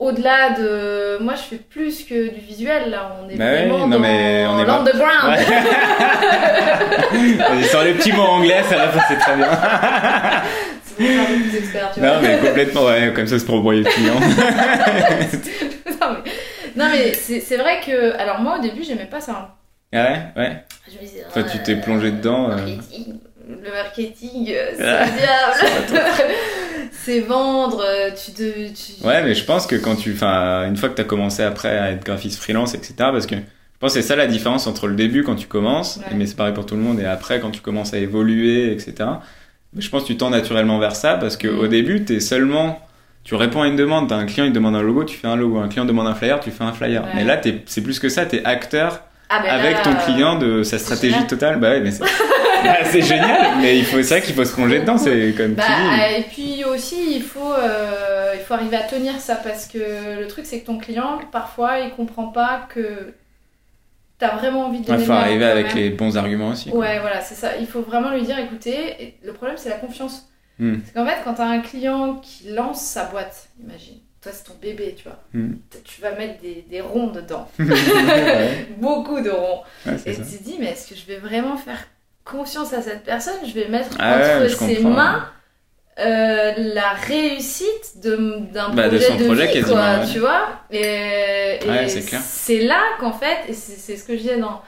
au-delà 0.00 0.50
de, 0.50 1.18
moi 1.22 1.34
je 1.36 1.42
fais 1.42 1.56
plus 1.56 2.02
que 2.04 2.28
du 2.34 2.40
visuel 2.40 2.90
là, 2.90 3.16
on 3.22 3.28
est 3.30 3.36
Bah 3.36 3.50
vraiment 3.52 3.78
non, 3.78 3.86
dans 3.88 3.98
mais 4.00 4.44
on 4.48 4.58
est 4.58 4.64
l'underground. 4.64 5.28
Ouais. 5.28 5.44
Sur 7.70 7.82
les 7.84 7.94
petits 7.94 8.12
mots 8.12 8.22
anglais, 8.22 8.62
ça 8.68 8.76
va 8.76 8.88
passer 8.88 9.16
très 9.16 9.36
bien. 9.36 9.48
c'est 10.84 11.56
experts, 11.58 11.90
tu 11.94 12.00
vois. 12.00 12.08
Non, 12.08 12.14
mais 12.22 12.38
complètement, 12.38 12.84
ouais, 12.86 13.12
comme 13.14 13.26
ça, 13.26 13.38
c'est 13.38 13.46
pour 13.46 13.60
broyer 13.60 13.82
le 13.82 13.90
client. 13.90 14.14
non 16.00 16.08
mais, 16.12 16.30
non, 16.76 16.86
mais 16.90 17.12
c'est 17.14 17.40
c'est 17.40 17.56
vrai 17.56 17.80
que. 17.84 18.16
Alors 18.18 18.40
moi 18.40 18.58
au 18.58 18.62
début 18.62 18.82
j'aimais 18.82 19.06
pas 19.06 19.20
ça. 19.20 19.32
hein. 19.32 19.48
Ah 19.96 20.02
ouais, 20.36 20.42
ouais. 20.42 20.64
Je 20.88 20.94
me 20.96 21.00
disais, 21.00 21.24
Toi, 21.32 21.44
tu 21.44 21.62
t'es 21.62 21.76
plongé 21.76 22.10
dedans, 22.10 22.50
euh. 22.50 22.56
Le 23.46 23.70
marketing, 23.70 24.50
euh, 24.50 24.70
c'est 24.76 24.84
Ah, 24.86 25.04
le 25.04 25.12
diable. 25.92 26.04
c'est 26.92 27.20
vendre, 27.20 27.82
euh, 27.84 28.10
tu, 28.10 28.30
de, 28.32 28.52
tu... 28.68 29.06
Ouais, 29.06 29.22
mais 29.22 29.34
je 29.34 29.44
pense 29.44 29.66
que 29.66 29.76
quand 29.76 29.96
tu, 29.96 30.12
enfin, 30.14 30.66
une 30.66 30.76
fois 30.76 30.88
que 30.88 30.94
tu 30.94 31.02
as 31.02 31.04
commencé 31.04 31.42
après 31.42 31.76
à 31.76 31.90
être 31.90 32.04
graphiste 32.04 32.40
freelance, 32.40 32.74
etc., 32.74 32.94
parce 32.98 33.26
que 33.26 33.34
je 33.36 33.40
pense 33.80 33.94
que 33.94 34.00
c'est 34.00 34.06
ça 34.06 34.16
la 34.16 34.26
différence 34.26 34.66
entre 34.66 34.86
le 34.86 34.94
début 34.94 35.24
quand 35.24 35.34
tu 35.34 35.46
commences, 35.46 35.98
Ouais. 35.98 36.16
mais 36.16 36.26
c'est 36.26 36.36
pareil 36.36 36.54
pour 36.54 36.64
tout 36.64 36.74
le 36.74 36.80
monde, 36.80 37.00
et 37.00 37.04
après 37.04 37.40
quand 37.40 37.50
tu 37.50 37.60
commences 37.60 37.92
à 37.92 37.98
évoluer, 37.98 38.72
etc. 38.72 38.94
Mais 39.74 39.82
je 39.82 39.90
pense 39.90 40.02
que 40.02 40.06
tu 40.08 40.16
tends 40.16 40.30
naturellement 40.30 40.78
vers 40.78 40.96
ça 40.96 41.14
parce 41.14 41.36
que 41.36 41.48
Mm. 41.48 41.58
au 41.58 41.66
début, 41.66 42.04
tu 42.04 42.16
es 42.16 42.20
seulement, 42.20 42.80
tu 43.24 43.34
réponds 43.34 43.60
à 43.62 43.66
une 43.66 43.76
demande, 43.76 44.08
t'as 44.08 44.16
un 44.16 44.24
client, 44.26 44.44
il 44.46 44.50
te 44.50 44.54
demande 44.54 44.76
un 44.76 44.82
logo, 44.82 45.04
tu 45.04 45.16
fais 45.18 45.26
un 45.28 45.36
logo, 45.36 45.58
un 45.58 45.68
client 45.68 45.84
demande 45.84 46.06
un 46.06 46.14
flyer, 46.14 46.40
tu 46.40 46.50
fais 46.50 46.64
un 46.64 46.72
flyer. 46.72 47.02
Ouais. 47.02 47.10
Mais 47.16 47.24
là, 47.24 47.36
t'es- 47.36 47.62
c'est 47.66 47.82
plus 47.82 47.98
que 47.98 48.08
ça, 48.08 48.24
tu 48.24 48.36
es 48.36 48.44
acteur 48.44 49.00
Ah, 49.28 49.42
là, 49.44 49.52
avec 49.54 49.82
ton 49.82 49.90
euh, 49.90 50.04
client 50.06 50.38
de 50.38 50.62
sa 50.62 50.78
stratégie 50.78 51.12
génial. 51.14 51.26
totale. 51.28 51.58
Bah 51.58 51.70
ouais, 51.70 51.80
mais 51.80 51.90
bah, 52.62 52.76
c'est 52.84 53.02
génial, 53.02 53.58
mais 53.60 53.78
il 53.78 53.84
faut, 53.84 54.02
c'est 54.02 54.18
vrai 54.18 54.22
qu'il 54.22 54.34
faut 54.34 54.44
se 54.44 54.54
plonger 54.54 54.80
dedans, 54.80 54.98
c'est 54.98 55.34
comme 55.36 55.54
Bah, 55.54 55.62
tu 55.66 55.72
dis. 55.72 56.18
et 56.20 56.22
puis 56.22 56.64
aussi, 56.64 57.16
il 57.16 57.22
faut, 57.22 57.52
euh, 57.52 58.32
il 58.34 58.40
faut 58.40 58.54
arriver 58.54 58.76
à 58.76 58.82
tenir 58.82 59.18
ça 59.20 59.36
parce 59.36 59.66
que 59.66 60.18
le 60.20 60.26
truc, 60.28 60.46
c'est 60.46 60.60
que 60.60 60.66
ton 60.66 60.78
client, 60.78 61.18
parfois, 61.32 61.80
il 61.80 61.90
comprend 61.90 62.26
pas 62.28 62.66
que 62.72 63.14
t'as 64.18 64.36
vraiment 64.36 64.66
envie 64.66 64.80
de 64.80 64.92
Il 64.92 64.98
faut 65.04 65.12
arriver 65.12 65.44
avec 65.44 65.74
les 65.74 65.90
bons 65.90 66.16
arguments 66.16 66.48
aussi. 66.50 66.70
quoi. 66.70 66.80
Ouais, 66.80 67.00
voilà, 67.00 67.20
c'est 67.20 67.34
ça. 67.34 67.56
Il 67.58 67.66
faut 67.66 67.80
vraiment 67.82 68.10
lui 68.10 68.22
dire, 68.22 68.38
écoutez, 68.38 69.16
le 69.24 69.32
problème, 69.32 69.56
c'est 69.58 69.70
la 69.70 69.76
confiance. 69.76 70.28
Hmm. 70.58 70.76
Parce 70.78 70.92
qu'en 70.92 71.06
fait, 71.12 71.20
quand 71.24 71.34
t'as 71.34 71.46
un 71.46 71.58
client 71.60 72.14
qui 72.22 72.50
lance 72.50 72.80
sa 72.80 73.06
boîte, 73.06 73.48
imagine, 73.60 73.96
toi, 74.22 74.30
c'est 74.32 74.44
ton 74.44 74.54
bébé, 74.62 74.94
tu 74.96 75.02
vois, 75.04 75.18
Hmm. 75.34 75.54
tu 75.84 76.00
vas 76.00 76.12
mettre 76.12 76.40
des, 76.40 76.64
des 76.70 76.80
ronds 76.80 77.08
dedans, 77.08 77.48
Ouais, 77.58 78.68
beaucoup 78.78 79.20
de 79.20 79.30
ronds. 79.30 79.62
ouais, 79.84 79.98
c'est 79.98 80.10
Et 80.10 80.14
ça. 80.14 80.22
tu 80.22 80.38
te 80.38 80.44
dis, 80.44 80.56
mais 80.60 80.66
est-ce 80.66 80.88
que 80.88 80.94
je 80.94 81.04
vais 81.06 81.18
vraiment 81.18 81.56
faire 81.56 81.84
confiance 82.24 82.72
à 82.72 82.82
cette 82.82 83.04
personne 83.04 83.34
Je 83.46 83.52
vais 83.54 83.68
mettre 83.68 83.96
Ah 83.98 84.16
entre 84.40 84.48
ses 84.50 84.76
comprends. 84.76 84.90
mains 84.90 85.28
euh, 86.00 86.52
la 86.74 86.90
réussite 87.06 88.00
de- 88.02 88.40
d'un 88.52 88.70
Bah, 88.70 88.88
de 88.88 88.96
projet 88.96 89.06
son 89.06 89.16
de 89.16 89.24
projet, 89.26 89.46
vie, 89.46 89.62
quoi, 89.62 89.74
ouais. 90.00 90.06
tu 90.12 90.18
vois 90.18 90.48
Et, 90.70 91.58
et 91.64 91.68
Ouais, 91.68 91.86
c'est 91.88 92.58
là 92.62 92.80
qu'en 92.98 93.12
fait, 93.12 93.38
et 93.48 93.52
c'est 93.52 93.96
ce 93.96 94.02
que 94.04 94.14
je 94.14 94.22
disais 94.22 94.38
dans, 94.38 94.60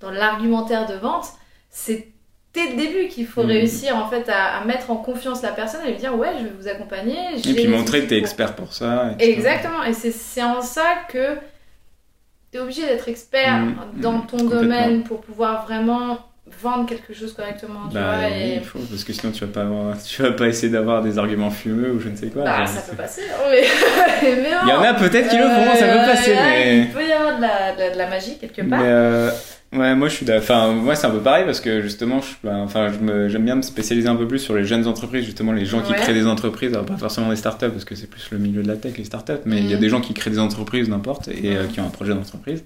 dans 0.00 0.10
l'argumentaire 0.10 0.86
de 0.86 0.94
vente, 0.94 1.26
c'est 1.68 2.08
dès 2.54 2.68
le 2.70 2.76
début 2.76 3.08
qu'il 3.08 3.26
faut 3.26 3.42
Mhm. 3.42 3.48
réussir 3.50 3.94
en 3.96 4.08
fait 4.08 4.28
à, 4.30 4.56
à 4.58 4.64
mettre 4.64 4.90
en 4.90 4.96
confiance 4.96 5.42
la 5.42 5.50
personne 5.52 5.82
et 5.86 5.90
lui 5.90 5.98
dire 5.98 6.16
ouais 6.16 6.30
je 6.38 6.44
vais 6.44 6.52
vous 6.58 6.66
accompagner 6.66 7.18
Et 7.36 7.52
puis 7.54 7.68
montrer 7.68 8.00
que 8.00 8.06
t'es 8.06 8.16
pour. 8.16 8.22
expert 8.26 8.56
pour 8.56 8.72
ça. 8.72 9.10
Exactement, 9.18 9.84
et 9.84 9.92
c'est- 9.92 10.10
en 10.42 10.62
ça 10.62 10.86
que 11.10 11.34
tu 12.50 12.56
es 12.56 12.60
obligé 12.60 12.86
d'être 12.86 13.06
expert 13.08 13.58
Mhm, 13.58 14.00
dans 14.00 14.20
ton 14.20 14.38
complètement. 14.38 14.60
domaine 14.62 15.04
pour 15.04 15.20
pouvoir 15.20 15.66
vraiment 15.66 16.18
vendre 16.62 16.86
quelque 16.86 17.12
chose 17.14 17.32
correctement, 17.32 17.88
tu 17.88 17.94
Bah 17.94 18.16
vois. 18.16 18.26
oui, 18.28 18.42
Et... 18.42 18.54
il 18.56 18.64
faut, 18.64 18.78
parce 18.78 19.04
que 19.04 19.12
sinon 19.12 19.32
tu 19.32 19.44
vas 19.44 19.52
pas 19.52 19.62
avoir, 19.62 20.02
tu 20.02 20.22
vas 20.22 20.32
pas 20.32 20.46
essayer 20.48 20.70
d'avoir 20.72 21.02
des 21.02 21.18
arguments 21.18 21.50
fumeux 21.50 21.92
ou 21.92 22.00
je 22.00 22.08
ne 22.08 22.16
sais 22.16 22.28
quoi. 22.28 22.44
Bah, 22.44 22.58
genre, 22.58 22.68
ça 22.68 22.82
peut 22.90 22.96
passer, 22.96 23.22
hein, 23.30 23.48
mais... 23.50 23.62
Il 24.22 24.68
y 24.68 24.72
en 24.72 24.82
a 24.82 24.94
peut-être 24.94 25.28
qui 25.28 25.36
le 25.36 25.42
feront, 25.44 25.74
ça 25.74 25.86
peut 25.86 25.98
Euh, 26.00 26.06
passer, 26.06 26.34
là, 26.34 26.40
mais. 26.50 26.78
Il 26.80 26.88
peut 26.90 27.06
y 27.06 27.12
avoir 27.12 27.36
de 27.36 27.42
la, 27.42 27.72
de 27.74 27.80
la, 27.80 27.90
de 27.92 27.98
la 27.98 28.06
magie 28.08 28.36
quelque 28.38 28.62
Mais 28.62 28.68
part. 28.70 28.80
euh, 28.82 29.30
Ouais, 29.72 29.94
moi 29.94 30.08
je 30.08 30.14
suis 30.16 30.26
enfin 30.32 30.72
moi 30.72 30.96
c'est 30.96 31.06
un 31.06 31.10
peu 31.10 31.20
pareil 31.20 31.44
parce 31.44 31.60
que 31.60 31.80
justement 31.80 32.20
je 32.20 32.30
bah, 32.42 32.54
enfin 32.56 32.88
j'aime 33.28 33.44
bien 33.44 33.54
me 33.54 33.62
spécialiser 33.62 34.08
un 34.08 34.16
peu 34.16 34.26
plus 34.26 34.40
sur 34.40 34.56
les 34.56 34.64
jeunes 34.64 34.88
entreprises 34.88 35.24
justement 35.24 35.52
les 35.52 35.64
gens 35.64 35.80
qui 35.80 35.92
créent 35.92 36.12
des 36.12 36.26
entreprises 36.26 36.72
alors 36.72 36.86
pas 36.86 36.96
forcément 36.96 37.30
des 37.30 37.36
startups 37.36 37.68
parce 37.70 37.84
que 37.84 37.94
c'est 37.94 38.08
plus 38.10 38.32
le 38.32 38.38
milieu 38.38 38.64
de 38.64 38.68
la 38.68 38.74
tech 38.74 38.98
les 38.98 39.04
startups 39.04 39.34
mais 39.44 39.58
il 39.58 39.66
y 39.70 39.72
a 39.72 39.76
mhm. 39.76 39.80
des 39.80 39.88
gens 39.88 40.00
qui 40.00 40.12
créent 40.12 40.30
des 40.32 40.40
entreprises 40.40 40.88
n'importe 40.88 41.28
et 41.28 41.56
euh, 41.56 41.68
qui 41.68 41.78
ont 41.78 41.86
un 41.86 41.90
projet 41.90 42.12
d'entreprise 42.12 42.64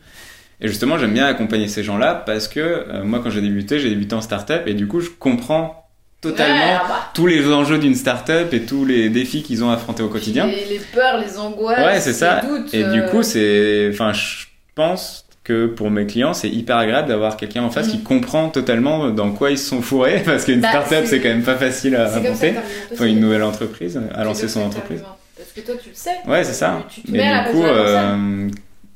et 0.61 0.69
justement 0.69 0.99
j'aime 0.99 1.13
bien 1.13 1.27
accompagner 1.27 1.69
ces 1.69 1.83
gens-là 1.83 2.15
parce 2.15 2.49
que 2.49 2.61
euh, 2.61 3.05
moi 3.05 3.21
quand 3.23 3.31
j'ai 3.31 3.41
débuté 3.41 3.79
j'ai 3.79 3.89
débuté 3.89 4.15
en 4.15 4.21
startup 4.21 4.63
et 4.67 4.75
du 4.75 4.87
coup 4.87 5.01
je 5.01 5.11
comprends 5.11 5.89
totalement 6.21 6.79
ah 6.81 6.85
bah. 6.89 7.11
tous 7.15 7.27
les 7.27 7.53
enjeux 7.53 7.79
d'une 7.79 7.95
startup 7.95 8.53
et 8.53 8.63
tous 8.63 8.85
les 8.85 9.11
défis 9.11 9.43
qu'ils 9.43 9.63
ont 9.63 9.71
affrontés 9.71 10.03
au 10.03 10.09
quotidien 10.09 10.47
les, 10.47 10.65
les 10.65 10.81
peurs 10.93 11.19
les 11.19 11.39
angoisses 11.39 11.79
ouais 11.79 12.01
c'est 12.01 12.15
ça 12.15 12.41
et 12.73 12.85
du 12.85 13.05
coup 13.11 13.23
c'est 13.23 13.91
enfin 13.93 14.13
je 14.13 14.47
pense 14.75 15.25
que 15.45 15.67
pour 15.67 15.91
mes 15.91 16.07
clients, 16.07 16.33
c'est 16.33 16.49
hyper 16.49 16.79
agréable 16.79 17.09
d'avoir 17.09 17.37
quelqu'un 17.37 17.63
en 17.63 17.71
face 17.71 17.89
qui 17.89 17.99
mm. 17.99 18.03
comprend 18.03 18.49
totalement 18.49 19.11
dans 19.11 19.31
quoi 19.31 19.51
ils 19.51 19.59
se 19.59 19.69
sont 19.69 19.83
fourrés, 19.83 20.23
parce 20.25 20.47
qu'une 20.47 20.61
bah, 20.61 20.71
startup, 20.71 21.05
c'est 21.05 21.21
quand 21.21 21.29
même 21.29 21.43
pas 21.43 21.57
facile 21.57 21.95
à 21.97 22.09
monter. 22.19 22.55
Enfin, 22.93 23.05
une 23.05 23.21
nouvelle 23.21 23.43
entreprise, 23.43 24.01
à 24.15 24.25
lancer 24.25 24.49
son 24.49 24.63
entreprise. 24.63 25.03
Parce 25.37 25.51
que 25.51 25.61
toi, 25.61 25.75
tu 25.83 25.91
le 25.91 25.95
sais. 25.95 26.17
Ouais, 26.27 26.43
c'est 26.45 26.55
ça. 26.55 26.83
Mais 27.09 27.45
du 27.45 27.51
coup, 27.51 27.63
euh, 27.63 28.49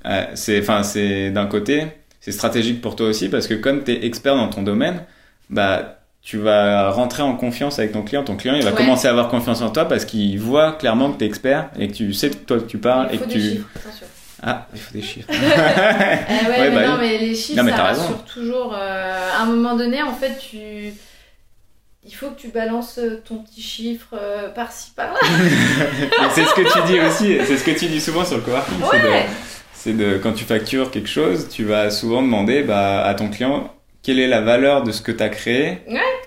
euh, 0.09 0.25
c'est, 0.35 0.61
enfin, 0.61 0.83
c'est 0.83 1.31
d'un 1.31 1.47
côté, 1.47 1.87
c'est 2.21 2.33
stratégique 2.33 2.81
pour 2.81 2.97
toi 2.97 3.09
aussi, 3.09 3.29
parce 3.29 3.47
que 3.47 3.55
comme 3.55 3.85
tu 3.85 3.93
es 3.93 4.07
expert 4.07 4.37
dans 4.37 4.49
ton 4.49 4.63
domaine, 4.63 5.03
bah, 5.51 5.99
tu 6.23 6.39
vas 6.39 6.91
rentrer 6.91 7.23
en 7.23 7.37
confiance 7.37 7.79
avec 7.79 7.93
ton 7.93 8.03
client. 8.03 8.25
Ton 8.25 8.37
client, 8.37 8.55
il 8.55 8.65
va 8.65 8.73
commencer 8.73 9.07
à 9.09 9.11
avoir 9.11 9.29
confiance 9.29 9.63
en 9.63 9.71
toi 9.71 9.87
parce 9.87 10.05
qu'il 10.05 10.39
voit 10.39 10.73
clairement 10.73 11.13
que 11.13 11.19
tu 11.19 11.25
es 11.25 11.27
expert 11.27 11.71
et 11.79 11.89
que 11.89 11.95
tu 11.95 12.13
sais 12.13 12.31
de 12.31 12.35
toi 12.35 12.59
que 12.59 12.65
tu 12.65 12.79
parles 12.79 13.09
et 13.13 13.19
que 13.19 13.25
tu. 13.25 13.41
Chiffres, 13.41 13.69
ah, 14.43 14.67
il 14.73 14.81
faut 14.81 14.93
des 14.93 15.03
chiffres. 15.03 15.29
ouais, 15.31 16.71
mais 16.71 16.71
bah 16.71 16.87
non, 16.87 16.99
mais 16.99 17.19
les 17.19 17.35
chiffres, 17.35 17.65
ça 17.69 17.83
rassure 17.83 18.25
toujours. 18.25 18.73
Euh, 18.75 19.31
à 19.37 19.43
un 19.43 19.47
moment 19.47 19.75
donné, 19.77 20.03
en 20.03 20.15
fait, 20.15 20.39
tu. 20.39 20.93
Il 22.05 22.15
faut 22.15 22.31
que 22.31 22.41
tu 22.41 22.49
balances 22.49 23.01
ton 23.27 23.39
petit 23.39 23.61
chiffre 23.61 24.15
euh, 24.15 24.49
par-ci, 24.49 24.93
par-là. 24.95 25.19
c'est 26.35 26.45
ce 26.45 26.55
que 26.55 26.63
tu 26.63 26.93
dis 26.93 27.01
aussi, 27.01 27.39
c'est 27.45 27.57
ce 27.57 27.65
que 27.65 27.79
tu 27.79 27.87
dis 27.87 28.01
souvent 28.01 28.25
sur 28.25 28.37
le 28.37 28.43
coworking. 28.43 28.77
C'est 29.79 29.93
de, 29.93 30.19
quand 30.19 30.33
tu 30.33 30.45
factures 30.45 30.91
quelque 30.91 31.09
chose, 31.09 31.49
tu 31.49 31.63
vas 31.63 31.91
souvent 31.91 32.21
demander 32.21 32.65
bah, 32.65 33.05
à 33.05 33.15
ton 33.15 33.29
client 33.29 33.73
quelle 34.03 34.19
est 34.19 34.27
la 34.27 34.41
valeur 34.41 34.83
de 34.83 34.91
ce 34.91 35.03
que 35.03 35.13
tu 35.13 35.23
as 35.23 35.29
créé 35.29 35.83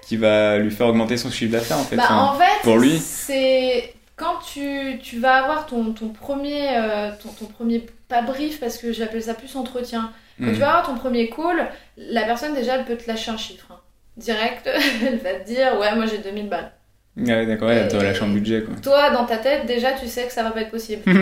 qui 0.08 0.16
va 0.16 0.58
lui 0.58 0.72
faire 0.72 0.88
augmenter 0.88 1.18
son 1.18 1.30
chiffre 1.30 1.52
d'affaires 1.52 1.78
en 1.78 1.84
fait. 1.84 1.98
Bah, 1.98 2.08
en 2.12 2.36
fait, 2.36 2.62
pour 2.64 2.78
lui. 2.78 2.98
C'est 2.98 3.94
quand 4.16 4.40
tu, 4.54 5.00
tu, 5.02 5.20
vas 5.20 5.44
avoir 5.44 5.66
ton, 5.66 5.92
ton 5.92 6.10
premier, 6.10 6.78
euh, 6.78 7.12
ton, 7.22 7.30
ton, 7.30 7.46
premier, 7.46 7.86
pas 8.08 8.22
brief 8.22 8.60
parce 8.60 8.78
que 8.78 8.94
j'appelle 8.94 9.24
ça 9.24 9.34
plus 9.34 9.54
entretien, 9.58 10.12
quand 10.40 10.46
tu 10.46 10.52
hmm. 10.52 10.56
vas 10.56 10.70
avoir 10.70 10.86
ton 10.86 10.96
premier 10.96 11.30
call, 11.30 11.70
la 11.98 12.24
personne 12.24 12.54
déjà 12.54 12.76
elle 12.76 12.86
peut 12.86 12.96
te 12.96 13.08
lâcher 13.08 13.32
un 13.32 13.38
chiffre. 13.38 13.68
Hein. 13.70 13.80
Direct, 14.16 14.70
elle 15.06 15.18
va 15.18 15.34
te 15.36 15.46
dire 15.46 15.78
ouais 15.78 15.94
moi 15.96 16.06
j'ai 16.06 16.20
2000 16.20 16.48
balles. 16.48 16.72
Ouais, 17.18 17.46
d'accord, 17.46 17.68
ouais, 17.68 17.76
elle 17.76 17.88
te 17.90 17.98
lâcher 17.98 18.24
un 18.24 18.30
budget 18.30 18.64
quoi. 18.64 18.74
Toi 18.82 19.10
dans 19.12 19.26
ta 19.26 19.38
tête 19.38 19.66
déjà 19.66 19.92
tu 19.92 20.08
sais 20.08 20.24
que 20.24 20.32
ça 20.32 20.44
va 20.44 20.52
pas 20.52 20.62
être 20.62 20.72
possible. 20.72 21.02
donc 21.06 21.16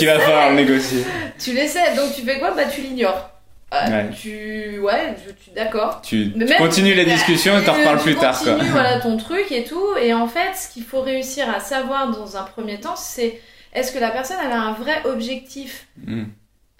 il 0.00 0.06
va 0.06 0.18
falloir 0.18 0.52
négocier. 0.54 1.04
Tu 1.38 1.52
le 1.52 1.66
sais, 1.66 1.94
donc 1.94 2.14
tu 2.14 2.22
fais 2.22 2.38
quoi? 2.38 2.52
Bah 2.52 2.64
tu 2.64 2.80
l'ignores. 2.80 3.30
ouais. 3.72 4.10
Tu, 4.18 4.78
ouais, 4.78 5.14
je 5.18 5.42
suis 5.42 5.52
d'accord. 5.54 6.00
Tu, 6.02 6.32
continues 6.56 6.94
les 6.94 7.04
discussions 7.04 7.58
et 7.58 7.64
t'en 7.64 7.74
reparles 7.74 7.98
plus 7.98 8.16
tard. 8.16 8.40
Tu 8.40 8.48
continues 8.48 8.70
voilà 8.72 9.00
ton 9.00 9.18
truc 9.18 9.52
et 9.52 9.64
tout. 9.64 9.86
Et 10.00 10.14
en 10.14 10.26
fait, 10.26 10.56
ce 10.56 10.72
qu'il 10.72 10.84
faut 10.84 11.02
réussir 11.02 11.50
à 11.54 11.60
savoir 11.60 12.10
dans 12.10 12.38
un 12.38 12.44
premier 12.44 12.80
temps, 12.80 12.96
c'est 12.96 13.38
est-ce 13.74 13.92
que 13.92 13.98
la 13.98 14.10
personne 14.10 14.38
elle 14.42 14.52
a 14.52 14.60
un 14.60 14.72
vrai 14.72 15.02
objectif 15.04 15.88
hmm. 16.06 16.24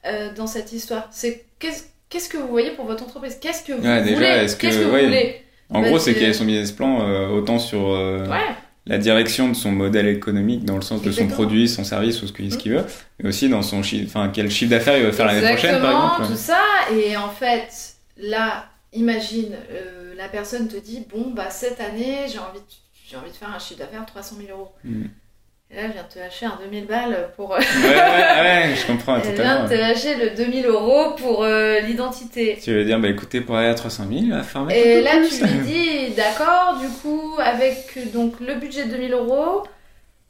euh, 0.06 0.32
dans 0.34 0.46
cette 0.46 0.72
histoire? 0.72 1.06
C'est 1.10 1.44
qu'est-ce 1.58 2.30
que 2.30 2.38
vous 2.38 2.48
voyez 2.48 2.70
pour 2.70 2.86
votre 2.86 3.04
entreprise? 3.04 3.36
Qu'est-ce 3.38 3.62
que 3.62 3.74
vous 3.74 3.82
voulez? 3.82 4.46
Qu'est-ce 4.58 4.78
que, 4.78 4.84
vous 4.84 4.90
voulez? 4.90 5.45
En 5.70 5.82
gros, 5.82 5.98
c'est 5.98 6.14
qu'il 6.14 6.24
a 6.24 6.32
son 6.32 6.44
business 6.44 6.72
plan 6.72 7.00
euh, 7.02 7.28
autant 7.28 7.58
sur 7.58 7.88
euh, 7.88 8.26
la 8.86 8.98
direction 8.98 9.48
de 9.48 9.54
son 9.54 9.72
modèle 9.72 10.06
économique, 10.06 10.64
dans 10.64 10.76
le 10.76 10.82
sens 10.82 11.02
de 11.02 11.10
son 11.10 11.26
produit, 11.26 11.68
son 11.68 11.84
service 11.84 12.22
ou 12.22 12.28
ce 12.28 12.32
qu'il 12.32 12.72
veut, 12.72 12.84
mais 13.18 13.28
aussi 13.28 13.48
dans 13.48 13.62
son 13.62 13.82
chiffre, 13.82 14.06
enfin 14.06 14.30
quel 14.32 14.50
chiffre 14.50 14.70
d'affaires 14.70 14.96
il 14.96 15.04
va 15.04 15.12
faire 15.12 15.26
l'année 15.26 15.46
prochaine, 15.46 15.80
par 15.80 16.14
exemple. 16.14 16.32
tout 16.32 16.38
ça. 16.38 16.60
Et 16.94 17.16
en 17.16 17.30
fait, 17.30 17.96
là, 18.16 18.66
imagine, 18.92 19.56
la 20.16 20.28
personne 20.28 20.68
te 20.68 20.76
dit 20.76 21.04
bon 21.12 21.32
bah 21.34 21.50
cette 21.50 21.80
année 21.80 22.26
j'ai 22.32 22.38
envie 22.38 22.60
j'ai 23.08 23.16
envie 23.16 23.30
de 23.30 23.36
faire 23.36 23.52
un 23.54 23.58
chiffre 23.58 23.78
d'affaires 23.78 24.02
de 24.02 24.06
300 24.06 24.36
000 24.44 24.58
euros. 24.58 24.72
Hmm. 24.84 25.06
Et 25.68 25.76
là, 25.76 25.88
je 25.88 25.92
viens 25.94 26.02
de 26.04 26.08
te 26.08 26.18
lâcher 26.20 26.46
un 26.46 26.58
2000 26.62 26.86
balles 26.86 27.28
pour. 27.34 27.50
ouais, 27.50 27.58
ouais, 27.58 27.90
ouais, 27.90 28.74
je 28.76 28.86
comprends. 28.86 29.18
Je 29.24 29.30
viens 29.30 29.64
de 29.64 29.68
te 29.68 29.74
lâcher 29.74 30.14
le 30.14 30.30
2000 30.36 30.66
euros 30.66 31.14
pour 31.16 31.42
euh, 31.42 31.80
l'identité. 31.80 32.56
Tu 32.62 32.72
veux 32.72 32.84
dire, 32.84 33.00
bah 33.00 33.08
écoutez, 33.08 33.40
pour 33.40 33.56
aller 33.56 33.68
à 33.68 33.74
300 33.74 34.04
000, 34.08 34.20
il 34.22 34.30
va 34.30 34.44
faire 34.44 34.70
Et 34.70 35.02
là, 35.02 35.12
tu 35.28 35.44
lui 35.44 35.58
dis, 35.64 36.14
d'accord, 36.14 36.78
du 36.80 36.88
coup, 36.88 37.34
avec 37.42 38.12
donc 38.12 38.38
le 38.38 38.54
budget 38.54 38.84
de 38.84 38.90
2000 38.90 39.12
euros, 39.12 39.64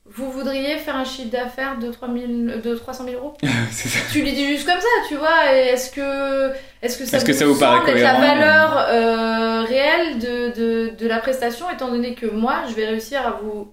vous 0.06 0.30
voudriez 0.30 0.78
faire 0.78 0.96
un 0.96 1.04
chiffre 1.04 1.30
d'affaires 1.30 1.78
de, 1.78 1.90
3000, 1.90 2.62
de 2.64 2.74
300 2.74 3.04
000 3.04 3.16
euros? 3.16 3.34
Ça. 3.70 3.98
Tu 4.10 4.22
lui 4.22 4.32
dis 4.32 4.46
juste 4.46 4.66
comme 4.66 4.80
ça, 4.80 4.86
tu 5.06 5.16
vois. 5.16 5.52
Est-ce 5.52 5.90
que, 5.90 6.52
est-ce 6.80 6.96
que 6.96 7.04
ça, 7.04 7.18
vous, 7.18 7.26
que 7.26 7.32
ça 7.34 7.44
vous 7.44 7.58
paraît 7.58 8.00
la 8.00 8.14
valeur 8.14 8.86
euh, 8.88 9.64
réelle 9.68 10.18
de, 10.18 10.58
de, 10.58 10.96
de 10.96 11.06
la 11.06 11.18
prestation, 11.18 11.66
étant 11.70 11.88
donné 11.90 12.14
que 12.14 12.24
moi, 12.24 12.62
je 12.70 12.74
vais 12.74 12.86
réussir 12.86 13.20
à 13.20 13.38
vous 13.42 13.70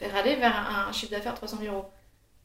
faire 0.00 0.16
aller 0.16 0.36
vers 0.36 0.88
un 0.88 0.92
chiffre 0.92 1.12
d'affaires 1.12 1.34
300 1.34 1.58
000 1.62 1.74
euros. 1.74 1.84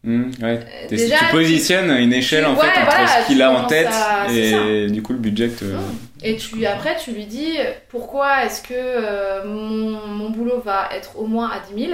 Mmh, 0.03 0.31
ouais. 0.43 0.59
Euh, 0.59 0.87
déjà, 0.87 1.17
tu 1.17 1.25
positionnes 1.31 1.89
une 1.89 2.13
échelle 2.13 2.45
en 2.45 2.55
fait 2.55 2.67
entre 2.79 3.09
ce 3.09 3.27
qu'il 3.27 3.41
a 3.41 3.51
en 3.51 3.65
tête 3.65 3.89
et 4.29 4.87
du 4.91 5.01
coup 5.01 5.13
le 5.13 5.19
budget. 5.19 5.47
Mmh. 5.47 5.79
Et 6.23 6.37
tu, 6.37 6.63
après, 6.65 6.95
tu 6.97 7.11
lui 7.11 7.25
dis 7.25 7.57
pourquoi 7.89 8.45
est-ce 8.45 8.61
que 8.61 8.73
euh, 8.73 9.45
mon, 9.45 10.05
mon, 10.07 10.29
boulot 10.29 10.59
va 10.59 10.89
être 10.91 11.19
au 11.19 11.25
moins 11.25 11.49
à 11.49 11.59
10 11.73 11.87
000 11.87 11.93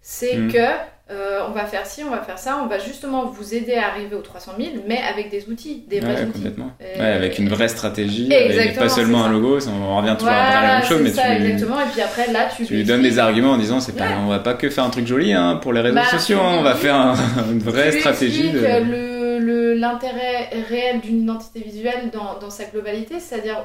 C'est 0.00 0.36
mmh. 0.36 0.52
que 0.52 0.66
euh, 1.10 1.40
on 1.48 1.50
va 1.50 1.66
faire 1.66 1.84
ci, 1.84 2.02
on 2.04 2.10
va 2.10 2.22
faire 2.22 2.38
ça, 2.38 2.60
on 2.62 2.68
va 2.68 2.78
justement 2.78 3.26
vous 3.26 3.54
aider 3.54 3.74
à 3.74 3.88
arriver 3.88 4.14
aux 4.14 4.22
300 4.22 4.52
000, 4.56 4.70
mais 4.86 4.98
avec 4.98 5.30
des 5.30 5.48
outils, 5.48 5.84
des 5.88 6.00
vrais 6.00 6.22
outils. 6.22 6.32
Complètement. 6.32 6.70
Ouais, 6.80 7.00
avec 7.00 7.38
une 7.38 7.48
vraie 7.48 7.68
stratégie, 7.68 8.32
et 8.32 8.72
pas 8.78 8.88
seulement 8.88 9.24
un 9.24 9.32
logo, 9.32 9.58
on 9.68 9.96
revient 9.96 10.14
toujours 10.16 10.32
à 10.32 10.62
la 10.62 10.74
même 10.78 10.84
chose, 10.84 11.00
mais 11.02 11.10
ça, 11.10 11.22
tu, 11.24 11.42
exactement. 11.42 11.80
Et 11.80 11.88
puis 11.92 12.00
après, 12.00 12.32
là, 12.32 12.48
tu, 12.56 12.64
tu 12.64 12.74
lui 12.74 12.84
donnes 12.84 13.02
des 13.02 13.18
arguments 13.18 13.52
en 13.52 13.58
disant 13.58 13.80
c'est 13.80 13.96
pas, 13.96 14.10
on 14.24 14.28
va 14.28 14.38
pas 14.38 14.54
que 14.54 14.70
faire 14.70 14.84
un 14.84 14.90
truc 14.90 15.06
joli 15.06 15.32
hein, 15.32 15.58
pour 15.60 15.72
les 15.72 15.80
réseaux 15.80 15.96
bah, 15.96 16.04
sociaux, 16.04 16.38
hein, 16.40 16.56
on 16.58 16.62
va 16.62 16.74
faire 16.74 17.14
une 17.50 17.58
vraie 17.58 17.92
stratégie. 17.92 18.52
De... 18.52 19.72
l'intérêt 19.74 20.50
réel 20.68 21.00
d'une 21.00 21.22
identité 21.22 21.60
visuelle 21.60 22.10
dans, 22.12 22.38
dans 22.38 22.50
sa 22.50 22.64
globalité, 22.66 23.18
c'est-à-dire 23.18 23.64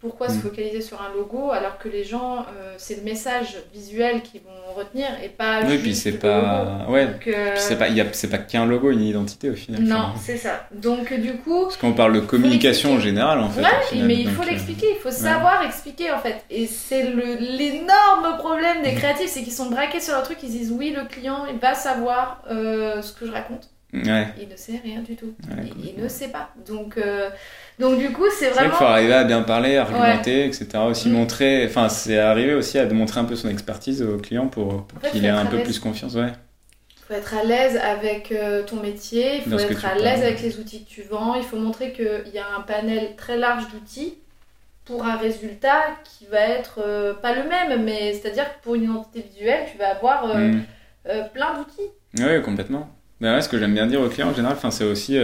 pourquoi 0.00 0.28
se 0.28 0.34
mm. 0.34 0.40
focaliser 0.40 0.80
sur 0.82 1.00
un 1.00 1.12
logo 1.14 1.50
alors 1.50 1.78
que 1.78 1.88
les 1.88 2.04
gens, 2.04 2.40
euh, 2.40 2.74
c'est 2.76 2.96
le 2.96 3.02
message 3.02 3.56
visuel 3.72 4.22
qu'ils 4.22 4.42
vont 4.42 4.74
retenir 4.74 5.06
et 5.24 5.28
pas 5.28 5.62
oui, 5.66 5.78
puis 5.78 5.94
c'est 5.94 6.12
pas... 6.12 6.86
Ouais, 6.88 7.08
euh, 7.28 7.54
c'est 7.56 7.78
pas, 7.78 7.86
c'est 8.12 8.28
pas 8.28 8.38
qu'un 8.38 8.66
logo, 8.66 8.90
une 8.90 9.02
identité 9.02 9.48
au 9.48 9.54
final. 9.54 9.82
Non, 9.82 10.12
c'est 10.20 10.36
ça. 10.36 10.68
Donc 10.74 11.12
du 11.14 11.36
coup... 11.38 11.62
Parce 11.64 11.78
qu'on 11.78 11.94
parle 11.94 12.12
de 12.12 12.20
communication 12.20 12.94
en 12.94 13.00
général 13.00 13.40
en 13.40 13.48
fait. 13.48 13.62
Ouais, 13.62 14.02
mais 14.02 14.16
il 14.16 14.30
faut 14.30 14.42
euh, 14.42 14.46
l'expliquer, 14.46 14.86
il 14.90 15.00
faut 15.00 15.10
savoir 15.10 15.64
expliquer 15.64 16.10
en 16.10 16.18
fait. 16.18 16.44
Et 16.50 16.66
c'est 16.66 17.04
l'énorme 17.04 18.36
problème 18.38 18.82
des 18.82 18.94
créatifs, 18.94 19.28
c'est 19.28 19.42
qu'ils 19.42 19.52
sont 19.52 19.70
braqués 19.70 20.00
sur 20.00 20.12
leur 20.12 20.24
truc, 20.24 20.38
ils 20.42 20.50
disent 20.50 20.72
oui, 20.72 20.94
le 20.94 21.06
client 21.06 21.46
il 21.50 21.58
va 21.58 21.74
savoir 21.74 22.42
ce 22.50 23.12
que 23.12 23.26
je 23.26 23.32
raconte. 23.32 23.70
Ouais. 23.94 24.26
Il 24.38 24.48
ne 24.48 24.56
sait 24.56 24.78
rien 24.84 25.00
du 25.00 25.16
tout. 25.16 25.32
il, 25.82 26.02
ne 26.02 26.08
sait 26.08 26.28
pas. 26.28 26.50
Donc... 26.66 26.98
Donc 27.78 27.98
du 27.98 28.10
coup, 28.10 28.24
c'est 28.30 28.48
vraiment. 28.48 28.70
C'est 28.70 28.70
qu'il 28.70 28.78
faut 28.78 28.84
arriver 28.84 29.12
à 29.12 29.24
bien 29.24 29.42
parler, 29.42 29.76
argumenter, 29.76 30.46
etc. 30.46 30.68
Aussi 30.88 31.08
mm. 31.08 31.12
montrer, 31.12 31.66
enfin, 31.66 31.88
c'est 31.88 32.18
arriver 32.18 32.54
aussi 32.54 32.78
à 32.78 32.86
montrer 32.86 33.20
un 33.20 33.24
peu 33.24 33.36
son 33.36 33.48
expertise 33.48 34.02
au 34.02 34.16
client 34.16 34.46
pour, 34.46 34.86
qu'il 35.12 35.24
ait 35.24 35.28
un 35.30 35.46
peu 35.46 35.62
plus 35.62 35.78
confiance, 35.78 36.14
ouais. 36.14 36.32
Il 36.98 37.14
faut 37.14 37.14
être 37.14 37.34
à 37.34 37.44
l'aise 37.44 37.76
avec 37.76 38.32
euh, 38.32 38.64
ton 38.64 38.76
métier, 38.76 39.36
il 39.36 39.42
faut 39.42 39.58
être 39.58 39.84
à 39.84 39.94
l'aise 39.94 40.22
avec 40.22 40.42
les 40.42 40.58
outils 40.58 40.84
que 40.84 40.90
tu 40.90 41.02
vends, 41.02 41.36
il 41.36 41.44
faut 41.44 41.56
montrer 41.56 41.92
qu'il 41.92 42.32
y 42.34 42.38
a 42.38 42.46
un 42.58 42.62
panel 42.62 43.14
très 43.16 43.36
large 43.36 43.64
d'outils 43.72 44.14
pour 44.84 45.04
un 45.04 45.16
résultat 45.16 45.82
qui 46.04 46.26
va 46.26 46.40
être 46.40 46.80
euh, 46.84 47.14
pas 47.14 47.32
le 47.32 47.48
même, 47.48 47.84
mais 47.84 48.12
c'est-à-dire 48.12 48.44
que 48.44 48.62
pour 48.64 48.74
une 48.74 48.84
identité 48.84 49.24
visuelle, 49.32 49.66
tu 49.70 49.78
vas 49.78 49.90
avoir 49.90 50.24
euh, 50.34 50.48
mm. 50.48 50.64
plein 51.32 51.54
d'outils. 51.54 51.90
Oui, 52.18 52.42
complètement. 52.42 52.88
Ouais, 53.20 53.40
ce 53.40 53.48
que 53.48 53.58
j'aime 53.58 53.74
bien 53.74 53.86
dire 53.86 54.00
aux 54.00 54.08
clients 54.08 54.30
en 54.30 54.34
général, 54.34 54.56
c'est 54.70 54.84
aussi 54.84 55.16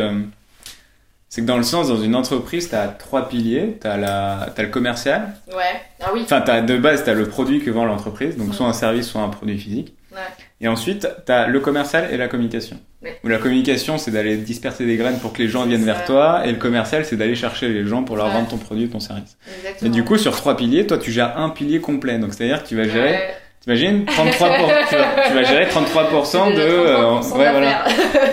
c'est 1.32 1.40
que 1.40 1.46
dans 1.46 1.56
le 1.56 1.62
sens, 1.62 1.88
dans 1.88 1.96
une 1.96 2.14
entreprise, 2.14 2.68
tu 2.68 2.74
as 2.74 2.88
trois 2.88 3.26
piliers. 3.26 3.78
Tu 3.80 3.86
as, 3.86 3.94
as, 3.94 4.62
le 4.62 4.68
commercial. 4.68 5.32
Ouais. 5.48 5.80
Ah 5.98 6.10
oui. 6.12 6.20
Enfin, 6.24 6.44
as, 6.46 6.60
de 6.60 6.76
base, 6.76 7.04
tu 7.04 7.08
as 7.08 7.14
le 7.14 7.24
produit 7.24 7.60
que 7.60 7.70
vend 7.70 7.86
l'entreprise, 7.86 8.36
donc 8.36 8.54
soit 8.54 8.66
un 8.66 8.74
service, 8.74 9.08
soit 9.08 9.22
un 9.22 9.30
produit 9.30 9.56
physique. 9.56 9.94
Ouais. 10.12 10.18
Et 10.60 10.68
ensuite, 10.68 11.08
tu 11.24 11.32
as 11.32 11.46
le 11.46 11.58
commercial 11.60 12.12
et 12.12 12.18
la 12.18 12.28
communication. 12.28 12.78
Ouais. 13.02 13.18
Où 13.24 13.28
la 13.28 13.38
communication, 13.38 13.96
c'est 13.96 14.10
d'aller 14.10 14.36
disperser 14.36 14.84
des 14.84 14.98
graines 14.98 15.20
pour 15.20 15.32
que 15.32 15.38
les 15.38 15.48
gens 15.48 15.64
viennent 15.64 15.86
vers 15.86 16.04
toi, 16.04 16.42
et 16.44 16.52
le 16.52 16.58
commercial, 16.58 17.06
c'est 17.06 17.16
d'aller 17.16 17.34
chercher 17.34 17.70
les 17.70 17.86
gens 17.86 18.04
pour 18.04 18.16
leur 18.16 18.28
vendre 18.28 18.48
ton 18.48 18.58
produit, 18.58 18.90
ton 18.90 19.00
service. 19.00 19.38
Exactement. 19.56 19.90
Et 19.90 19.90
du 19.90 20.04
coup, 20.04 20.18
sur 20.18 20.36
trois 20.36 20.54
piliers, 20.54 20.86
toi, 20.86 20.98
tu 20.98 21.12
gères 21.12 21.38
un 21.38 21.48
pilier 21.48 21.80
complet. 21.80 22.18
Donc, 22.18 22.34
c'est-à-dire 22.34 22.62
que 22.62 22.68
tu 22.68 22.76
vas 22.76 22.84
gérer 22.84 23.18
T'imagines 23.62 24.04
33 24.06 24.48
tu, 24.88 24.96
vas, 24.96 25.06
tu, 25.28 25.34
vas, 25.34 25.42
gérer 25.44 25.66
33% 25.66 26.54
de, 26.54 26.60
euh, 26.60 27.14
ouais, 27.14 27.50
voilà, 27.50 27.84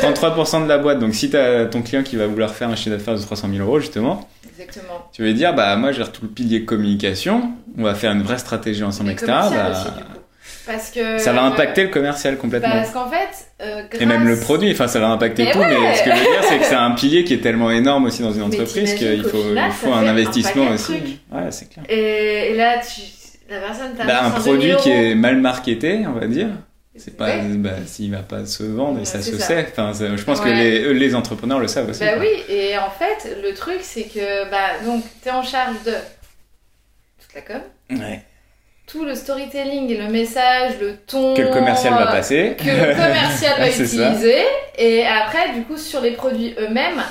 33% 0.02 0.64
de 0.64 0.70
la 0.70 0.78
boîte. 0.78 1.00
Donc 1.00 1.14
si 1.14 1.30
tu 1.30 1.38
as 1.38 1.66
ton 1.66 1.82
client 1.82 2.04
qui 2.04 2.16
va 2.16 2.28
vouloir 2.28 2.54
faire 2.54 2.70
un 2.70 2.76
chiffre 2.76 2.96
d'affaires 2.96 3.16
de 3.16 3.22
300 3.22 3.50
000 3.52 3.64
euros 3.64 3.80
justement, 3.80 4.28
Exactement. 4.50 5.08
tu 5.14 5.24
vas 5.24 5.32
dire 5.34 5.54
bah 5.54 5.76
moi 5.76 5.92
je 5.92 5.98
gère 5.98 6.12
tout 6.12 6.22
le 6.24 6.30
pilier 6.30 6.66
communication, 6.66 7.52
on 7.78 7.84
va 7.84 7.96
faire 7.96 8.12
une 8.12 8.24
vraie 8.24 8.40
stratégie 8.40 8.84
ensemble, 8.84 9.12
etc. 9.12 9.28
Bah, 9.28 9.74
parce 10.70 10.92
que 10.92 11.18
ça 11.18 11.34
va 11.34 11.44
impacter 11.44 11.84
le 11.84 11.90
commercial 11.90 12.38
complètement. 12.38 12.70
Parce 12.70 12.92
qu'en 12.92 13.10
fait, 13.10 13.50
euh, 13.62 13.82
et 14.00 14.06
même 14.06 14.28
le 14.28 14.40
produit, 14.40 14.72
enfin 14.72 14.88
ça 14.88 15.00
va 15.00 15.08
impacter 15.08 15.50
tout. 15.52 15.58
Mais 15.58 15.96
ce 15.96 16.04
que 16.04 16.12
je 16.12 16.16
veux 16.16 16.22
dire, 16.22 16.44
c'est 16.44 16.60
que 16.60 16.66
c'est 16.66 16.76
un 16.76 16.92
pilier 16.92 17.24
qui 17.24 17.34
est 17.34 17.42
tellement 17.42 17.72
énorme 17.72 18.06
aussi 18.06 18.22
dans 18.22 18.32
une 18.32 18.44
entreprise 18.44 18.94
qu'il 18.94 19.24
faut, 19.24 19.44
il 19.56 19.72
faut 19.72 19.92
un 19.92 20.06
investissement 20.06 20.68
aussi. 20.70 21.20
Ouais, 21.32 21.48
c'est 21.50 21.70
clair. 21.70 21.86
Et, 21.90 22.56
là, 22.56 22.78
tu, 22.78 23.02
la 23.50 23.60
personne 23.60 23.94
bah, 23.98 24.26
un 24.26 24.32
produit 24.32 24.76
qui 24.78 24.90
est 24.90 25.16
mal 25.16 25.38
marketé, 25.38 26.06
on 26.08 26.14
va 26.14 26.28
dire. 26.28 26.50
C'est 26.96 27.16
pas, 27.16 27.38
bah, 27.38 27.70
s'il 27.86 28.12
va 28.12 28.24
pas 28.24 28.46
se 28.46 28.64
vendre 28.64 29.00
et 29.00 29.06
ça 29.06 29.22
se 29.22 29.38
sait. 29.38 29.68
Enfin, 29.72 29.94
je 29.94 30.24
pense 30.24 30.42
que 30.42 30.50
les, 30.50 30.94
les 30.94 31.16
entrepreneurs 31.16 31.60
le 31.60 31.68
savent 31.68 31.90
aussi. 31.90 32.02
Bah 32.04 32.14
oui, 32.20 32.28
et 32.50 32.78
en 32.78 32.90
fait, 32.90 33.38
le 33.42 33.54
truc 33.54 33.80
c'est 33.82 34.04
que 34.04 34.50
bah 34.50 34.84
donc 34.86 35.04
t'es 35.22 35.32
en 35.32 35.44
charge 35.44 35.82
de 35.86 35.94
toute 37.20 37.34
la 37.36 37.42
com. 37.42 37.62
Ouais 37.92 38.24
tout 38.90 39.06
le 39.06 39.14
storytelling 39.14 39.90
et 39.92 39.98
le 39.98 40.08
message, 40.08 40.74
le 40.82 40.96
ton. 40.96 41.36
Que 41.36 41.44
le 41.44 41.50
commercial 41.50 41.94
va 41.94 42.08
passer. 42.08 42.56
Que 42.58 42.66
le 42.66 42.96
commercial 42.96 43.54
va 43.60 43.70
utiliser. 43.70 44.44
Et 44.78 45.06
après, 45.06 45.54
du 45.54 45.62
coup, 45.64 45.78
sur 45.78 46.02
les 46.02 46.12
produits 46.12 46.56
eux-mêmes, 46.60 47.02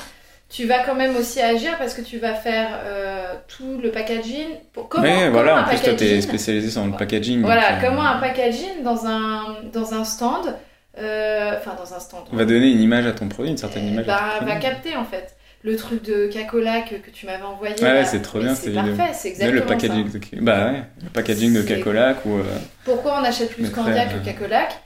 tu 0.49 0.67
vas 0.67 0.83
quand 0.83 0.95
même 0.95 1.15
aussi 1.17 1.41
agir 1.41 1.77
parce 1.79 1.95
que 1.95 2.01
tu 2.01 2.19
vas 2.19 2.35
faire 2.35 2.69
euh, 2.85 3.35
tout 3.49 3.79
le 3.83 3.91
packaging. 3.91 4.49
Pour, 4.73 4.89
comment, 4.89 5.05
oui, 5.05 5.29
voilà, 5.31 5.61
en 5.61 5.65
plus, 5.65 5.81
toi, 5.83 5.93
tu 5.95 6.05
es 6.05 6.21
spécialisé 6.21 6.71
sur 6.71 6.85
le 6.87 6.93
packaging. 6.93 7.43
Voilà, 7.43 7.75
euh, 7.75 7.81
comment 7.83 8.03
un 8.03 8.19
packaging 8.19 8.83
dans 8.83 9.07
un, 9.07 9.57
dans 9.73 9.95
un 9.95 10.05
stand. 10.05 10.55
Euh, 10.99 11.55
enfin, 11.57 11.77
dans 11.77 11.95
un 11.95 12.01
stand. 12.01 12.25
On 12.33 12.37
va 12.37 12.45
donner 12.45 12.71
une 12.71 12.81
image 12.81 13.07
à 13.07 13.13
ton 13.13 13.29
produit, 13.29 13.51
une 13.51 13.59
certaine 13.59 13.87
image. 13.87 14.07
Bah, 14.07 14.41
va 14.41 14.57
capter 14.57 14.97
en 14.97 15.05
fait 15.05 15.37
le 15.63 15.77
truc 15.77 16.03
de 16.03 16.29
Cacola 16.29 16.81
que, 16.81 16.97
que 16.97 17.11
tu 17.11 17.27
m'avais 17.27 17.45
envoyé. 17.45 17.75
Ouais, 17.81 18.05
c'est 18.05 18.23
trop 18.23 18.41
bien, 18.41 18.55
c'est 18.55 18.73
parfait, 18.73 19.13
c'est 19.13 19.29
exactement 19.29 19.61
le 19.61 19.67
packaging 19.67 20.11
ça. 20.11 20.19
De, 20.19 20.41
bah 20.41 20.67
ouais, 20.67 20.83
le 21.03 21.11
packaging 21.11 21.55
de 21.55 21.63
Cacolac 21.63 22.25
ou. 22.25 22.41
Pourquoi 22.85 23.21
on 23.21 23.25
achète 23.25 23.55
plus 23.55 23.71
Candia 23.71 24.07
que 24.07 24.25
Cacolac 24.25 24.81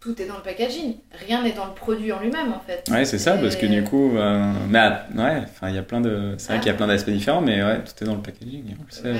Tout 0.00 0.20
est 0.22 0.26
dans 0.26 0.36
le 0.36 0.42
packaging, 0.42 0.94
rien 1.26 1.42
n'est 1.42 1.52
dans 1.52 1.66
le 1.66 1.74
produit 1.74 2.12
en 2.12 2.20
lui-même 2.20 2.52
en 2.52 2.60
fait. 2.60 2.84
Ouais, 2.88 3.04
c'est 3.04 3.18
ça, 3.18 3.32
parce 3.32 3.56
que 3.56 3.66
du 3.66 3.82
coup, 3.82 4.16
euh, 4.16 4.52
mais 4.68 4.78
ah, 4.78 5.06
ouais, 5.16 5.42
enfin 5.42 5.70
il 5.70 5.74
y 5.74 5.78
a 5.78 5.82
plein 5.82 6.00
de, 6.00 6.34
c'est 6.38 6.48
vrai 6.48 6.56
ah. 6.56 6.58
qu'il 6.60 6.70
y 6.70 6.74
a 6.74 6.76
plein 6.76 6.86
d'aspects 6.86 7.10
différents, 7.10 7.40
mais 7.40 7.64
ouais, 7.64 7.80
tout 7.80 8.04
est 8.04 8.06
dans 8.06 8.14
le 8.14 8.22
packaging. 8.22 8.76
Sait. 8.90 9.14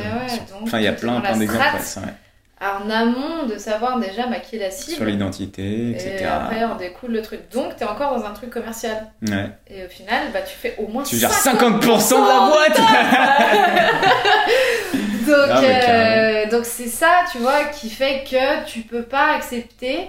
enfin, 0.63 0.79
il 0.79 0.85
y 0.85 0.89
a 0.89 0.93
plein, 0.93 1.21
plein 1.21 1.37
d'exemples. 1.37 1.65
Ouais, 1.97 2.13
en 2.61 2.91
amont 2.91 3.47
de 3.47 3.57
savoir 3.57 4.01
déjà 4.01 4.27
maquiller 4.27 4.65
la 4.65 4.71
cible. 4.71 4.97
Sur 4.97 5.05
l'identité, 5.05 5.91
etc. 5.91 6.17
Et 6.21 6.25
après, 6.25 6.65
on 6.65 6.77
découle 6.77 7.13
le 7.13 7.23
truc. 7.23 7.41
Donc, 7.53 7.77
tu 7.77 7.85
es 7.85 7.87
encore 7.87 8.19
dans 8.19 8.25
un 8.25 8.33
truc 8.33 8.51
commercial. 8.51 9.11
Ouais. 9.23 9.51
Et 9.69 9.85
au 9.85 9.89
final, 9.89 10.25
bah, 10.33 10.41
tu 10.43 10.57
fais 10.57 10.75
au 10.79 10.89
moins 10.89 11.05
tu 11.05 11.17
50%, 11.17 11.19
gères 11.19 11.33
50 11.33 11.81
de 11.81 11.87
la 11.87 12.41
boîte 12.51 12.81
Donc, 15.29 15.63
euh, 15.63 16.51
donc 16.51 16.65
c'est 16.65 16.89
ça, 16.89 17.25
tu 17.31 17.39
vois, 17.39 17.65
qui 17.65 17.91
fait 17.91 18.25
que 18.25 18.65
tu 18.67 18.81
peux 18.81 19.03
pas 19.03 19.35
accepter 19.35 20.09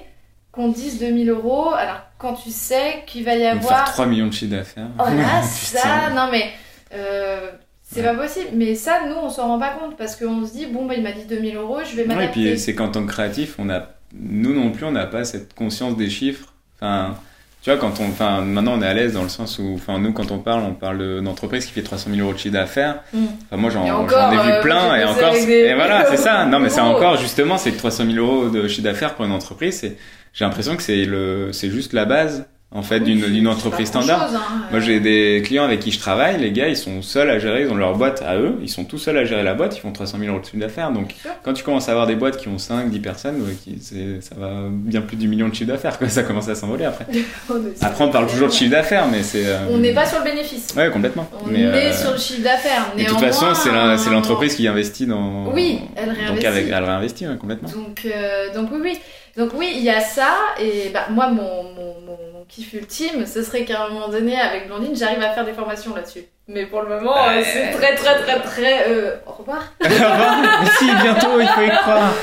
qu'on 0.60 0.68
dise 0.68 1.00
2000 1.00 1.30
euros 1.30 1.72
alors 1.74 2.02
quand 2.18 2.34
tu 2.34 2.52
sais 2.52 3.04
qu'il 3.08 3.24
va 3.24 3.36
y 3.36 3.46
avoir. 3.46 3.86
Faire 3.86 3.94
3 3.94 4.06
millions 4.08 4.28
de 4.28 4.34
chiffre 4.34 4.52
d'affaires. 4.52 4.90
Oh 5.00 5.04
là, 5.04 5.42
ça, 5.44 6.10
non 6.14 6.30
mais. 6.32 6.52
Euh, 6.94 7.52
c'est 7.84 8.04
pas 8.04 8.14
possible, 8.14 8.50
mais 8.54 8.76
ça, 8.76 9.00
nous, 9.08 9.16
on 9.16 9.30
s'en 9.30 9.48
rend 9.48 9.58
pas 9.58 9.72
compte 9.72 9.98
parce 9.98 10.16
qu'on 10.16 10.46
se 10.46 10.52
dit, 10.52 10.68
bon, 10.68 10.86
bah, 10.86 10.94
il 10.96 11.02
m'a 11.02 11.12
dit 11.12 11.26
2000 11.28 11.56
euros, 11.56 11.80
je 11.84 11.96
vais 11.96 12.06
m'adapter. 12.06 12.40
Ouais, 12.40 12.46
et 12.46 12.52
puis 12.52 12.60
c'est 12.60 12.76
qu'en 12.76 12.90
tant 12.90 13.04
que 13.04 13.12
créatif, 13.12 13.56
on 13.58 13.68
a, 13.68 13.88
nous 14.14 14.54
non 14.54 14.70
plus, 14.70 14.86
on 14.86 14.92
n'a 14.92 15.08
pas 15.08 15.24
cette 15.24 15.56
conscience 15.56 15.98
des 15.98 16.08
chiffres. 16.08 16.54
Enfin, 16.76 17.16
tu 17.62 17.72
vois, 17.72 17.80
quand 17.80 18.00
on, 18.00 18.10
enfin, 18.10 18.42
maintenant 18.42 18.74
on 18.78 18.82
est 18.82 18.88
à 18.88 18.94
l'aise 18.94 19.14
dans 19.14 19.24
le 19.24 19.30
sens 19.30 19.58
où, 19.58 19.74
enfin, 19.74 19.98
nous, 19.98 20.14
quand 20.14 20.32
on 20.32 20.38
parle, 20.38 20.62
on 20.62 20.76
parle 20.76 21.22
d'entreprise 21.24 21.66
qui 21.66 21.72
fait 21.72 21.82
300 21.82 22.12
000 22.12 22.22
euros 22.22 22.34
de 22.34 22.38
chiffre 22.38 22.54
d'affaires. 22.54 23.02
Mm. 23.12 23.26
Enfin, 23.46 23.58
moi, 23.60 23.70
j'en 23.72 23.84
ai 23.86 23.90
vu 23.90 24.52
euh, 24.52 24.62
plein 24.62 24.96
et 24.96 25.04
encore, 25.04 25.34
et 25.34 25.74
voilà, 25.74 26.06
c'est 26.06 26.18
ça. 26.18 26.46
Non, 26.50 26.60
mais 26.60 26.70
c'est 26.70 26.82
encore, 26.82 27.18
justement, 27.18 27.58
c'est 27.58 27.72
300 27.72 28.06
000 28.12 28.18
euros 28.26 28.50
de 28.50 28.68
chiffre 28.68 28.84
d'affaires 28.84 29.16
pour 29.16 29.26
une 29.26 29.32
entreprise. 29.32 29.96
J'ai 30.34 30.46
l'impression 30.46 30.76
que 30.78 30.84
c'est 30.84 31.06
le, 31.06 31.52
c'est 31.54 31.70
juste 31.70 31.94
la 31.94 32.06
base 32.06 32.48
en 32.72 32.84
fait 32.84 33.00
d'une 33.00 33.48
entreprise 33.48 33.88
standard. 33.88 34.30
Hein, 34.32 34.68
Moi 34.70 34.80
j'ai 34.80 35.00
des 35.00 35.42
clients 35.44 35.64
avec 35.64 35.80
qui 35.80 35.92
je 35.92 35.98
travaille, 35.98 36.40
les 36.40 36.52
gars 36.52 36.68
ils 36.68 36.78
sont 36.78 37.02
seuls 37.02 37.30
à 37.30 37.40
gérer, 37.40 37.64
ils 37.64 37.72
ont 37.72 37.76
leur 37.76 37.98
boîte 37.98 38.22
à 38.22 38.38
eux, 38.38 38.60
ils 38.62 38.70
sont 38.70 38.84
tout 38.84 39.00
seuls 39.00 39.18
à 39.18 39.26
gérer 39.26 39.42
la 39.42 39.56
boîte, 39.56 39.76
ils 39.76 39.80
font 39.80 39.92
300 39.92 40.20
000 40.20 40.32
euros 40.32 40.40
de 40.40 40.46
chiffre 40.46 40.58
d'affaires. 40.58 40.92
Donc 40.92 41.16
quand 41.44 41.54
tu 41.54 41.64
commences 41.64 41.90
à 41.90 41.94
avoir 41.94 42.06
des 42.06 42.16
boîtes 42.16 42.38
qui 42.38 42.48
ont 42.48 42.60
5, 42.60 42.92
10 42.92 43.00
personnes, 43.00 43.44
qui, 43.64 43.80
ça 43.82 44.36
va 44.38 44.68
bien 44.70 45.02
plus 45.02 45.18
du 45.18 45.28
million 45.28 45.50
de 45.50 45.56
chiffre 45.56 45.72
d'affaires, 45.72 45.98
ça 46.10 46.22
commence 46.22 46.48
à 46.48 46.54
s'envoler 46.54 46.86
après. 46.86 47.08
après 47.82 48.04
on 48.04 48.12
parle 48.12 48.28
toujours 48.28 48.50
de 48.50 48.54
chiffre 48.54 48.72
d'affaires, 48.72 49.08
mais 49.08 49.24
c'est... 49.24 49.48
Euh, 49.48 49.58
on 49.72 49.80
n'est 49.80 49.94
pas 49.94 50.06
sur 50.06 50.20
le 50.20 50.26
bénéfice. 50.26 50.68
Ouais 50.78 50.92
complètement. 50.92 51.28
On 51.44 51.54
est 51.54 51.66
euh, 51.66 51.92
sur 51.92 52.12
le 52.12 52.20
chiffre 52.20 52.44
d'affaires. 52.44 52.94
De 52.96 53.04
toute 53.04 53.20
façon 53.20 53.48
c'est 53.56 54.12
l'entreprise 54.12 54.56
qui 54.56 54.68
investit 54.68 55.08
dans... 55.08 55.52
Oui, 55.54 55.82
elle 55.96 56.12
réinvestit. 56.12 56.36
Donc 56.36 56.46
avec, 56.46 56.68
elle 56.68 56.84
réinvestit 56.84 57.26
complètement. 57.40 57.70
Donc, 57.70 58.06
euh, 58.06 58.54
donc 58.54 58.70
oui, 58.72 58.80
oui. 58.84 59.00
Donc 59.40 59.52
oui, 59.56 59.72
il 59.76 59.84
y 59.84 59.90
a 59.90 60.02
ça, 60.02 60.32
et 60.60 60.90
bah, 60.94 61.08
moi, 61.12 61.30
mon, 61.30 61.64
mon, 61.64 61.96
mon, 62.06 62.18
kiff 62.50 62.74
ultime, 62.74 63.26
ce 63.26 63.44
serait 63.44 63.64
qu'à 63.64 63.86
un 63.86 63.90
moment 63.90 64.10
donné, 64.10 64.36
avec 64.36 64.68
Blandine, 64.68 64.96
j'arrive 64.96 65.22
à 65.22 65.34
faire 65.34 65.46
des 65.46 65.54
formations 65.54 65.96
là-dessus. 65.96 66.26
Mais 66.48 66.66
pour 66.66 66.82
le 66.82 66.90
moment, 66.90 67.16
euh, 67.16 67.42
c'est 67.44 67.72
très, 67.72 67.96
très, 67.96 68.22
très, 68.24 68.42
très... 68.42 68.90
Euh... 68.90 69.16
Au 69.28 69.32
revoir. 69.34 69.64
Au 69.84 69.88
revoir. 69.88 70.78
si, 70.78 70.86
bientôt, 70.86 71.40
il 71.40 71.48
faut 71.48 71.62
y 71.62 71.70
croire. 71.70 72.14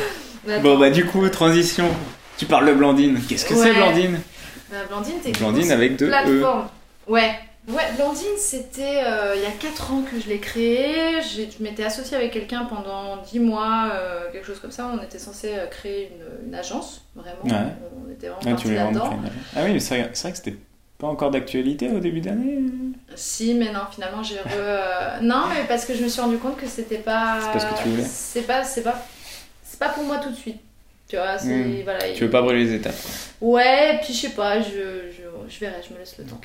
Bon, 0.63 0.79
bah 0.79 0.91
du 0.91 1.07
coup, 1.07 1.29
transition. 1.29 1.89
Tu 2.37 2.45
parles 2.45 2.67
de 2.67 2.73
Blandine. 2.73 3.21
Qu'est-ce 3.29 3.47
que 3.47 3.55
c'est, 3.55 3.73
Blandine 3.73 4.21
bah, 4.71 4.79
Blandine, 4.89 5.15
c'est 5.23 5.39
Blandine 5.39 5.71
avec 5.71 5.97
deux 5.97 6.11
E. 6.11 6.45
Ouais, 7.07 7.31
Ouais, 7.69 7.83
Blandine, 7.97 8.37
c'était 8.39 9.03
euh, 9.05 9.35
il 9.35 9.43
y 9.43 9.47
a 9.47 9.51
4 9.51 9.93
ans 9.93 10.03
que 10.03 10.21
je 10.21 10.29
l'ai 10.29 10.39
créé. 10.39 11.21
Je 11.21 11.63
m'étais 11.63 11.83
associée 11.83 12.17
avec 12.17 12.31
quelqu'un 12.31 12.65
pendant 12.65 13.17
10 13.23 13.41
mois, 13.41 13.91
euh, 13.93 14.31
quelque 14.31 14.47
chose 14.47 14.61
comme 14.61 14.71
ça. 14.71 14.89
On 14.93 15.03
était 15.03 15.19
censé 15.19 15.51
euh, 15.53 15.67
créer 15.67 16.13
une, 16.47 16.55
agence, 16.55 17.05
vraiment. 17.17 17.73
On 18.07 18.11
était 18.11 18.29
vraiment 18.29 18.57
partis 18.57 18.73
là-dedans. 18.73 19.19
Ah 19.57 19.63
oui, 19.65 19.81
c'est 19.81 19.99
vrai, 19.99 20.13
vrai, 20.13 20.31
que 20.31 20.37
c'était 20.37 20.57
pas 20.99 21.09
encore 21.09 21.33
d'actualité 21.33 21.91
au 21.91 21.99
début 21.99 22.21
d'année 22.21 22.61
Si, 23.17 23.53
mais 23.55 23.73
non, 23.73 23.81
finalement, 23.91 24.23
j'ai 24.23 24.39
re... 24.39 25.21
non, 25.23 25.45
mais 25.49 25.65
parce 25.67 25.85
que 25.85 25.95
je 25.95 26.05
me 26.05 26.09
suis 26.09 26.21
rendu 26.21 26.39
compte 26.39 26.57
que 26.57 26.67
c'était 26.67 26.99
pas... 26.99 27.39
C'est 27.41 27.53
pas 27.53 27.59
ce 27.59 27.67
que 27.67 27.83
tu 27.83 27.89
voulais 27.89 28.05
C'est 28.05 28.43
pas, 28.43 28.63
pas, 28.63 29.05
pas 29.81 29.89
pour 29.89 30.05
moi 30.05 30.19
tout 30.19 30.31
de 30.31 30.37
suite. 30.37 30.61
Tu 31.09 31.17
vois, 31.17 31.37
c'est... 31.37 31.49
Hmm. 31.49 31.83
Voilà, 31.85 32.13
tu 32.15 32.25
veux 32.25 32.31
pas 32.31 32.43
brûler 32.43 32.65
les 32.65 32.75
étapes 32.75 32.95
Ouais, 33.41 34.01
puis 34.03 34.15
je 34.15 34.21
sais 34.21 34.31
pas, 34.31 34.61
je, 34.61 35.16
je, 35.49 35.61
verrai, 35.61 35.77
je 35.87 35.95
me 35.95 35.99
laisse 35.99 36.17
le 36.19 36.25
temps 36.25 36.41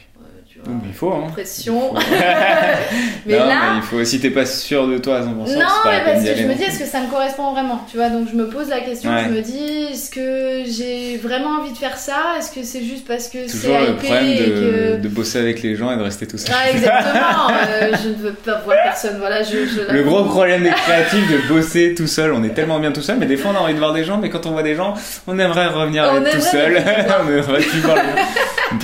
il 0.86 0.94
faut, 0.94 1.12
hein. 1.12 1.28
Pression. 1.32 1.94
mais 3.26 3.38
là. 3.38 3.76
il 3.78 3.82
faut, 3.82 4.04
si 4.04 4.20
t'es 4.20 4.30
pas 4.30 4.46
sûr 4.46 4.88
de 4.88 4.98
toi 4.98 5.18
à 5.18 5.22
100%, 5.22 5.26
non, 5.26 5.46
mais 5.48 6.02
parce 6.06 6.24
que 6.24 6.36
je 6.36 6.44
me 6.44 6.54
dis, 6.54 6.64
est-ce 6.64 6.80
que 6.80 6.86
ça 6.86 7.02
me 7.02 7.10
correspond 7.10 7.54
vraiment 7.54 7.86
Tu 7.90 7.98
vois, 7.98 8.10
donc 8.10 8.28
je 8.30 8.36
me 8.36 8.48
pose 8.48 8.70
la 8.70 8.82
question, 8.82 9.12
je 9.26 9.30
me 9.30 9.42
dis, 9.42 9.88
est-ce 9.92 10.10
que 10.10 10.64
j'ai 10.70 11.18
vraiment 11.18 11.62
envie 11.62 11.72
de 11.72 11.78
faire 11.78 11.98
ça? 11.98 12.36
Est-ce 12.38 12.52
que 12.52 12.64
c'est 12.64 12.84
juste 12.84 13.08
parce 13.08 13.28
que 13.28 13.48
c'est 13.48 13.68
le 13.68 13.96
problème 13.96 14.38
de, 14.38 14.98
de, 14.98 15.08
bosser 15.08 15.40
avec 15.40 15.62
les 15.62 15.76
gens 15.76 15.92
et 15.92 15.98
de 15.98 16.04
rester 16.04 16.28
tout 16.28 16.38
seul. 16.38 16.54
Ah, 16.58 16.70
exactement. 16.70 17.50
euh, 17.52 17.92
je 18.04 18.10
ne 18.10 18.16
veux 18.16 18.34
pas 18.34 18.62
voir 18.66 18.78
personne. 18.84 19.18
Voilà, 19.20 19.44
je, 19.44 19.66
je 19.66 19.92
le 19.92 20.04
gros 20.04 20.24
problème 20.26 20.64
des 20.64 20.70
créatifs 20.70 21.30
de 21.32 21.48
bosser 21.48 21.96
tout 21.96 22.08
seul. 22.08 22.34
On 22.34 22.44
est 22.44 22.54
tellement 22.54 22.80
bien 22.80 22.92
tout 22.92 23.02
seul, 23.02 23.18
mais 23.20 23.26
des 23.26 23.38
fois 23.38 23.52
on 23.54 23.58
a 23.58 23.60
envie 23.60 23.74
de 23.74 23.80
voir 23.80 23.94
des 23.94 24.04
gens, 24.04 24.18
mais 24.18 24.30
quand 24.30 24.46
on 24.46 24.52
voit 24.52 24.64
des 24.64 24.76
gens, 24.76 24.94
on 25.28 25.38
aimerait 25.40 25.68
revenir 25.68 26.12
tout 26.32 26.42
seul. 26.42 26.82
on 27.26 27.30
aimerait 27.30 27.62
plus 27.62 27.80
voir 27.80 27.98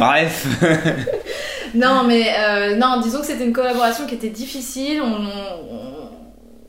Bref. 0.08 0.48
non, 1.76 2.04
mais 2.06 2.28
euh, 2.40 2.76
non, 2.76 3.00
disons 3.02 3.20
que 3.20 3.26
c'était 3.26 3.46
une 3.46 3.54
collaboration 3.54 4.06
qui 4.06 4.16
était 4.16 4.30
difficile. 4.30 5.02
On, 5.02 5.88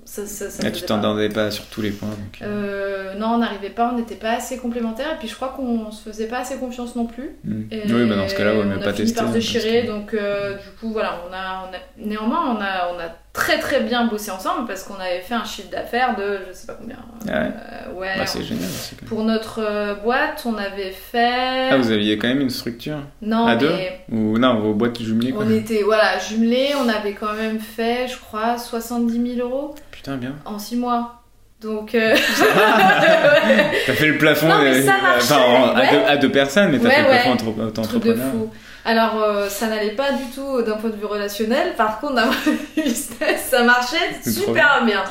ça, 0.05 0.27
ça, 0.27 0.49
ça 0.49 0.71
tu 0.71 0.83
t'entendais 0.83 1.29
pas. 1.29 1.51
sur 1.51 1.67
tous 1.67 1.83
les 1.83 1.91
points 1.91 2.09
euh, 2.43 3.15
Non, 3.15 3.35
on 3.35 3.39
n'arrivait 3.39 3.71
pas, 3.71 3.91
on 3.93 3.99
n'était 3.99 4.15
pas 4.15 4.33
assez 4.33 4.57
complémentaires. 4.57 5.13
Et 5.15 5.19
puis 5.19 5.29
je 5.29 5.35
crois 5.35 5.49
qu'on 5.49 5.91
se 5.91 6.09
faisait 6.09 6.27
pas 6.27 6.39
assez 6.39 6.57
confiance 6.57 6.97
non 6.97 7.07
plus. 7.07 7.37
Hmm. 7.45 7.65
oui, 7.71 8.09
bah 8.09 8.17
dans 8.17 8.27
ce 8.29 8.35
cas-là, 8.35 8.55
on 8.55 8.65
n'a 8.65 8.79
pas 8.79 8.93
testé. 8.93 9.21
On 9.21 9.25
a 9.25 9.27
fini 9.27 9.27
par 9.27 9.33
déchirer, 9.33 9.83
donc 9.83 10.15
euh, 10.15 10.55
du 10.55 10.71
coup, 10.81 10.93
voilà, 10.93 11.21
on 11.29 11.33
a, 11.33 11.69
on 11.69 11.75
a, 11.75 12.07
néanmoins, 12.07 12.57
on 12.57 12.61
a, 12.61 12.95
on 12.95 12.99
a 12.99 13.15
très 13.33 13.59
très 13.59 13.81
bien 13.81 14.07
bossé 14.07 14.31
ensemble 14.31 14.67
parce 14.67 14.83
qu'on 14.83 14.97
avait 14.97 15.21
fait 15.21 15.35
un 15.35 15.45
chiffre 15.45 15.71
d'affaires 15.71 16.17
de 16.17 16.39
je 16.49 16.53
sais 16.53 16.67
pas 16.67 16.75
combien. 16.75 16.97
ouais. 17.27 17.33
Euh, 17.35 18.19
bah, 18.19 18.27
c'est 18.27 18.43
génial. 18.43 18.69
Pour 19.07 19.25
notre 19.25 19.61
euh, 19.63 19.95
boîte, 19.95 20.43
on 20.45 20.57
avait 20.57 20.91
fait. 20.91 21.71
Ah, 21.71 21.77
vous 21.77 21.91
aviez 21.91 22.19
quand 22.19 22.29
même 22.29 22.41
une 22.41 22.51
structure 22.51 22.99
Non. 23.23 23.47
À 23.47 23.57
deux 23.57 23.73
Ou 24.11 24.39
non, 24.39 24.61
vos 24.61 24.75
boîtes 24.75 25.01
jumelées 25.01 25.33
quoi. 25.33 25.45
On 25.47 25.51
était, 25.51 25.83
voilà, 25.83 26.19
jumelées, 26.19 26.71
on 26.83 26.89
avait 26.89 27.13
quand 27.13 27.35
même 27.35 27.61
fait, 27.61 28.09
je 28.09 28.19
crois, 28.19 28.59
70 28.59 29.37
000 29.37 29.49
euros. 29.49 29.75
Putain, 29.91 30.17
bien. 30.17 30.35
En 30.45 30.59
6 30.59 30.77
mois. 30.77 31.23
Donc. 31.61 31.95
Euh... 31.95 32.15
t'as 33.87 33.93
fait 33.93 34.07
le 34.07 34.19
plafond 34.19 34.49
non, 34.49 34.63
mais 34.63 34.83
ça 34.83 34.95
enfin, 35.17 35.75
à, 35.75 35.91
deux, 35.91 36.01
à, 36.07 36.17
deux, 36.17 36.31
personnes, 36.31 36.71
mais 36.71 36.79
t'as 36.79 36.91
fait 36.91 37.03
le 37.03 37.09
plafond 37.09 37.31
entre, 37.33 37.49
entre 37.49 37.81
entrepreneurs. 37.81 38.17
de 38.17 38.39
fou. 38.39 38.51
Alors, 38.89 39.23
euh, 39.23 39.51
ça 39.51 39.67
n'allait 39.67 39.91
pas 39.91 40.13
du 40.13 40.25
tout 40.35 40.63
d'un 40.63 40.79
point 40.79 40.89
de 40.89 40.97
vue 40.97 41.05
relationnel. 41.05 41.75
Par 41.77 42.01
contre, 42.01 42.15
d'un 42.15 42.29
point 42.29 42.37
de 42.47 42.51
vue 42.53 42.83
business, 42.83 43.49
ça 43.51 43.63
marchait 43.63 44.19
super 44.25 44.83
bien. 44.87 45.05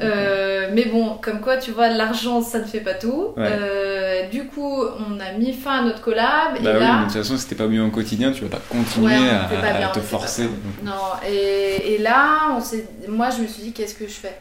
Euh, 0.00 0.68
mais 0.74 0.84
bon, 0.84 1.16
comme 1.22 1.40
quoi, 1.40 1.56
tu 1.56 1.70
vois, 1.70 1.88
l'argent, 1.88 2.42
ça 2.42 2.58
ne 2.58 2.64
fait 2.64 2.80
pas 2.80 2.92
tout. 2.92 3.32
Euh, 3.38 4.28
du 4.28 4.44
coup, 4.44 4.84
on 4.84 5.18
a 5.18 5.32
mis 5.32 5.54
fin 5.54 5.78
à 5.78 5.82
notre 5.82 6.02
collab. 6.02 6.62
Bah 6.62 6.72
et 6.72 6.74
oui, 6.74 6.80
là... 6.80 6.98
de 6.98 7.04
toute 7.04 7.14
façon, 7.14 7.38
si 7.38 7.46
t'es 7.46 7.54
pas 7.54 7.68
mieux 7.68 7.82
au 7.82 7.90
quotidien, 7.90 8.32
tu 8.32 8.42
vas 8.42 8.50
pas 8.50 8.62
continuer 8.68 9.06
Ouais, 9.06 9.30
à, 9.30 9.48
fait 9.48 9.62
pas 9.62 9.78
bien, 9.78 9.88
à 9.88 9.92
te 9.92 10.00
forcer. 10.00 10.50
Non, 10.82 10.92
et, 11.26 11.94
et 11.94 11.98
là, 11.98 12.50
on 12.50 13.10
moi, 13.10 13.30
je 13.30 13.40
me 13.40 13.46
suis 13.46 13.62
dit, 13.62 13.72
qu'est-ce 13.72 13.94
que 13.94 14.06
je 14.06 14.12
fais? 14.12 14.38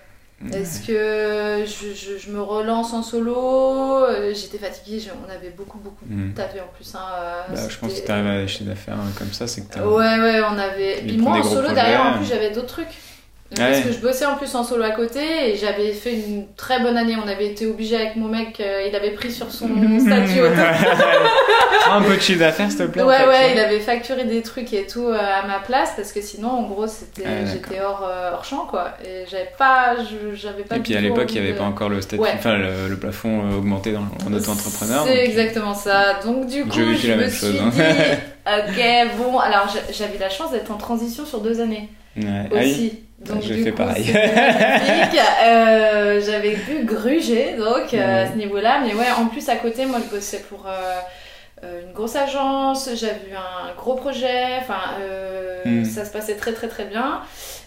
Est-ce 0.53 0.85
que 0.85 1.63
je, 1.65 1.93
je- 1.95 2.17
je 2.17 2.29
me 2.29 2.41
relance 2.41 2.93
en 2.93 3.01
solo 3.01 4.03
Euh, 4.05 4.33
J'étais 4.33 4.57
fatiguée, 4.57 4.99
je- 4.99 5.09
on 5.25 5.29
avait 5.33 5.49
beaucoup, 5.49 5.77
beaucoup 5.79 6.05
Mm. 6.07 6.33
taffé 6.33 6.59
en 6.59 6.67
plus. 6.75 6.93
hein, 6.93 6.99
euh, 7.19 7.41
Bah, 7.49 7.55
je 7.69 7.77
pense 7.77 7.89
que 7.89 7.89
si 7.89 7.95
c'était- 7.95 8.07
t'arrives 8.07 8.27
à 8.27 8.35
lâcher 8.41 8.63
d'affaires 8.65 8.97
comme 9.17 9.31
ça, 9.31 9.47
c'est 9.47 9.67
que. 9.67 9.79
Ouais, 9.79 10.19
ouais, 10.19 10.41
on 10.41 10.57
avait. 10.57 10.97
Puis 11.07 11.17
moi, 11.17 11.33
en 11.33 11.37
des 11.37 11.43
solo, 11.43 11.61
projets. 11.61 11.73
derrière, 11.75 12.01
en 12.05 12.17
plus, 12.17 12.25
j'avais 12.25 12.51
d'autres 12.51 12.67
trucs. 12.67 12.87
Parce 13.55 13.81
que 13.81 13.91
je 13.93 13.99
bossais 13.99 14.25
en 14.25 14.35
plus 14.35 14.53
en 14.55 14.63
solo 14.63 14.83
à 14.83 14.89
côté 14.91 15.19
et 15.51 15.55
j'avais 15.55 15.91
fait 15.93 16.13
une 16.15 16.47
très 16.57 16.79
bonne 16.81 16.97
année. 16.97 17.15
On 17.23 17.27
avait 17.27 17.45
été 17.47 17.67
obligé 17.67 17.95
avec 17.95 18.15
mon 18.15 18.27
mec, 18.27 18.59
euh, 18.59 18.85
il 18.89 18.95
avait 18.95 19.11
pris 19.11 19.31
sur 19.31 19.51
son 19.51 19.67
statut. 19.99 20.41
Un 21.91 22.01
peu 22.01 22.15
de 22.15 22.19
chiffre 22.21 22.39
d'affaires, 22.39 22.69
s'il 22.69 22.79
te 22.79 22.83
plaît. 22.85 23.03
Ouais, 23.03 23.27
ouais, 23.27 23.51
il 23.53 23.59
avait 23.59 23.79
facturé 23.79 24.23
des 24.25 24.41
trucs 24.41 24.73
et 24.73 24.87
tout 24.87 25.07
euh, 25.07 25.15
à 25.17 25.45
ma 25.45 25.59
place 25.59 25.93
parce 25.95 26.11
que 26.11 26.21
sinon, 26.21 26.49
en 26.49 26.63
gros, 26.63 26.87
c'était, 26.87 27.23
Ah, 27.27 27.45
j'étais 27.45 27.79
hors, 27.81 28.03
euh, 28.09 28.31
hors 28.33 28.43
champ 28.43 28.65
quoi. 28.69 28.89
Et 29.05 29.25
j'avais 29.29 29.51
pas, 29.57 29.95
je- 29.99 30.35
j'avais 30.35 30.63
pas 30.63 30.77
Et 30.77 30.79
puis 30.79 30.95
à 30.95 31.01
l'époque, 31.01 31.27
il 31.29 31.33
n'y 31.35 31.39
avait 31.45 31.53
de- 31.53 31.57
pas 31.59 31.63
encore 31.65 31.89
le 31.89 32.01
statut, 32.01 32.23
Ouais. 32.23 32.33
le, 32.43 32.89
le 32.89 32.97
plafond 32.97 33.41
augmenté 33.55 33.91
dans, 33.91 33.99
en 34.27 34.33
auto-entrepreneur. 34.33 35.03
C'est 35.05 35.15
donc- 35.17 35.23
exactement 35.25 35.75
ça. 35.75 36.15
Donc 36.25 36.47
du 36.47 36.63
coup, 36.65 36.79
vécu 36.79 36.95
je 36.97 37.07
la 37.09 37.15
me 37.17 37.21
même 37.21 37.29
suis 37.29 37.47
chose, 37.47 37.61
hein. 37.61 37.69
dit, 37.71 37.81
ok, 38.47 39.17
bon, 39.17 39.37
alors 39.39 39.67
j'a- 39.71 39.93
j'avais 39.93 40.17
la 40.17 40.29
chance 40.29 40.51
d'être 40.51 40.71
en 40.71 40.77
transition 40.77 41.23
sur 41.25 41.39
deux 41.41 41.61
années 41.61 41.87
Ouais. 42.17 42.23
Ah 42.45 42.47
oui. 42.53 42.71
aussi. 42.71 42.99
Donc 43.19 43.41
fait 43.41 43.71
coup, 43.71 43.77
pareil. 43.77 44.05
Euh, 45.45 46.21
j'avais 46.25 46.53
pu 46.53 46.83
gruger 46.83 47.55
donc 47.57 47.93
euh, 47.93 48.23
à 48.23 48.27
ce 48.31 48.35
niveau-là, 48.37 48.81
mais 48.85 48.93
ouais, 48.93 49.05
en 49.17 49.27
plus 49.27 49.47
à 49.49 49.55
côté, 49.55 49.85
moi 49.85 49.99
je 50.03 50.15
bossais 50.15 50.41
pour 50.49 50.65
euh, 50.67 51.81
une 51.85 51.93
grosse 51.93 52.15
agence, 52.15 52.89
j'avais 52.95 53.29
eu 53.31 53.35
un 53.35 53.73
gros 53.75 53.95
projet, 53.95 54.57
enfin 54.59 54.79
Hmm. 55.65 55.83
ça 55.83 56.05
se 56.05 56.11
passait 56.11 56.35
très 56.35 56.53
très 56.53 56.67
très 56.67 56.85
bien. 56.85 57.21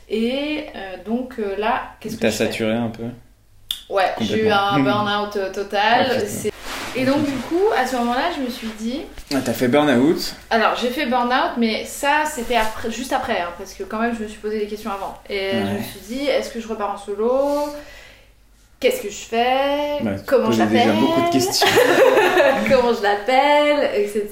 Et 0.09 0.67
donc 1.05 1.35
là, 1.59 1.83
qu'est-ce 2.01 2.17
que 2.17 2.27
je 2.27 2.31
fais? 2.31 2.45
saturé 2.45 2.75
un 2.75 2.91
peu? 2.91 3.05
Ouais, 3.89 4.15
j'ai 4.21 4.45
eu 4.45 4.51
un 4.51 4.79
burn-out 4.81 5.37
euh, 5.37 5.53
total. 5.53 6.07
Ah, 6.11 6.49
et 6.97 7.05
donc 7.05 7.25
du 7.25 7.33
coup, 7.33 7.63
à 7.77 7.87
ce 7.87 7.97
moment-là, 7.97 8.31
je 8.37 8.43
me 8.43 8.51
suis 8.51 8.69
dit, 8.79 9.03
Ah, 9.35 9.39
T'as 9.45 9.53
fait 9.53 9.69
burn-out 9.69 10.35
alors 10.51 10.75
j'ai 10.77 10.89
fait 10.91 11.07
burn-out, 11.07 11.53
mais 11.57 11.85
ça 11.85 12.25
c'était 12.27 12.57
après, 12.57 12.91
juste 12.91 13.13
après, 13.13 13.41
hein, 13.41 13.51
parce 13.57 13.73
que 13.75 13.85
quand 13.85 13.99
même 14.01 14.15
je 14.17 14.25
me 14.25 14.29
suis 14.29 14.39
posé 14.39 14.59
des 14.59 14.67
questions 14.67 14.91
avant. 14.91 15.17
Et 15.31 15.53
je 15.53 15.79
me 15.79 15.83
suis 15.83 16.01
dit, 16.01 16.27
est-ce 16.27 16.51
que 16.51 16.61
je 16.61 16.69
repars 16.69 16.93
en 16.95 16.97
solo? 16.99 17.69
Qu'est-ce 18.81 19.03
que 19.03 19.11
je 19.11 19.17
fais? 19.25 19.99
Comment 20.27 20.53
je 20.53 20.59
posais 20.63 20.67
déjà 20.67 20.85
l'appelle 20.87 21.01
beaucoup 21.01 21.21
de 21.23 21.33
questions. 21.33 21.67
Comment 22.71 22.95
je 22.95 23.03
l'appelle 23.03 23.91
Etc. 24.01 24.29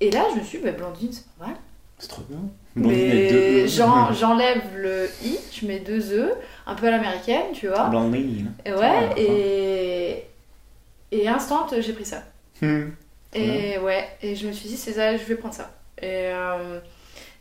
Et 0.00 0.10
là, 0.10 0.24
je 0.32 0.38
me 0.40 0.44
suis 0.44 0.58
dit, 0.58 0.64
bah, 0.64 0.70
Blandine, 0.72 1.10
c'est 1.12 1.24
pas 1.38 1.46
mal. 1.46 1.56
C'est 1.98 2.08
trop 2.08 2.22
bien. 2.28 2.38
Mais 2.76 3.64
E. 3.64 3.66
j'en- 3.68 4.12
j'enlève 4.18 4.62
le 4.76 5.08
i, 5.24 5.38
je 5.52 5.66
mets 5.66 5.78
deux 5.80 6.12
e, 6.12 6.34
un 6.66 6.74
peu 6.74 6.86
à 6.86 6.90
l'américaine, 6.90 7.52
tu 7.52 7.68
vois. 7.68 7.88
Blondine. 7.88 8.52
Et 8.64 8.70
Ah, 8.70 8.78
ouais, 8.78 9.22
et. 9.22 10.24
Et 11.12 11.28
instant, 11.28 11.66
j'ai 11.78 11.92
pris 11.92 12.04
ça. 12.04 12.24
Hmm. 12.60 12.88
Et 13.32 13.78
ouais, 13.78 14.08
et 14.22 14.34
je 14.34 14.46
me 14.46 14.52
suis 14.52 14.68
dit, 14.68 14.76
c'est 14.76 14.92
ça, 14.92 15.16
je 15.16 15.22
vais 15.24 15.36
prendre 15.36 15.54
ça. 15.54 15.70
Et, 15.98 16.28
euh, 16.32 16.80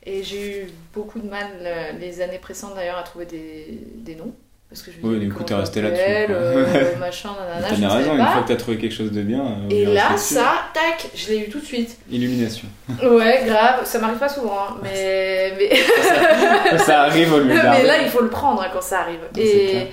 et 0.03 0.21
j'ai 0.23 0.63
eu 0.63 0.67
beaucoup 0.93 1.19
de 1.19 1.27
mal 1.27 1.47
euh, 1.61 1.91
les 1.93 2.21
années 2.21 2.39
précédentes 2.39 2.75
d'ailleurs 2.75 2.97
à 2.97 3.03
trouver 3.03 3.25
des, 3.25 3.79
des 3.95 4.15
noms. 4.15 4.33
Parce 4.73 4.81
que 4.81 4.91
je 4.91 5.05
me 5.05 5.13
Oui, 5.13 5.19
du 5.19 5.31
coup, 5.31 5.43
t'es 5.43 5.53
resté 5.53 5.83
là-dessus, 5.83 6.01
euh, 6.31 6.95
machin, 6.99 7.29
nanana, 7.39 7.67
T'as 7.69 7.75
bien 7.75 7.89
raison, 7.89 8.17
une 8.17 8.25
fois 8.25 8.41
que 8.41 8.47
t'as 8.47 8.55
trouvé 8.55 8.77
quelque 8.79 8.95
chose 8.95 9.11
de 9.11 9.21
bien. 9.21 9.41
euh, 9.41 9.69
Et 9.69 9.85
là, 9.85 10.17
ça, 10.17 10.63
tac, 10.73 11.11
je 11.13 11.27
l'ai 11.27 11.41
eu 11.41 11.49
tout 11.49 11.59
de 11.59 11.65
suite. 11.65 11.95
Illumination. 12.09 12.67
Ouais, 13.03 13.43
grave, 13.45 13.81
ça 13.85 13.99
m'arrive 13.99 14.17
pas 14.17 14.29
souvent, 14.29 14.57
hein, 14.71 14.77
mais, 14.81 15.53
mais, 15.59 16.77
ça 16.79 17.03
arrive 17.03 17.31
au 17.33 17.37
lieu 17.37 17.53
de 17.53 17.53
mais 17.53 17.83
là, 17.83 18.01
il 18.01 18.09
faut 18.09 18.23
le 18.23 18.29
prendre 18.29 18.63
hein, 18.63 18.69
quand 18.73 18.81
ça 18.81 19.01
arrive. 19.01 19.19
Et, 19.37 19.89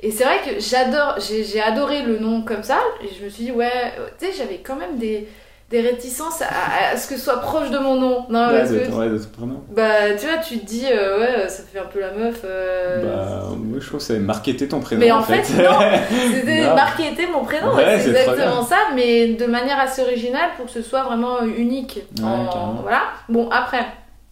et 0.00 0.10
c'est 0.10 0.24
vrai 0.24 0.38
que 0.44 0.60
j'adore, 0.60 1.14
j'ai 1.20 1.44
j'ai 1.44 1.60
adoré 1.62 2.02
le 2.02 2.18
nom 2.18 2.42
comme 2.42 2.64
ça, 2.64 2.80
et 3.04 3.08
je 3.16 3.24
me 3.24 3.30
suis 3.30 3.44
dit, 3.44 3.52
ouais, 3.52 3.70
euh, 4.00 4.08
tu 4.18 4.26
sais, 4.26 4.32
j'avais 4.36 4.58
quand 4.58 4.74
même 4.74 4.98
des, 4.98 5.28
des 5.70 5.80
réticences 5.80 6.42
à, 6.42 6.92
à 6.92 6.96
ce 6.96 7.08
que 7.08 7.16
ce 7.16 7.24
soit 7.24 7.40
proche 7.40 7.70
de 7.70 7.78
mon 7.78 7.96
nom. 7.96 8.26
Non, 8.28 8.48
Ouais, 8.48 8.58
parce 8.58 8.70
de 8.70 8.78
que, 8.80 8.90
ouais, 8.92 9.08
de 9.08 9.18
ton 9.18 9.28
prénom. 9.30 9.62
bah, 9.74 10.14
tu 10.18 10.26
vois, 10.26 10.36
tu 10.36 10.58
te 10.60 10.64
dis, 10.66 10.86
euh, 10.92 11.18
ouais, 11.20 11.48
ça 11.48 11.62
fait 11.64 11.78
un 11.78 11.86
peu 11.86 12.00
la 12.00 12.12
meuf. 12.12 12.42
euh, 12.44 13.02
Bah, 13.02 13.48
moi 13.56 13.78
je 13.80 13.86
trouve 13.86 13.98
que 13.98 14.04
c'est 14.06 14.18
marketer 14.18 14.68
ton 14.68 14.80
prénom. 14.80 15.00
Mais 15.00 15.10
en 15.10 15.22
fait, 15.22 15.42
non, 15.56 15.78
c'était 16.32 16.72
marketer 16.74 17.26
mon 17.26 17.44
prénom, 17.44 17.74
Ouais, 17.74 17.98
c'est 17.98 18.10
exactement 18.10 18.62
ça, 18.62 18.76
mais 18.94 19.28
de 19.28 19.46
manière 19.46 19.80
assez 19.80 20.02
originale 20.02 20.50
pour 20.56 20.66
que 20.66 20.72
ce 20.72 20.82
soit 20.82 21.02
vraiment 21.02 21.42
unique. 21.42 22.00
En- 22.22 22.74
voilà. 22.82 23.02
Bon, 23.28 23.48
après, 23.50 23.84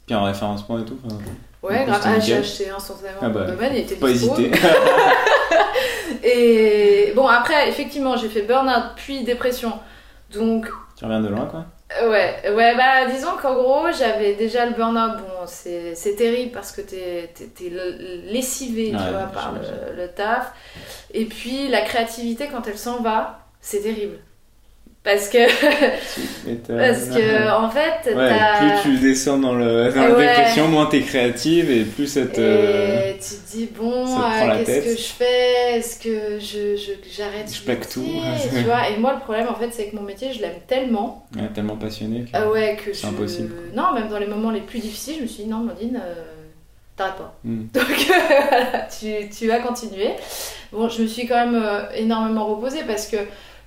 Puis 0.07 0.15
en 0.15 0.25
référencement 0.25 0.79
et 0.81 0.85
tout. 0.85 0.99
enfin, 1.07 1.17
ouais, 1.63 1.85
grave, 1.87 2.01
ah, 2.05 2.21
j'ai 2.21 2.37
acheté 2.37 2.71
instantanément 2.71 3.19
Ah 3.23 3.29
bah, 3.31 3.47
domaine, 3.47 3.73
il 3.75 3.81
était 3.81 3.95
Pas 3.97 4.09
dispo. 4.09 4.35
hésiter. 4.39 4.51
Et 6.25 7.13
bon, 7.17 7.27
après, 7.27 7.69
effectivement, 7.69 8.17
j'ai 8.17 8.29
fait 8.29 8.43
burn-out 8.43 8.93
puis 8.97 9.25
dépression. 9.25 9.73
Donc, 10.35 10.67
tu 11.03 11.07
reviens 11.07 11.21
de 11.21 11.29
loin 11.29 11.47
quoi. 11.47 11.65
ouais, 12.09 12.53
ouais, 12.55 12.77
bah 12.77 13.07
disons 13.11 13.37
qu'en 13.41 13.55
gros, 13.55 13.91
j'avais 13.91 14.35
déjà 14.35 14.67
le 14.67 14.73
burn-out. 14.73 15.19
Bon, 15.19 15.47
c'est 15.47 16.15
terrible 16.17 16.53
parce 16.53 16.71
que 16.71 16.81
t'es 16.81 17.29
lessivé, 18.31 18.91
tu 18.91 19.11
vois, 19.11 19.27
par 19.27 19.53
le 19.97 20.07
taf. 20.07 20.53
Et 21.13 21.25
puis, 21.25 21.67
la 21.69 21.81
créativité, 21.81 22.49
quand 22.53 22.69
elle 22.69 22.79
s'en 22.79 23.03
va, 23.03 23.41
c'est 23.61 23.81
terrible. 23.81 24.19
Parce 25.05 25.29
que, 25.29 25.39
parce 26.69 27.09
que 27.09 27.51
en 27.57 27.69
fait, 27.71 28.15
Ouais, 28.15 28.31
plus 28.61 28.83
tu 28.93 28.99
descends 28.99 29.39
dans, 29.39 29.55
le, 29.55 29.91
dans 29.93 30.01
la 30.01 30.15
Ouais. 30.15 30.27
dépression, 30.27 30.69
moins 30.69 30.87
t'es 30.87 31.01
créative 31.01 31.71
et 31.73 31.83
plus 31.85 32.07
cette. 32.07 32.39
euh, 32.39 33.11
Et 33.11 33.15
tu 33.15 33.35
te 33.35 33.51
dis, 33.57 33.69
bon, 33.77 34.07
euh, 34.07 34.65
qu'est-ce 34.65 34.85
que 34.85 34.97
je 34.97 35.09
fais? 35.13 35.77
Est-ce 35.79 35.99
que 35.99 36.39
je, 36.39 36.77
je, 36.77 36.93
j'arrête 37.17 37.49
Je 37.49 37.55
ce 37.55 37.63
plaque 37.63 37.89
tout. 37.89 38.07
Tu 38.55 38.61
vois, 38.63 38.89
et 38.91 38.97
moi, 38.99 39.15
le 39.15 39.21
problème, 39.21 39.49
en 39.49 39.55
fait, 39.57 39.71
c'est 39.73 39.87
que 39.89 39.97
mon 39.97 40.03
métier, 40.03 40.33
je 40.33 40.41
l'aime 40.41 40.61
tellement. 40.69 41.27
ouais, 41.37 41.49
tellement 41.53 41.77
passionné 41.77 42.21
que. 42.23 42.29
Ah 42.35 42.49
ouais, 42.49 42.77
que 42.77 42.93
C'est 42.93 43.03
je... 43.03 43.13
impossible. 43.13 43.55
Non, 43.75 43.93
même 43.95 44.09
dans 44.09 44.19
les 44.21 44.27
moments 44.27 44.51
les 44.53 44.61
plus 44.61 44.79
difficiles, 44.79 45.17
je 45.19 45.23
me 45.23 45.27
suis 45.27 45.43
dit, 45.45 45.49
non, 45.51 45.59
Mandine, 45.59 46.01
euh, 46.01 46.15
t'arrêtes 46.97 47.17
pas. 47.17 47.35
Hmm. 47.43 47.65
Donc, 47.75 47.85
voilà, 48.07 48.87
tu, 49.01 49.29
tu 49.37 49.49
vas 49.49 49.59
continuer. 49.59 50.11
Bon, 50.71 50.89
je 50.89 51.03
me 51.03 51.07
suis 51.09 51.27
quand 51.27 51.45
même 51.45 51.61
euh, 51.61 51.83
énormément 51.97 52.47
reposée 52.47 52.83
parce 52.87 53.09
que 53.09 53.17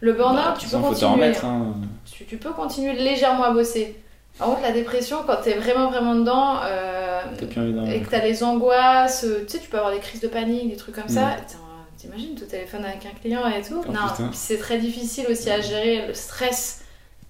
le 0.06 0.14
burn-out, 0.14 0.36
Bah, 0.46 0.56
tu 0.60 0.68
peux 0.68 0.78
continuer. 0.78 1.12
remettre. 1.12 1.46
Hein. 1.46 1.76
Tu, 2.12 2.26
tu 2.26 2.38
peux 2.38 2.52
continuer 2.52 2.94
légèrement 2.94 3.44
à 3.46 3.52
bosser. 3.52 3.96
Par 4.38 4.48
contre, 4.50 4.62
la 4.62 4.72
dépression, 4.72 5.18
quand 5.26 5.38
t'es 5.44 5.54
vraiment, 5.54 5.90
vraiment 5.90 6.14
dedans, 6.16 6.58
euh, 6.66 7.22
et 7.42 8.02
que 8.02 8.10
t'as 8.10 8.20
les 8.24 8.44
angoisses, 8.44 9.24
euh, 9.24 9.44
tu 9.46 9.54
sais, 9.54 9.60
tu 9.60 9.70
peux 9.70 9.78
avoir 9.78 9.94
des 9.94 10.00
crises 10.00 10.22
de 10.22 10.28
panique, 10.28 10.70
des 10.70 10.76
trucs 10.76 10.96
comme 10.96 11.08
ça. 11.10 11.22
En- 11.28 11.98
T'imagines, 11.98 12.36
tu 12.36 12.46
téléphones 12.46 12.86
avec 12.86 13.04
un 13.06 13.18
client 13.20 13.48
et 13.48 13.62
tout. 13.62 13.82
Oh, 13.88 13.92
non, 13.92 14.30
c'est 14.34 14.60
très 14.60 14.78
difficile 14.78 15.26
aussi 15.32 15.50
à 15.50 15.60
gérer. 15.62 16.06
Le 16.08 16.14
stress 16.14 16.82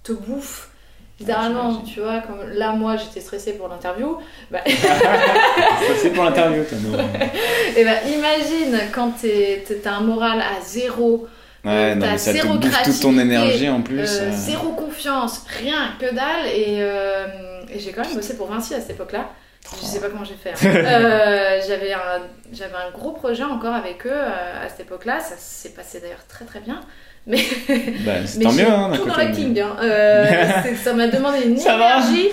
te 0.04 0.12
bouffe. 0.12 0.70
Littéralement, 1.20 1.70
j'imagine. 1.72 1.94
tu 1.94 2.02
vois, 2.02 2.20
comme 2.20 2.42
là, 2.52 2.74
moi, 2.74 2.98
j'étais 2.98 3.22
stressée 3.22 3.54
pour 3.54 3.70
l'interview. 3.70 4.18
Bah, 4.52 4.60
c'est 6.02 6.10
pour 6.10 6.24
l'interview, 6.26 6.64
toi. 6.66 6.78
non 6.84 6.98
et 7.78 7.84
bah, 7.86 8.02
imagine 8.08 8.78
quand 8.94 9.12
t'as 9.84 9.92
un 9.92 10.02
moral 10.02 10.42
à 10.42 10.62
zéro, 10.62 11.28
Ouais, 11.66 11.96
non, 11.96 12.06
T'as 12.06 12.12
mais 12.12 12.18
ça 12.18 12.32
te 12.32 12.38
zéro 12.38 12.58
bouffe 12.58 12.84
toute 12.84 13.00
ton 13.02 13.18
énergie 13.18 13.70
en 13.70 13.82
plus. 13.82 14.00
euh, 14.00 14.22
euh. 14.26 14.32
zéro 14.32 14.70
confiance, 14.74 15.44
rien, 15.62 15.94
que 16.00 16.06
dalle. 16.14 16.46
Et, 16.54 16.78
euh, 16.80 17.26
et 17.74 17.80
j'ai 17.80 17.92
quand 17.92 18.06
même 18.06 18.16
bossé 18.16 18.38
pour 18.38 18.48
Vinci 18.48 18.76
à 18.76 18.80
cette 18.80 18.92
époque-là. 18.92 19.30
Je 19.82 19.86
sais 19.86 20.00
pas 20.00 20.10
comment 20.10 20.24
j'ai 20.24 20.36
fait. 20.36 20.52
hein. 20.52 20.72
Euh, 20.86 21.60
j'avais 21.68 21.92
un, 21.94 22.22
j'avais 22.54 22.76
un 22.76 22.92
gros 22.92 23.12
projet 23.14 23.44
encore 23.44 23.74
avec 23.74 24.06
eux 24.06 24.14
à 24.14 24.70
cette 24.70 24.82
époque-là. 24.82 25.20
Ça 25.20 25.36
s'est 25.40 25.70
passé 25.70 26.00
d'ailleurs 26.02 26.26
très 26.30 26.46
très 26.46 26.60
bien. 26.60 26.82
Mais, 27.26 27.40
Bah, 28.06 28.12
c'est 28.26 28.38
mais 28.38 28.44
tant 28.46 28.52
mieux, 28.52 28.68
hein, 28.70 28.92
tout 28.96 29.06
dans 29.06 29.16
l'acting. 29.16 29.60
Hein. 29.60 29.76
Ça 30.84 30.94
m'a 30.94 31.08
demandé 31.08 31.40
une 31.48 31.58
Ça 31.58 31.78
va 31.78 31.98
énergie. 31.98 32.30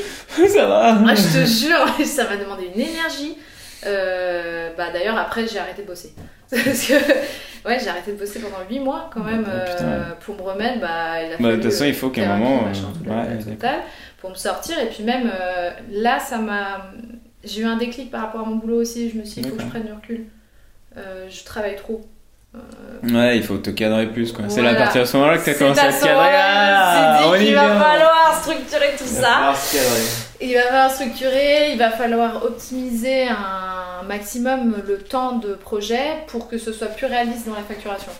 ça 0.52 0.66
va. 0.66 0.98
Ah, 1.08 1.14
je 1.14 1.40
te 1.40 1.46
jure, 1.46 2.04
ça 2.06 2.24
m'a 2.28 2.36
demandé 2.36 2.70
une 2.74 2.80
énergie. 2.82 3.38
Euh, 3.86 4.70
bah 4.76 4.90
d'ailleurs 4.92 5.16
après 5.18 5.46
j'ai 5.46 5.58
arrêté 5.58 5.82
de 5.82 5.86
bosser. 5.86 6.14
Parce 6.50 6.86
que 6.86 6.94
ouais 7.66 7.78
j'ai 7.80 7.88
arrêté 7.88 8.12
de 8.12 8.16
bosser 8.18 8.40
pendant 8.40 8.58
8 8.68 8.80
mois 8.80 9.10
quand 9.12 9.24
même 9.24 9.44
Oh, 9.46 9.50
euh, 9.50 10.12
pour 10.20 10.36
me 10.36 10.42
remettre. 10.42 10.80
Bah 10.80 11.22
il 11.22 11.32
a 11.32 11.36
Bah, 11.36 11.36
de 11.36 11.42
fallu, 11.42 11.60
toute 11.60 11.70
façon, 11.72 11.84
il 11.84 11.90
euh, 11.90 11.94
faut 11.94 12.10
qu'à 12.10 12.34
un 12.34 12.36
moment, 12.36 12.62
machin, 12.62 12.92
euh, 13.08 13.36
ouais, 13.60 13.80
pour 14.18 14.30
me 14.30 14.34
sortir. 14.34 14.78
Et 14.78 14.86
puis 14.86 15.02
même 15.02 15.30
euh, 15.32 15.70
là 15.90 16.18
ça 16.18 16.38
m'a 16.38 16.90
j'ai 17.44 17.62
eu 17.62 17.64
un 17.64 17.76
déclic 17.76 18.10
par 18.10 18.20
rapport 18.22 18.42
à 18.42 18.44
mon 18.44 18.56
boulot 18.56 18.80
aussi. 18.80 19.10
Je 19.10 19.16
me 19.18 19.24
suis 19.24 19.40
dit 19.42 19.48
il 19.48 19.50
faut 19.50 19.56
que 19.56 19.62
je 19.62 19.68
prenne 19.68 19.84
du 19.84 19.92
recul. 19.92 20.26
Euh, 20.96 21.26
je 21.28 21.42
travaille 21.44 21.76
trop 21.76 22.02
Ouais, 23.02 23.36
il 23.36 23.42
faut 23.42 23.58
te 23.58 23.70
cadrer 23.70 24.06
plus 24.06 24.30
quoi. 24.30 24.44
C'est 24.48 24.62
là 24.62 24.68
à 24.68 24.72
Voilà. 24.72 24.84
partir 24.84 25.02
de 25.02 25.06
ce 25.06 25.16
moment-là 25.16 25.38
que 25.38 25.44
t'as 25.44 25.52
C'est 25.52 25.58
commencé 25.58 25.80
à 25.80 25.84
à 25.84 25.92
te 25.92 26.04
cadrer. 26.04 26.28
Ah, 26.34 27.22
on 27.26 27.32
qu'il 27.38 27.54
va 27.54 27.80
falloir 27.80 28.40
structurer 28.42 28.90
tout 28.96 29.04
ça. 29.04 29.54
Il 30.40 30.54
va 30.54 30.62
falloir 30.62 30.90
structurer, 30.90 31.72
il 31.72 31.78
va 31.78 31.90
falloir 31.90 32.44
optimiser 32.44 33.24
un 33.28 34.02
maximum 34.06 34.76
le 34.86 34.98
temps 34.98 35.38
de 35.38 35.54
projet 35.54 36.24
pour 36.28 36.48
que 36.48 36.58
ce 36.58 36.72
soit 36.72 36.88
plus 36.88 37.06
réaliste 37.06 37.48
dans 37.48 37.54
la 37.54 37.62
facturation. 37.62 38.12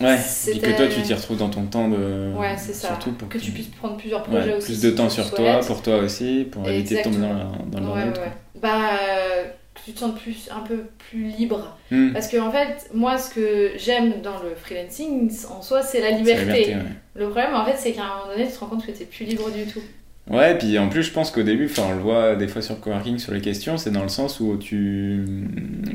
Ouais, 0.00 0.16
et 0.48 0.58
que 0.58 0.70
toi 0.76 0.86
tu 0.86 1.02
t'y 1.02 1.12
retrouves 1.12 1.36
dans 1.36 1.50
ton 1.50 1.64
temps 1.66 1.88
de. 1.88 2.32
Ouais, 2.34 2.56
c'est 2.56 2.72
ça. 2.72 2.88
Surtout 2.88 3.12
pour 3.12 3.28
que, 3.28 3.36
tu 3.38 3.50
puisses 3.50 3.68
prendre 3.68 3.96
plusieurs 3.98 4.22
projets 4.22 4.54
aussi. 4.54 4.66
Plus 4.66 4.80
de 4.80 4.90
temps 4.90 5.10
sur 5.10 5.30
toi, 5.32 5.60
pour 5.60 5.82
toi 5.82 5.98
aussi, 5.98 6.48
pour 6.50 6.66
éviter 6.68 6.96
de 6.96 7.02
tomber 7.02 7.18
dans, 7.18 7.80
dans 7.80 7.94
le 7.94 8.12
Bah, 8.60 8.68
que 8.98 9.59
tu 9.90 9.94
te 9.94 10.00
sens 10.00 10.18
plus, 10.18 10.48
un 10.50 10.60
peu 10.60 10.84
plus 11.10 11.24
libre. 11.24 11.76
Hmm. 11.90 12.12
Parce 12.12 12.28
que 12.28 12.38
en 12.38 12.50
fait, 12.50 12.90
moi 12.94 13.18
ce 13.18 13.34
que 13.34 13.72
j'aime 13.76 14.20
dans 14.22 14.42
le 14.42 14.54
freelancing 14.54 15.30
en 15.50 15.62
soi, 15.62 15.82
c'est 15.82 16.00
la 16.00 16.10
liberté. 16.10 16.76
Le 17.14 17.28
problème 17.28 17.54
en 17.54 17.64
fait, 17.64 17.76
c'est 17.76 17.92
qu'à 17.92 18.02
un 18.02 18.18
moment 18.18 18.32
donné, 18.32 18.46
tu 18.46 18.52
te 18.52 18.58
rends 18.60 18.66
compte 18.66 18.86
que 18.86 18.92
tu 18.92 19.04
plus 19.04 19.24
libre 19.24 19.50
du 19.50 19.64
tout. 19.66 19.82
Ouais, 20.28 20.56
puis 20.56 20.78
en 20.78 20.88
plus, 20.88 21.02
je 21.02 21.10
pense 21.10 21.30
qu'au 21.30 21.42
début, 21.42 21.66
enfin, 21.66 21.82
on 21.90 21.94
le 21.94 22.02
voit 22.02 22.36
des 22.36 22.46
fois 22.46 22.62
sur 22.62 22.74
le 22.76 22.80
coworking 22.80 23.18
sur 23.18 23.32
les 23.32 23.40
questions, 23.40 23.76
c'est 23.78 23.90
dans 23.90 24.02
le 24.02 24.08
sens 24.08 24.38
où 24.38 24.56
tu. 24.56 25.24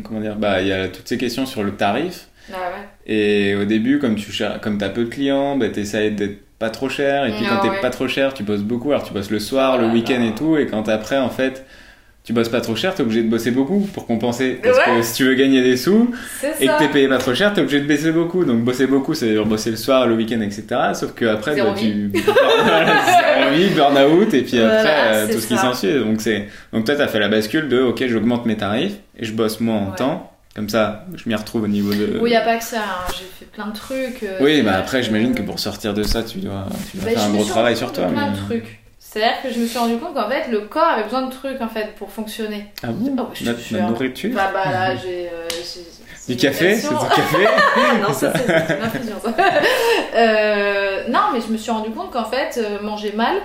Comment 0.04 0.20
dire 0.20 0.36
Bah, 0.36 0.62
il 0.62 0.68
y 0.68 0.74
a 0.74 0.90
toutes 0.90 1.08
ces 1.08 1.18
questions 1.18 1.46
sur 1.46 1.64
le 1.64 1.72
tarif. 1.72 2.28
Ah 2.54 2.58
et 3.08 3.56
au 3.56 3.66
début, 3.66 3.98
comme 3.98 4.16
tu 4.16 4.32
comme 4.62 4.78
as 4.82 4.90
peu 4.90 5.06
de 5.06 5.10
clients, 5.10 5.58
bah, 5.58 5.70
tu 5.70 5.80
essaies 5.80 6.12
d'être 6.12 6.40
pas 6.60 6.70
trop 6.70 6.90
cher. 6.90 7.26
Et 7.26 7.32
puis 7.32 7.46
quand 7.46 7.60
ah 7.62 7.62
t'es 7.62 7.82
pas 7.82 7.90
trop 7.90 8.08
cher, 8.08 8.34
tu 8.34 8.44
bosses 8.44 8.62
beaucoup. 8.62 8.92
Alors 8.92 9.04
tu 9.04 9.14
bosses 9.14 9.32
le 9.32 9.40
soir, 9.40 9.78
le 9.78 9.88
week-end 9.88 10.22
et 10.22 10.36
tout. 10.36 10.58
Et 10.58 10.68
quand 10.68 10.88
après, 10.90 11.18
en 11.18 11.30
fait, 11.30 11.66
tu 12.26 12.34
bosses 12.34 12.50
pas 12.50 12.60
trop 12.60 12.76
cher, 12.76 12.96
t'es 12.96 13.04
obligé 13.04 13.22
de 13.22 13.30
bosser 13.30 13.52
beaucoup 13.52 13.82
pour 13.94 14.08
compenser. 14.08 14.60
Parce 14.62 14.80
que 14.80 15.02
si 15.04 15.14
tu 15.14 15.26
veux 15.26 15.36
gagner 15.36 15.62
des 15.62 15.78
sous 15.78 16.10
et 16.60 16.68
que 16.68 16.80
t'es 16.80 16.88
payé 16.88 17.08
pas 17.08 17.20
trop 17.20 17.36
cher, 17.36 17.54
t'es 17.54 17.62
obligé 17.62 17.80
de 17.80 17.86
baisser 17.86 18.12
beaucoup. 18.12 18.46
Donc 18.46 18.64
bosser 18.64 18.88
beaucoup, 18.88 19.14
c'est 19.14 19.36
bosser 19.44 19.70
le 19.70 19.78
soir, 19.78 20.08
le 20.08 20.16
week-end, 20.16 20.42
etc. 20.42 20.66
Sauf 20.96 21.14
que 21.14 21.26
après, 21.26 21.56
bah, 21.56 21.76
tu 21.78 22.12
envie, 23.46 23.70
burn 23.76 23.98
out 23.98 24.34
et 24.34 24.42
puis 24.42 24.60
après 24.60 25.14
euh, 25.14 25.28
tout 25.32 25.40
ce 25.40 25.46
qui 25.46 25.56
s'ensuit. 25.56 26.00
Donc 26.00 26.20
c'est 26.20 26.48
donc 26.74 26.86
toi 26.86 26.96
t'as 26.96 27.08
fait 27.08 27.20
la 27.20 27.28
bascule 27.28 27.70
de 27.70 27.80
ok, 27.80 28.04
j'augmente 28.08 28.48
mes 28.48 28.58
tarifs 28.58 28.96
et 29.18 29.24
je 29.24 29.32
bosse 29.32 29.60
moins 29.60 29.78
en 29.78 29.92
temps 29.92 30.32
comme 30.56 30.70
ça, 30.70 31.06
je 31.14 31.28
m'y 31.28 31.36
retrouve 31.36 31.64
au 31.64 31.68
niveau 31.68 31.94
de. 31.94 32.18
Oui, 32.22 32.30
il 32.30 32.32
n'y 32.32 32.38
a 32.38 32.42
pas 32.42 32.58
que 32.58 32.64
ça. 32.64 32.80
Hein. 32.80 33.12
J'ai 33.12 33.26
fait 33.38 33.52
plein 33.52 33.68
de 33.68 33.74
trucs. 33.74 34.24
Euh, 34.24 34.38
oui, 34.40 34.62
bah 34.62 34.78
après, 34.78 35.04
j'imagine 35.04 35.36
que 35.36 35.42
pour 35.42 35.60
sortir 35.60 35.94
de 35.94 36.04
ça, 36.04 36.24
tu 36.24 36.38
dois, 36.38 36.68
tu 36.90 36.98
dois 36.98 37.08
bah, 37.08 37.12
faire 37.12 37.24
un 37.24 37.34
gros 37.34 37.44
travail 37.44 37.76
sur 37.76 37.92
toi. 37.92 38.06
plein 38.06 38.32
de 38.32 38.38
trucs. 38.38 38.80
C'est-à-dire 39.16 39.42
que 39.44 39.50
je 39.50 39.60
me 39.62 39.66
suis 39.66 39.78
rendu 39.78 39.96
compte 39.96 40.14
qu'en 40.14 40.30
fait, 40.30 40.52
le 40.52 40.60
corps 40.62 40.90
avait 40.90 41.04
besoin 41.04 41.22
de 41.22 41.32
trucs 41.32 41.62
en 41.62 41.70
fait 41.70 41.96
pour 41.96 42.12
fonctionner. 42.12 42.66
Ah 42.84 42.88
bon 42.88 43.16
oh, 43.18 43.30
je 43.34 43.78
nourriture 43.78 44.36
Bah, 44.36 44.52
bah 44.54 44.70
là, 44.70 44.96
j'ai. 45.02 45.30
Euh, 45.30 45.48
du 46.28 46.36
café 46.36 46.76
C'est 46.76 46.90
du 46.90 46.96
café 46.96 47.38
Non, 48.02 48.12
ça 48.12 48.34
c'est 48.36 48.76
une 48.76 48.84
infusion. 48.84 49.16
euh, 50.16 51.08
non, 51.08 51.20
mais 51.34 51.40
je 51.40 51.50
me 51.50 51.56
suis 51.56 51.72
rendu 51.72 51.92
compte 51.92 52.12
qu'en 52.12 52.26
fait, 52.26 52.58
euh, 52.58 52.82
manger 52.82 53.14
mal 53.14 53.38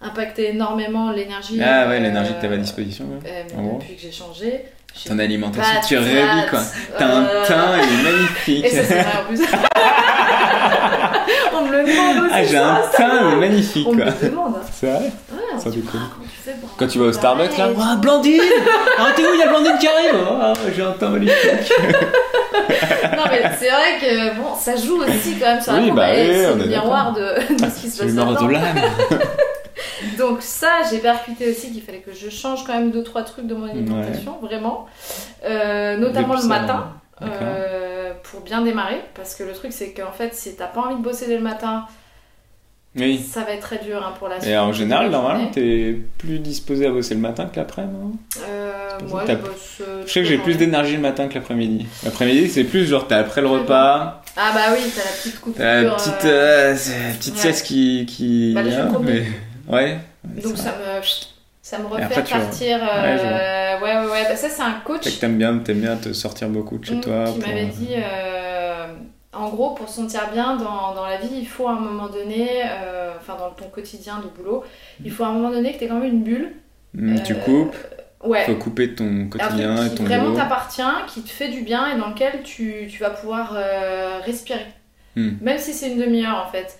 impactait 0.00 0.52
énormément 0.52 1.10
l'énergie. 1.10 1.60
Ah 1.62 1.86
ouais, 1.86 2.00
l'énergie 2.00 2.32
que 2.32 2.40
tu 2.40 2.46
avais 2.46 2.54
à 2.54 2.58
disposition. 2.58 3.04
depuis 3.14 3.96
que 3.96 4.00
j'ai 4.00 4.12
changé. 4.12 4.64
Ton 5.06 5.18
alimentation, 5.18 5.80
tu 5.86 5.96
rêves 5.96 6.50
quoi. 6.50 6.60
T'as 6.98 7.06
un 7.06 7.24
euh, 7.24 7.46
teint, 7.46 7.78
il 7.78 8.00
est 8.00 8.02
magnifique. 8.12 8.64
Et 8.64 8.70
ça, 8.70 8.84
c'est 8.84 8.94
vrai 8.94 9.12
en 9.18 9.24
plus. 9.26 9.40
On 11.54 11.64
me 11.64 11.72
le 11.72 11.78
demande 11.84 12.26
aussi. 12.26 12.34
Ah, 12.34 12.44
j'ai 12.44 12.56
un 12.56 12.80
teint, 12.96 13.28
il 13.28 13.32
est 13.32 13.36
magnifique 13.36 13.86
On 13.88 13.94
quoi. 13.94 14.04
me 14.04 14.10
le 14.10 14.28
demande. 14.28 14.54
C'est 14.72 14.86
vrai 14.86 15.10
Ouais, 15.32 15.58
ça. 15.58 15.70
Quand 16.76 16.86
tu 16.86 16.98
vas 16.98 17.06
au 17.06 17.12
Starbucks 17.12 17.56
là, 17.56 17.68
oh, 17.76 17.96
Blandine 17.98 18.42
Ah, 18.98 19.08
t'es 19.16 19.22
où 19.22 19.34
Il 19.34 19.40
y 19.40 19.42
a 19.42 19.48
Blandine 19.48 19.78
qui 19.78 19.86
arrive 19.86 20.14
oh, 20.30 20.52
J'ai 20.74 20.82
un 20.82 20.92
teint 20.92 21.08
magnifique. 21.08 21.34
non, 23.16 23.24
mais 23.30 23.42
c'est 23.58 23.70
vrai 23.70 23.98
que 24.00 24.36
bon, 24.36 24.54
ça 24.58 24.76
joue 24.76 25.02
aussi 25.02 25.36
quand 25.38 25.46
même 25.46 25.60
sur 25.60 25.72
la 25.72 25.80
oui, 25.80 25.90
bah, 25.92 26.08
oui, 26.10 26.28
C'est 26.28 26.54
le 26.56 26.66
miroir 26.66 27.12
de, 27.12 27.54
de 27.54 27.70
ce 27.70 27.80
qui 27.80 27.90
se 27.90 27.98
passe. 27.98 27.98
C'est 27.98 28.04
le 28.06 28.12
miroir 28.12 28.42
de 28.42 28.52
l'âme. 28.52 28.80
Donc 30.18 30.42
ça, 30.42 30.82
j'ai 30.90 30.98
percuté 30.98 31.50
aussi 31.50 31.72
qu'il 31.72 31.82
fallait 31.82 32.00
que 32.00 32.12
je 32.12 32.30
change 32.30 32.64
quand 32.64 32.74
même 32.74 32.90
deux 32.90 33.02
trois 33.02 33.22
trucs 33.22 33.46
de 33.46 33.54
mon 33.54 33.68
alimentation, 33.68 34.38
vraiment, 34.40 34.86
euh, 35.44 35.96
notamment 35.96 36.34
le 36.34 36.46
matin. 36.46 36.92
Euh, 37.22 38.12
pour 38.22 38.40
bien 38.40 38.62
démarrer, 38.62 39.02
parce 39.14 39.34
que 39.34 39.42
le 39.42 39.52
truc 39.52 39.72
c'est 39.72 39.92
qu'en 39.92 40.12
fait, 40.12 40.34
si 40.34 40.56
t'as 40.56 40.66
pas 40.66 40.80
envie 40.80 40.96
de 40.96 41.02
bosser 41.02 41.26
dès 41.26 41.36
le 41.36 41.42
matin, 41.42 41.84
oui. 42.96 43.20
Ça 43.24 43.44
va 43.44 43.52
être 43.52 43.60
très 43.60 43.78
dur 43.78 44.04
hein, 44.04 44.14
pour 44.18 44.28
la 44.28 44.40
suite. 44.40 44.50
Et 44.50 44.58
en 44.58 44.72
général, 44.72 45.10
normalement, 45.10 45.46
t'es 45.46 45.96
plus 46.18 46.40
disposé 46.40 46.86
à 46.86 46.90
bosser 46.90 47.14
le 47.14 47.20
matin 47.20 47.46
que 47.46 47.56
l'après-midi, 47.56 48.16
euh, 48.48 48.98
Moi, 49.08 49.24
je 49.28 49.34
bosse. 49.34 49.78
Euh, 49.80 50.02
je 50.04 50.12
sais 50.12 50.20
que 50.22 50.26
j'ai 50.26 50.38
plus 50.38 50.56
d'énergie 50.56 50.96
le 50.96 51.00
matin 51.00 51.28
que 51.28 51.34
l'après-midi. 51.34 51.86
L'après-midi, 52.02 52.48
c'est 52.48 52.64
plus 52.64 52.86
genre, 52.86 53.06
t'es 53.06 53.14
après 53.14 53.42
le 53.42 53.46
repas. 53.46 54.22
Ah 54.36 54.50
bah 54.52 54.60
oui, 54.72 54.80
t'as 54.94 55.04
la 55.04 55.10
petite 55.10 55.40
coupure. 55.40 55.64
la 55.64 55.90
petite, 55.92 57.18
petite 57.18 57.36
sieste 57.36 57.64
qui. 57.64 58.06
qui... 58.06 58.54
Bah, 58.54 58.62
mais... 59.02 59.26
Ouais. 59.70 59.98
Donc 60.24 60.56
ça 60.56 60.72
me, 60.72 61.00
ça 61.62 61.78
me 61.78 61.86
refait 61.86 62.22
partir. 62.22 62.78
Euh, 62.82 63.80
ouais, 63.80 63.96
ouais, 63.96 64.10
ouais, 64.10 64.22
Bah, 64.28 64.36
ça, 64.36 64.48
c'est 64.48 64.62
un 64.62 64.80
coach. 64.84 65.04
que 65.04 65.20
t'aimes 65.20 65.38
bien, 65.38 65.50
aimes 65.50 65.80
bien 65.80 65.96
te 65.96 66.12
sortir 66.12 66.48
beaucoup 66.48 66.78
de 66.78 66.84
chez 66.84 66.96
mm, 66.96 67.00
toi. 67.00 67.24
Qui 67.32 67.38
m'avait 67.38 67.64
euh, 67.64 67.66
dit. 67.66 67.94
Euh, 67.94 68.86
en 69.32 69.48
gros, 69.50 69.74
pour 69.74 69.88
se 69.88 69.96
sentir 69.96 70.30
bien 70.32 70.56
dans, 70.56 70.94
dans, 70.94 71.06
la 71.06 71.18
vie, 71.18 71.30
il 71.32 71.46
faut 71.46 71.68
à 71.68 71.72
un 71.72 71.80
moment 71.80 72.08
donné, 72.08 72.62
enfin 73.20 73.36
dans 73.38 73.50
ton 73.50 73.66
quotidien 73.70 74.18
de 74.18 74.26
boulot, 74.36 74.64
il 75.04 75.12
faut 75.12 75.22
à 75.22 75.28
un 75.28 75.32
moment 75.32 75.50
donné 75.50 75.72
que 75.72 75.78
tu 75.78 75.84
aies 75.84 75.88
quand 75.88 76.00
même 76.00 76.12
une 76.12 76.24
bulle. 76.24 76.52
Mm, 76.94 77.22
tu 77.22 77.36
coupes. 77.36 77.76
Ouais. 78.24 78.44
Faut 78.44 78.56
couper 78.56 78.94
ton 78.94 79.28
quotidien 79.28 79.86
et 79.86 79.90
ton 79.90 80.02
qui 80.02 80.02
vraiment 80.02 80.34
t'appartient, 80.34 80.82
qui 81.06 81.22
te 81.22 81.30
fait 81.30 81.48
du 81.48 81.62
bien 81.62 81.94
et 81.94 81.98
dans 81.98 82.08
lequel 82.08 82.42
tu, 82.42 82.88
tu 82.90 82.98
vas 83.00 83.10
pouvoir 83.10 83.56
respirer. 84.24 84.66
Mm. 85.14 85.30
Même 85.40 85.58
si 85.58 85.72
c'est 85.72 85.92
une 85.92 86.00
demi-heure 86.00 86.44
en 86.44 86.50
fait. 86.50 86.79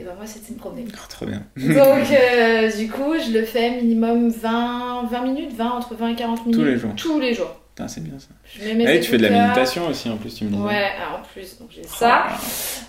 Et 0.00 0.02
ben 0.02 0.14
moi, 0.16 0.24
c'était 0.26 0.48
une 0.48 0.56
promenade. 0.56 0.90
Oh, 0.94 1.06
trop 1.10 1.26
bien. 1.26 1.42
Donc, 1.56 2.10
euh, 2.10 2.74
du 2.74 2.88
coup, 2.88 3.12
je 3.18 3.38
le 3.38 3.44
fais 3.44 3.70
minimum 3.82 4.30
20, 4.30 5.08
20 5.10 5.22
minutes, 5.24 5.54
20, 5.54 5.70
entre 5.70 5.94
20 5.94 6.08
et 6.08 6.14
40 6.14 6.46
minutes. 6.46 6.58
Tous 6.58 6.64
les 6.64 6.78
jours. 6.78 6.92
Tous 6.96 7.20
les 7.20 7.34
jours. 7.34 7.54
c'est 7.86 8.02
bien 8.02 8.18
ça. 8.18 8.28
Je 8.58 8.64
mets 8.64 8.74
mes 8.86 9.00
tu 9.00 9.10
fais 9.10 9.18
de 9.18 9.26
la 9.26 9.42
méditation 9.42 9.88
aussi 9.88 10.08
en 10.08 10.16
plus, 10.16 10.34
tu 10.34 10.44
me 10.44 10.50
disais. 10.52 10.62
Ouais, 10.62 10.88
en 11.14 11.22
plus, 11.34 11.58
donc 11.58 11.68
j'ai 11.70 11.82
ça. 11.82 12.28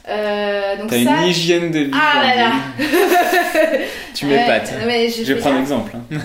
Euh, 0.08 0.76
T'as 0.88 0.98
une 0.98 1.28
hygiène 1.28 1.70
de 1.72 1.80
vie. 1.80 1.92
Ah 1.94 2.24
là 2.24 2.36
là 2.36 2.52
Tu 4.14 4.26
m'épates. 4.26 4.72
Je, 4.74 5.24
je 5.26 5.34
vais 5.34 5.40
prendre 5.42 5.60
exemple. 5.60 5.92
Hein. 5.94 6.24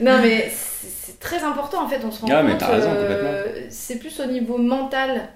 non, 0.00 0.18
mais 0.22 0.50
c'est 0.50 1.20
très 1.20 1.44
important 1.44 1.84
en 1.84 1.88
fait, 1.88 2.00
on 2.04 2.10
se 2.10 2.22
rend 2.22 2.28
ah, 2.32 2.42
compte. 2.42 2.62
Euh, 2.68 3.44
c'est 3.68 4.00
plus 4.00 4.18
au 4.18 4.26
niveau 4.26 4.58
mental 4.58 5.28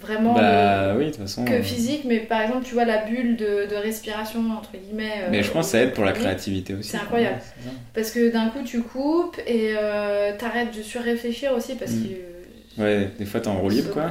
vraiment 0.00 0.34
bah, 0.34 0.94
oui, 0.96 1.10
de 1.10 1.16
façon, 1.16 1.44
que 1.44 1.52
euh, 1.52 1.62
physique 1.62 2.02
mais 2.04 2.18
par 2.18 2.42
exemple 2.42 2.64
tu 2.64 2.74
vois 2.74 2.84
la 2.84 2.98
bulle 3.04 3.36
de, 3.36 3.68
de 3.68 3.76
respiration 3.76 4.40
entre 4.56 4.72
guillemets 4.72 5.24
mais 5.30 5.42
je 5.42 5.50
pense 5.50 5.66
que 5.66 5.72
ça 5.72 5.82
aide 5.82 5.92
pour 5.92 6.04
la 6.04 6.12
créativité 6.12 6.74
aussi. 6.74 6.90
c'est 6.90 6.98
incroyable. 6.98 7.38
Parce 7.94 8.10
que 8.10 8.30
d'un 8.30 8.48
coup 8.48 8.62
tu 8.64 8.82
coupes 8.82 9.38
et 9.46 9.74
euh, 9.76 10.32
t'arrêtes 10.38 10.76
de 10.76 10.82
surréfléchir 10.82 11.52
aussi 11.52 11.74
parce 11.76 11.92
mm. 11.92 12.04
que 12.04 12.82
ouais 12.82 13.10
des 13.18 13.24
fois 13.24 13.40
t'es 13.40 13.48
en 13.48 13.58
roue 13.58 13.70
libre 13.70 13.92
quoi. 13.92 14.10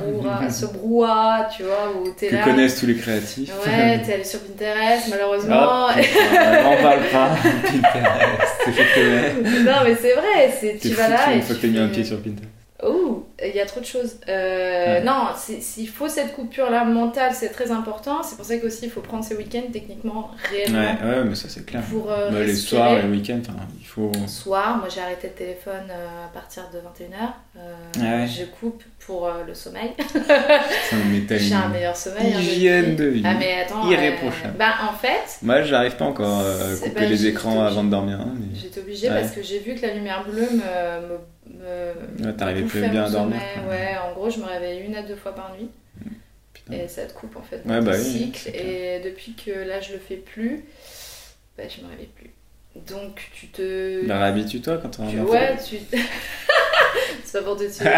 ce 0.50 0.66
brouhaha 0.74 1.50
tu 1.56 1.64
vois 1.64 1.94
où 1.96 2.10
t'es 2.18 2.32
là. 2.32 2.44
connaissent 2.44 2.80
tous 2.80 2.88
les 2.88 2.96
créatifs. 2.96 3.52
Ouais 3.66 4.02
t'es 4.02 4.16
allé 4.16 4.24
sur 4.24 4.40
Pinterest 4.40 5.08
malheureusement. 5.10 5.88
On 5.90 6.82
parle 6.82 7.02
pas. 7.12 7.30
Pinterest 8.66 9.36
non 9.66 9.74
mais 9.84 9.96
c'est 9.96 10.14
vrai 10.14 10.78
tu 10.82 10.90
vas 10.90 11.10
là 11.10 11.34
une 11.34 11.42
fois 11.44 11.56
que 11.56 11.62
t'as 11.62 11.68
mis 11.68 11.80
un 11.80 11.90
pied 11.90 12.04
sur 12.04 12.20
Pinterest 12.22 12.55
il 13.44 13.56
y 13.56 13.60
a 13.60 13.66
trop 13.66 13.80
de 13.82 13.86
choses. 13.86 14.18
Euh, 14.30 15.02
Non, 15.02 15.28
s'il 15.36 15.90
faut 15.90 16.08
cette 16.08 16.34
coupure-là 16.34 16.86
mentale, 16.86 17.34
c'est 17.34 17.50
très 17.50 17.72
important. 17.72 18.24
C'est 18.24 18.36
pour 18.36 18.46
ça 18.46 18.58
qu'aussi 18.58 18.86
il 18.86 18.92
faut 18.92 19.02
prendre 19.02 19.24
ses 19.24 19.36
week-ends 19.36 19.70
techniquement 19.72 20.32
réellement. 20.50 20.80
Ouais, 20.80 21.10
ouais 21.10 21.24
mais 21.26 21.36
ça 21.36 21.50
c'est 21.50 21.66
clair. 21.66 21.82
Pour, 21.84 22.12
euh, 22.12 22.30
bah, 22.32 22.44
les 22.44 22.56
soirs, 22.56 22.96
les 22.96 23.10
week-ends, 23.10 23.42
il 23.80 23.86
faut. 23.86 24.12
Soir, 24.28 24.78
moi 24.78 24.88
j'ai 24.94 25.02
arrêté 25.02 25.28
le 25.28 25.34
téléphone 25.34 25.88
euh, 25.90 26.26
à 26.26 26.28
partir 26.34 26.64
de 26.74 26.80
21h. 26.80 27.34
Euh, 27.58 28.26
je 28.28 28.46
coupe 28.46 28.84
pour 29.06 29.30
le 29.46 29.54
sommeil. 29.54 29.92
j'ai 31.30 31.54
un 31.54 31.70
meilleur 31.70 31.96
sommeil. 31.96 32.34
Hein, 32.34 32.40
Hygiène 32.40 32.96
de 32.96 33.06
vie. 33.06 33.24
Ah, 33.26 33.36
mais 33.38 33.62
attends. 33.62 33.90
Irréprochable. 33.90 34.56
bah, 34.58 34.74
en 34.90 34.94
fait. 34.94 35.40
Moi 35.42 35.62
j'arrive 35.64 35.96
pas 35.96 36.06
encore 36.06 36.40
à 36.40 36.76
couper 36.82 37.02
bah, 37.02 37.06
les 37.06 37.28
écrans 37.28 37.64
avant 37.64 37.84
de 37.84 37.90
dormir. 37.90 38.20
Hein, 38.22 38.34
mais... 38.40 38.58
J'étais 38.58 38.80
obligée 38.80 39.10
parce 39.10 39.32
que 39.32 39.44
j'ai 39.44 39.60
vu 39.60 39.76
que 39.76 39.86
la 39.86 39.94
lumière 39.94 40.24
bleue 40.26 40.50
me, 40.52 41.08
me 41.08 41.18
me. 41.50 42.32
T'arrivais 42.32 42.64
plus 42.64 42.82
bien 42.82 43.06
à 43.06 43.10
dormir. 43.10 43.40
Ouais, 43.70 43.96
en 43.98 44.14
gros, 44.14 44.30
je 44.30 44.40
me 44.40 44.46
réveille 44.46 44.82
une 44.82 44.96
à 44.96 45.04
deux 45.04 45.16
fois 45.16 45.34
par 45.34 45.56
nuit. 45.56 45.70
Et 46.72 46.88
ça 46.88 47.06
te 47.06 47.14
coupe 47.14 47.36
en 47.36 47.44
fait 47.44 47.62
ouais, 47.66 47.80
bah 47.82 47.98
cycle. 47.98 48.50
et 48.50 49.00
depuis 49.04 49.34
que 49.34 49.52
là 49.52 49.82
je 49.82 49.94
le 49.94 50.00
fais 50.00 50.16
plus, 50.16 50.64
bah, 51.58 51.66
je 51.70 51.84
me 51.84 51.90
réveille 51.90 52.10
plus. 52.16 52.32
Donc 52.88 53.22
tu 53.34 53.48
te. 53.48 54.06
Bah 54.08 54.20
réhabitue-toi 54.20 54.80
quand 54.82 54.90
t'es 54.90 55.02
en 55.02 55.26
Ouais, 55.26 55.56
tu. 55.58 55.78
C'est 57.24 57.40
pas 57.40 57.44
pour 57.44 57.58
te 57.58 57.64
tuer. 57.64 57.90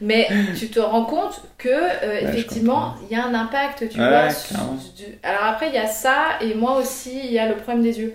Mais 0.00 0.28
tu 0.56 0.68
te 0.68 0.80
rends 0.80 1.04
compte 1.04 1.42
que 1.58 1.68
euh, 1.68 2.20
effectivement 2.20 2.94
il 3.02 3.16
y 3.16 3.20
a 3.20 3.24
un 3.24 3.34
impact, 3.34 3.88
tu 3.88 3.98
vois. 3.98 4.28
Alors 5.22 5.44
après 5.44 5.68
il 5.68 5.74
y 5.74 5.78
a 5.78 5.86
ça 5.86 6.38
et 6.40 6.54
moi 6.54 6.78
aussi 6.78 7.18
il 7.24 7.32
y 7.32 7.38
a 7.38 7.48
le 7.48 7.56
problème 7.56 7.82
des 7.82 7.98
yeux. 7.98 8.14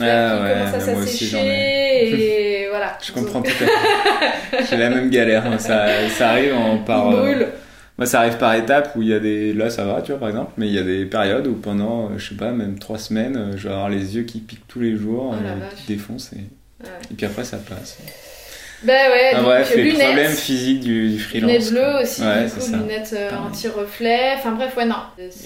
Ah 0.00 0.42
ouais, 0.42 0.54
commence 0.54 0.74
à 0.74 0.80
s'assécher 0.80 1.36
et 2.12 2.68
voilà. 2.68 2.98
Je 3.02 3.12
comprends 3.12 3.42
tout 3.42 3.50
à 3.50 3.52
fait. 3.54 4.64
J'ai 4.70 4.76
la 4.76 4.90
même 4.90 5.10
galère, 5.10 5.44
ça, 5.60 5.86
ça 6.10 6.30
arrive, 6.30 6.54
part. 6.86 7.10
brûle. 7.10 7.48
moi, 7.96 8.06
ça 8.06 8.20
arrive 8.20 8.36
par 8.36 8.54
étapes 8.54 8.92
où 8.96 9.02
il 9.02 9.08
y 9.08 9.14
a 9.14 9.18
des. 9.18 9.52
Là, 9.54 9.70
ça 9.70 9.84
va, 9.84 10.02
tu 10.02 10.12
vois, 10.12 10.20
par 10.20 10.28
exemple, 10.28 10.52
mais 10.58 10.66
il 10.66 10.74
y 10.74 10.78
a 10.78 10.82
des 10.82 11.04
périodes 11.06 11.46
où 11.46 11.54
pendant, 11.54 12.06
euh, 12.06 12.18
je 12.18 12.28
sais 12.28 12.34
pas, 12.34 12.50
même 12.52 12.78
trois 12.78 12.98
semaines, 12.98 13.36
euh, 13.36 13.56
je 13.56 13.68
vais 13.68 13.72
avoir 13.74 13.88
les 13.88 14.16
yeux 14.16 14.24
qui 14.24 14.40
piquent 14.40 14.66
tous 14.68 14.80
les 14.80 14.96
jours, 14.96 15.34
Oh 15.34 15.42
euh, 15.42 15.68
qui 15.76 15.86
défoncent, 15.94 16.32
et... 16.34 16.84
et 16.84 17.14
puis 17.16 17.24
après, 17.26 17.44
ça 17.44 17.56
passe. 17.56 17.98
Bah 18.82 18.92
ouais, 18.92 19.30
Ah, 19.32 19.36
donc 19.36 19.44
bref, 19.46 19.72
les 19.74 19.84
lunettes. 19.84 20.02
problèmes 20.04 20.32
physiques 20.32 20.80
du, 20.80 21.08
du 21.12 21.18
freelance. 21.18 21.50
Lunettes 21.50 21.70
bleues 21.72 22.02
aussi, 22.02 22.20
Ouais, 22.22 22.44
du 22.44 22.50
coup, 22.50 22.76
lunettes 22.82 23.14
euh, 23.16 23.30
anti-reflet. 23.46 24.34
Enfin 24.36 24.52
bref, 24.52 24.76
ouais, 24.76 24.84
non. 24.84 24.96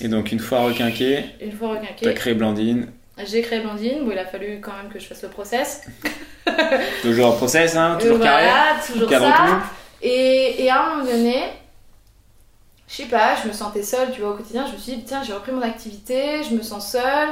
Et 0.03 0.09
donc, 0.09 0.33
une 0.33 0.41
fois 0.41 0.63
requinqué, 0.63 1.21
Une 1.41 1.53
fois 1.53 1.77
t'as 1.77 1.81
requinqué, 1.93 2.15
créé 2.15 2.35
Blandine. 2.35 2.87
J'ai 3.25 3.43
créé 3.43 3.61
Blandine. 3.61 4.05
Bon, 4.05 4.11
il 4.13 4.19
a 4.19 4.25
fallu 4.27 4.61
quand 4.61 4.73
même 4.73 4.91
que 4.93 4.99
je 4.99 5.07
fasse 5.07 5.23
le 5.23 5.29
process. 5.29 5.83
Toujours 7.03 7.29
en 7.29 7.33
process, 7.33 7.77
hein, 7.77 7.97
toujours 8.01 8.19
carré. 8.21 8.45
voilà, 8.45 8.65
toujours 8.87 9.09
Cadre 9.09 9.27
ça. 9.37 9.45
Et, 10.03 10.65
et 10.65 10.71
à 10.71 10.83
un 10.83 10.91
moment 10.97 11.05
donné, 11.05 11.45
je 12.89 12.95
sais 12.97 13.05
pas, 13.05 13.35
je 13.43 13.49
me 13.49 13.53
sentais 13.53 13.83
seule, 13.83 14.11
tu 14.13 14.21
vois, 14.21 14.31
au 14.31 14.35
quotidien. 14.35 14.67
Je 14.67 14.73
me 14.73 14.79
suis 14.79 14.93
dit, 14.97 15.05
tiens, 15.05 15.23
j'ai 15.23 15.33
repris 15.33 15.53
mon 15.53 15.63
activité, 15.63 16.43
je 16.49 16.55
me 16.55 16.63
sens 16.63 16.91
seule. 16.93 17.29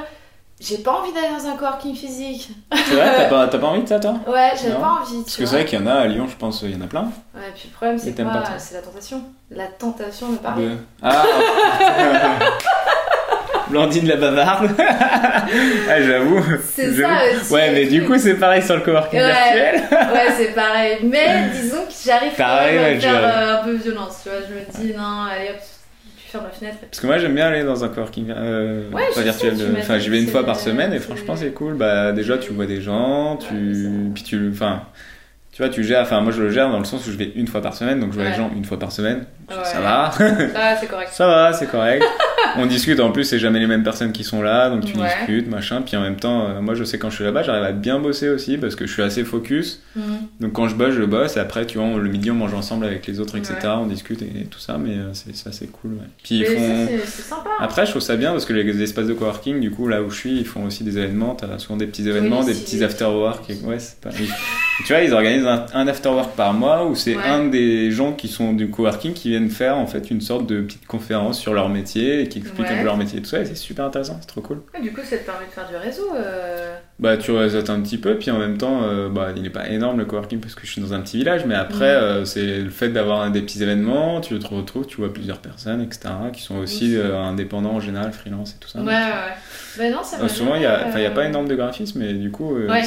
J'ai 0.60 0.78
pas 0.78 0.92
envie 0.92 1.12
d'aller 1.12 1.28
dans 1.28 1.46
un 1.48 1.56
coworking 1.56 1.94
physique. 1.94 2.48
C'est 2.72 2.94
vrai, 2.94 3.14
t'as 3.16 3.24
pas, 3.30 3.46
t'as 3.46 3.58
pas 3.58 3.68
envie 3.68 3.82
de 3.82 3.88
ça, 3.88 4.00
toi? 4.00 4.14
Ouais, 4.26 4.52
j'avais 4.60 4.74
pas 4.74 4.98
envie. 5.00 5.22
Parce 5.22 5.36
que 5.36 5.46
c'est 5.46 5.54
vrai 5.54 5.64
qu'il 5.64 5.78
y 5.78 5.82
en 5.82 5.86
a 5.86 5.94
à 5.94 6.06
Lyon, 6.06 6.26
je 6.28 6.36
pense, 6.36 6.62
il 6.62 6.72
y 6.72 6.76
en 6.76 6.80
a 6.80 6.88
plein. 6.88 7.04
Ouais, 7.34 7.52
puis 7.54 7.68
le 7.68 7.74
problème, 7.74 7.98
c'est 7.98 8.12
toi 8.12 8.32
c'est 8.58 8.74
la 8.74 8.82
tentation. 8.82 9.22
La 9.50 9.66
tentation 9.66 10.30
de 10.32 10.36
parler. 10.38 10.68
De- 10.68 10.76
Ah 11.02 11.24
Blandine 13.70 14.06
la 14.08 14.16
bavarde. 14.16 14.70
ah, 14.78 16.02
j'avoue. 16.02 16.42
C'est 16.64 16.92
ça 16.94 17.08
aussi. 17.40 17.52
Ouais, 17.52 17.70
mais 17.72 17.86
du 17.86 18.04
coup, 18.04 18.18
c'est 18.18 18.34
pareil 18.34 18.62
sur 18.62 18.76
le 18.76 18.82
coworking 18.82 19.20
Ouais. 19.20 19.26
virtuel. 19.32 19.80
Ouais, 20.12 20.32
c'est 20.36 20.54
pareil. 20.54 20.98
Mais 21.04 21.50
disons 21.52 21.84
que 21.86 21.92
j'arrive 22.04 22.32
à 22.40 22.94
me 22.94 23.00
faire 23.00 23.14
euh, 23.24 23.60
un 23.60 23.64
peu 23.64 23.72
violence, 23.74 24.20
tu 24.22 24.28
vois. 24.30 24.38
Je 24.48 24.54
me 24.54 24.86
dis, 24.88 24.94
non, 24.96 25.24
allez 25.30 25.50
hop, 25.50 25.56
tu 26.22 26.30
fermes 26.30 26.44
la 26.44 26.50
fenêtre. 26.50 26.76
Parce 26.82 27.00
que 27.00 27.06
moi, 27.06 27.18
j'aime 27.18 27.34
bien 27.34 27.46
aller 27.48 27.62
dans 27.64 27.84
un 27.84 27.88
coworking 27.88 28.32
euh, 28.34 28.90
Ouais, 28.92 29.02
pas 29.14 29.20
virtuel. 29.22 29.56
sais, 29.56 29.64
de- 29.64 29.76
Enfin, 29.78 29.98
j'y 29.98 30.08
vais 30.10 30.20
une 30.20 30.28
fois 30.28 30.44
par 30.46 30.58
semaine 30.58 30.92
et 30.92 30.98
franchement, 30.98 31.36
c'est 31.36 31.50
cool. 31.52 31.74
Bah, 31.74 32.12
déjà, 32.12 32.38
tu 32.38 32.52
vois 32.52 32.66
des 32.66 32.80
gens, 32.80 33.36
tu. 33.36 33.54
Ouais, 33.54 34.10
Puis 34.14 34.22
tu. 34.22 34.50
Enfin. 34.52 34.82
Tu 35.52 35.62
vois, 35.64 35.72
tu 35.72 35.82
gères, 35.82 36.02
enfin 36.02 36.20
moi 36.20 36.30
je 36.30 36.40
le 36.40 36.50
gère 36.50 36.70
dans 36.70 36.78
le 36.78 36.84
sens 36.84 37.04
où 37.08 37.10
je 37.10 37.16
vais 37.16 37.32
une 37.34 37.48
fois 37.48 37.60
par 37.60 37.74
semaine, 37.74 37.98
donc 37.98 38.10
je 38.12 38.14
vois 38.14 38.26
Ouais. 38.26 38.30
les 38.30 38.36
gens 38.36 38.48
une 38.54 38.64
fois 38.64 38.78
par 38.78 38.92
semaine, 38.92 39.24
Ouais. 39.50 39.64
ça 39.64 39.80
va. 39.80 40.10
Ah, 40.56 40.76
c'est 40.80 40.86
correct. 40.90 41.10
Ça 41.12 41.26
va, 41.26 41.52
c'est 41.52 41.66
correct. 41.70 42.04
on 42.56 42.66
discute, 42.66 43.00
en 43.00 43.10
plus, 43.12 43.24
c'est 43.24 43.38
jamais 43.38 43.58
les 43.60 43.66
mêmes 43.66 43.82
personnes 43.82 44.12
qui 44.12 44.24
sont 44.24 44.42
là, 44.42 44.68
donc 44.70 44.84
tu 44.84 44.96
Ouais. 44.98 45.06
discutes, 45.18 45.48
machin. 45.48 45.82
Puis 45.82 45.96
en 45.96 46.00
même 46.02 46.16
temps, 46.16 46.46
euh, 46.48 46.60
moi 46.60 46.74
je 46.74 46.84
sais 46.84 46.98
quand 46.98 47.08
je 47.10 47.16
suis 47.16 47.24
là-bas, 47.24 47.42
j'arrive 47.42 47.64
à 47.64 47.72
bien 47.72 47.98
bosser 47.98 48.28
aussi 48.28 48.58
parce 48.58 48.74
que 48.74 48.86
je 48.86 48.92
suis 48.92 49.02
assez 49.02 49.24
focus. 49.24 49.82
Mhm. 49.96 50.02
Donc 50.40 50.52
quand 50.52 50.68
je 50.68 50.74
bosse, 50.74 50.94
je 50.94 51.02
bosse. 51.04 51.36
Et 51.36 51.40
après, 51.40 51.66
tu 51.66 51.78
vois, 51.78 51.86
on- 51.86 51.96
le 51.98 52.08
midi, 52.08 52.30
on 52.30 52.34
mange 52.34 52.54
ensemble 52.54 52.84
avec 52.86 53.06
les 53.06 53.20
autres, 53.20 53.36
etc. 53.36 53.54
Ouais. 53.62 53.68
On 53.80 53.86
discute 53.86 54.22
et, 54.22 54.44
tout 54.50 54.58
ça, 54.58 54.76
mais 54.78 54.92
euh, 54.92 55.10
c'est 55.12 55.34
ça, 55.36 55.50
c'est 55.52 55.70
cool. 55.70 55.92
Puis 56.22 56.40
ils 56.40 56.46
font. 56.46 56.88
sympa. 57.06 57.50
Après, 57.60 57.84
je 57.86 57.90
trouve 57.90 58.02
ça 58.02 58.16
bien 58.16 58.32
parce 58.32 58.44
que 58.44 58.52
les 58.52 58.82
espaces 58.82 59.06
de 59.06 59.14
coworking, 59.14 59.60
du 59.60 59.70
coup, 59.70 59.88
là 59.88 60.02
où 60.02 60.10
je 60.10 60.16
suis, 60.16 60.38
ils 60.38 60.46
font 60.46 60.64
aussi 60.66 60.84
des 60.84 60.98
événements. 60.98 61.34
T'as 61.34 61.58
souvent 61.58 61.76
des 61.76 61.86
petits 61.86 62.08
événements, 62.08 62.44
des 62.44 62.52
petits 62.54 62.82
after-work. 62.84 63.48
et- 63.50 63.58
Ouais, 63.66 63.78
c'est 63.78 64.00
pas. 64.00 64.10
Tu 64.10 64.92
vois, 64.92 65.02
ils 65.02 65.12
organisent 65.12 65.46
un, 65.46 65.66
un 65.74 65.88
after-work 65.88 66.36
par 66.36 66.52
mois 66.54 66.86
où 66.86 66.94
c'est 66.94 67.16
un 67.16 67.46
des 67.46 67.90
gens 67.90 68.12
qui 68.12 68.28
sont 68.28 68.52
du 68.52 68.68
coworking 68.70 69.12
qui 69.12 69.34
viennent 69.38 69.50
faire 69.50 69.76
en 69.76 69.86
fait 69.86 70.10
une 70.10 70.20
sorte 70.20 70.46
de 70.46 70.60
petite 70.62 70.86
conférence 70.86 71.38
sur 71.38 71.54
leur 71.54 71.68
métier 71.68 72.22
et 72.22 72.28
qui 72.28 72.38
expliquent 72.38 72.70
un 72.70 72.78
peu 72.78 72.84
leur 72.84 72.96
métier 72.96 73.18
et 73.18 73.22
tout 73.22 73.28
ça. 73.28 73.40
Et 73.40 73.44
c'est 73.44 73.54
super 73.54 73.84
intéressant, 73.86 74.16
c'est 74.20 74.26
trop 74.26 74.40
cool. 74.40 74.62
Ouais, 74.74 74.80
du 74.80 74.92
coup, 74.92 75.00
ça 75.04 75.16
te 75.18 75.24
permet 75.24 75.46
de 75.46 75.50
faire 75.50 75.68
du 75.68 75.76
réseau. 75.76 76.08
euh. 76.16 76.76
Bah, 76.98 77.16
tu 77.16 77.30
réseautes 77.30 77.70
un 77.70 77.80
petit 77.80 77.98
peu, 77.98 78.16
puis 78.18 78.30
en 78.32 78.38
même 78.38 78.58
temps, 78.58 78.82
euh, 78.82 79.08
bah, 79.08 79.28
il 79.36 79.46
est 79.46 79.50
pas 79.50 79.68
énorme 79.68 79.98
le 79.98 80.04
coworking 80.04 80.40
parce 80.40 80.54
que 80.56 80.66
je 80.66 80.72
suis 80.72 80.80
dans 80.80 80.92
un 80.94 81.00
petit 81.00 81.16
village, 81.18 81.44
mais 81.46 81.54
après, 81.54 81.90
euh, 81.94 82.24
c'est 82.24 82.58
le 82.60 82.70
fait 82.70 82.88
d'avoir 82.88 83.30
des 83.30 83.40
petits 83.42 83.62
événements, 83.62 84.20
tu 84.20 84.36
te 84.38 84.46
retrouves, 84.48 84.86
tu 84.86 84.96
vois 84.96 85.12
plusieurs 85.12 85.38
personnes, 85.38 85.80
etc., 85.80 86.08
qui 86.32 86.42
sont 86.42 86.56
aussi 86.56 86.96
Oui. 86.98 87.02
indépendants 87.12 87.74
en 87.74 87.80
général, 87.80 88.12
freelance 88.12 88.52
et 88.54 88.58
tout 88.58 88.68
ça. 88.68 88.80
Ouais, 88.80 88.84
Donc, 88.86 88.94
ouais, 88.94 89.00
ouais. 89.00 89.90
Bah 89.90 89.96
non, 89.96 90.02
ça 90.02 90.28
souvent, 90.28 90.54
il 90.56 90.62
y 90.62 90.64
jamais, 90.64 91.04
a, 91.06 91.08
a 91.08 91.10
pas 91.12 91.24
énorme 91.26 91.46
de 91.46 91.54
graphisme, 91.54 92.00
mais 92.00 92.12
du 92.14 92.30
coup, 92.32 92.56
Ouais. 92.56 92.82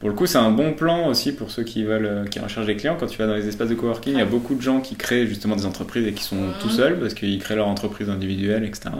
Pour 0.00 0.08
le 0.08 0.14
coup, 0.14 0.26
c'est 0.26 0.38
un 0.38 0.50
bon 0.50 0.74
plan 0.74 1.08
aussi 1.08 1.32
pour 1.32 1.50
ceux 1.50 1.64
qui 1.64 1.82
veulent, 1.84 2.06
euh, 2.06 2.24
qui 2.26 2.38
recherchent 2.38 2.66
des 2.66 2.76
clients. 2.76 2.96
Quand 2.98 3.06
tu 3.06 3.18
vas 3.18 3.26
dans 3.26 3.34
les 3.34 3.48
espaces 3.48 3.68
de 3.68 3.74
coworking, 3.74 4.12
il 4.14 4.18
y 4.18 4.22
a 4.22 4.26
beaucoup 4.26 4.54
de 4.54 4.62
gens 4.62 4.80
qui 4.80 4.94
créent 4.94 5.26
justement 5.26 5.56
des 5.56 5.66
entreprises 5.66 6.06
et 6.06 6.12
qui 6.12 6.22
sont 6.24 6.36
Mhm. 6.36 6.52
tout 6.60 6.70
seuls 6.70 6.98
parce 7.00 7.14
qu'ils 7.14 7.38
créent 7.40 7.56
leur 7.56 7.68
entreprise 7.68 8.08
individuelle, 8.08 8.64
etc. 8.64 8.90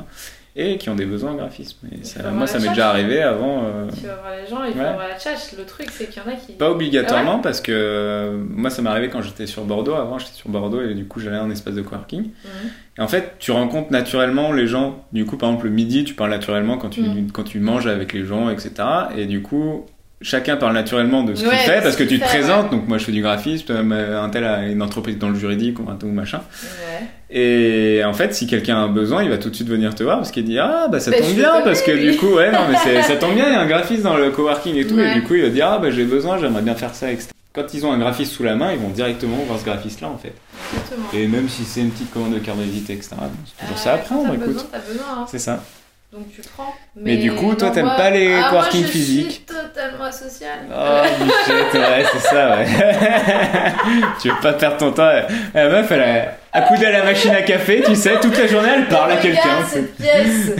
Et 0.57 0.77
qui 0.77 0.89
ont 0.91 0.97
des 0.97 1.05
besoins 1.07 1.33
en 1.33 1.35
graphisme. 1.37 1.87
Et 1.93 2.05
ça- 2.05 2.31
moi, 2.33 2.49
ça 2.49 2.59
m'est 2.59 2.71
déjà 2.71 2.89
arrivé 2.91 3.23
avant. 3.23 3.63
euh, 3.65 3.87
Tu 3.97 4.07
vas 4.07 4.17
voir 4.17 4.33
les 4.43 4.51
gens, 4.51 4.65
il 4.65 4.73
faut 4.73 4.79
Ouais. 4.81 4.85
avoir 4.87 5.07
la 5.07 5.17
tchatche. 5.17 5.53
Le 5.57 5.65
truc, 5.65 5.87
c'est 5.93 6.07
qu'il 6.11 6.21
y 6.21 6.27
en 6.27 6.31
a 6.31 6.35
qui. 6.35 6.55
Pas 6.55 6.69
obligatoirement 6.73 7.39
parce 7.39 7.61
que 7.61 7.71
euh, 7.71 8.37
moi 8.51 8.69
ça 8.69 8.83
m'est 8.83 8.91
arrivé 8.91 9.09
quand 9.09 9.23
j'étais 9.23 9.47
sur 9.47 9.63
Bordeaux. 9.65 9.95
Avant 9.95 10.19
j'étais 10.19 10.33
sur 10.33 10.49
Bordeaux 10.49 10.83
et 10.83 10.95
du 10.95 11.05
coup 11.05 11.21
j'allais 11.21 11.37
à 11.37 11.43
un 11.43 11.51
espace 11.51 11.75
de 11.75 11.83
coworking. 11.83 12.23
Mhm. 12.25 12.71
Et 12.99 13.01
en 13.01 13.07
fait 13.07 13.35
tu 13.39 13.53
rencontres 13.53 13.93
naturellement 13.93 14.51
les 14.53 14.67
gens. 14.67 15.05
Du 15.13 15.25
coup 15.27 15.37
par 15.37 15.51
exemple 15.51 15.67
le 15.67 15.73
midi 15.73 16.03
tu 16.03 16.15
parles 16.15 16.31
naturellement 16.31 16.77
quand 16.77 16.91
tu, 16.91 17.03
Mhm. 17.03 17.31
quand 17.31 17.45
tu 17.45 17.61
manges 17.61 17.87
avec 17.87 18.13
les 18.13 18.25
gens 18.25 18.51
etc. 18.51 18.73
Et 19.17 19.27
du 19.27 19.43
coup 19.43 19.87
chacun 20.21 20.57
parle 20.57 20.75
naturellement 20.75 21.23
de 21.23 21.35
ce 21.35 21.45
Ouais, 21.45 21.51
qu'il 21.51 21.59
fait 21.73 21.81
parce 21.83 21.95
ce 21.95 21.99
que 21.99 22.05
tu 22.05 22.19
te 22.19 22.25
fait, 22.25 22.39
présentes. 22.39 22.71
ouais. 22.71 22.77
Donc 22.79 22.89
moi 22.89 22.99
je 22.99 23.05
fais 23.05 23.13
du 23.13 23.23
graphisme, 23.23 23.67
euh, 23.71 24.23
un 24.23 24.29
tel 24.31 24.45
a 24.45 24.67
une 24.67 24.83
entreprise 24.83 25.19
dans 25.19 25.29
le 25.31 25.39
juridique 25.39 25.79
ou 25.81 25.89
un 25.91 25.95
tout 25.97 26.07
machin. 26.09 26.41
Ouais. 26.63 27.07
Et 27.31 28.03
en 28.05 28.15
fait, 28.15 28.35
si 28.35 28.47
quelqu'un 28.47 28.77
a 28.77 28.79
un 28.81 28.89
besoin, 28.89 29.23
il 29.23 29.29
va 29.29 29.37
tout 29.39 29.51
de 29.51 29.55
suite 29.55 29.69
venir 29.69 29.95
te 29.95 30.03
voir 30.03 30.17
parce 30.17 30.31
qu'il 30.31 30.45
dit 30.45 30.59
ah 30.59 30.89
bah 30.91 30.99
ça 30.99 31.11
Bah, 31.11 31.19
tombe 31.21 31.35
bien 31.35 31.61
parce 31.63 31.83
que 31.83 31.91
du 31.93 32.17
coup 32.17 32.35
ouais 32.37 32.51
non 32.51 32.61
mais 32.71 33.03
ça 33.03 33.17
tombe 33.17 33.35
bien 33.35 33.47
il 33.49 33.53
y 33.53 33.57
a 33.57 33.61
un 33.61 33.67
graphiste 33.67 34.03
dans 34.03 34.17
le 34.17 34.31
coworking 34.31 34.77
et 34.77 34.87
tout 34.87 34.99
et 34.99 35.13
du 35.15 35.23
coup 35.23 35.35
il 35.35 35.43
va 35.43 35.49
dire 35.51 35.69
ah 35.71 35.79
bah 35.79 35.91
j'ai 35.91 36.05
besoin 36.05 36.39
j'aimerais 36.39 36.63
bien 36.63 36.75
faire 36.75 36.95
ça 36.95 37.11
etc. 37.13 37.29
Quand 37.55 37.75
ils 37.75 37.85
ont 37.85 37.93
un 37.93 37.99
graphiste 37.99 38.33
sous 38.35 38.45
la 38.45 38.55
main, 38.55 38.73
ils 38.73 38.79
vont 38.79 38.91
directement 38.91 39.37
voir 39.47 39.59
ce 39.59 39.65
graphiste 39.65 40.01
là 40.01 40.09
en 40.09 40.17
fait. 40.19 40.33
Exactement. 40.75 41.07
Et 41.15 41.27
même 41.27 41.49
si 41.49 41.65
c'est 41.65 41.81
une 41.81 41.91
petite 41.91 42.11
commande 42.13 42.35
de 42.35 42.39
carte 42.39 42.59
de 42.59 42.63
visite 42.65 42.89
etc. 42.91 43.09
C'est 43.11 43.67
toujours 43.67 43.77
Euh, 43.77 43.81
ça 43.83 43.93
à 43.95 43.99
prendre 43.99 44.33
écoute. 44.35 44.67
hein. 44.75 45.27
C'est 45.29 45.39
ça. 45.39 45.63
Donc 46.11 46.23
tu 46.35 46.41
prends. 46.41 46.75
Mais 46.97 47.19
du 47.19 47.33
coup, 47.33 47.55
toi, 47.55 47.71
t'aimes 47.71 47.93
pas 47.97 48.09
les 48.11 48.33
ah, 48.35 48.49
coworking 48.49 48.81
moi, 48.81 48.87
je 48.87 48.93
physiques 48.93 49.31
suis 49.31 49.45
totalement 49.45 50.05
asociale. 50.05 50.61
Oh 50.71 51.03
Michette, 51.25 51.75
ouais 51.75 52.05
c'est 52.13 52.19
ça 52.29 52.57
ouais. 52.57 52.67
tu 54.21 54.29
veux 54.31 54.41
pas 54.41 54.55
perdre 54.55 54.79
ton 54.79 54.93
temps. 54.93 55.11
La 55.55 55.69
meuf 55.69 55.91
elle 55.93 56.01
a 56.03 56.35
accoudé 56.53 56.87
à 56.87 56.93
la 56.93 57.05
machine 57.05 57.33
à 57.33 57.43
café 57.43 57.83
tu 57.85 57.95
sais 57.95 58.19
toute 58.21 58.39
la 58.39 58.47
journée 58.47 58.71
elle 58.75 58.89
parle 58.89 59.13
à 59.13 59.17
quelqu'un. 59.17 59.63
cette 59.67 59.97
pièce. 59.97 60.53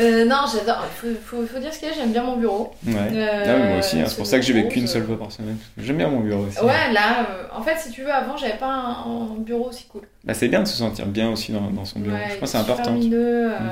Euh, 0.00 0.24
non, 0.24 0.36
j'adore. 0.50 0.84
Il 1.04 1.14
faut, 1.14 1.18
faut, 1.22 1.46
faut 1.46 1.58
dire 1.58 1.72
ce 1.74 1.78
qu'il 1.80 1.88
y 1.88 1.90
a. 1.90 1.94
J'aime 1.94 2.12
bien 2.12 2.22
mon 2.22 2.36
bureau. 2.36 2.72
Ouais. 2.86 2.94
Euh, 3.12 3.44
Non, 3.46 3.58
mais 3.64 3.68
moi 3.70 3.78
aussi, 3.80 3.96
hein, 3.98 4.04
c'est 4.06 4.12
ce 4.12 4.16
pour 4.16 4.26
ça 4.26 4.38
que 4.38 4.42
j'y 4.44 4.52
vais 4.54 4.66
qu'une 4.68 4.86
seule 4.86 5.04
fois 5.04 5.18
par 5.18 5.30
semaine. 5.30 5.58
J'aime 5.76 5.98
bien 5.98 6.08
mon 6.08 6.20
bureau 6.20 6.46
aussi. 6.46 6.58
Ouais, 6.60 6.92
là, 6.94 7.26
euh, 7.28 7.58
en 7.58 7.62
fait, 7.62 7.76
si 7.76 7.90
tu 7.90 8.00
veux, 8.02 8.10
avant, 8.10 8.34
j'avais 8.38 8.56
pas 8.56 8.68
un, 8.68 8.90
un 9.02 9.34
bureau 9.38 9.68
aussi 9.68 9.84
cool. 9.88 10.02
Bah, 10.24 10.32
c'est 10.32 10.48
bien 10.48 10.60
de 10.62 10.66
se 10.68 10.78
sentir 10.78 11.04
bien 11.04 11.28
aussi 11.28 11.52
dans, 11.52 11.70
dans 11.70 11.84
son 11.84 11.98
bureau. 12.00 12.16
Ouais, 12.16 12.22
Je 12.30 12.36
pense 12.36 12.52
que 12.52 12.56
c'est 12.56 12.62
important. 12.62 12.92
lumineux, 12.94 13.50
euh, 13.52 13.58
Mm. 13.58 13.70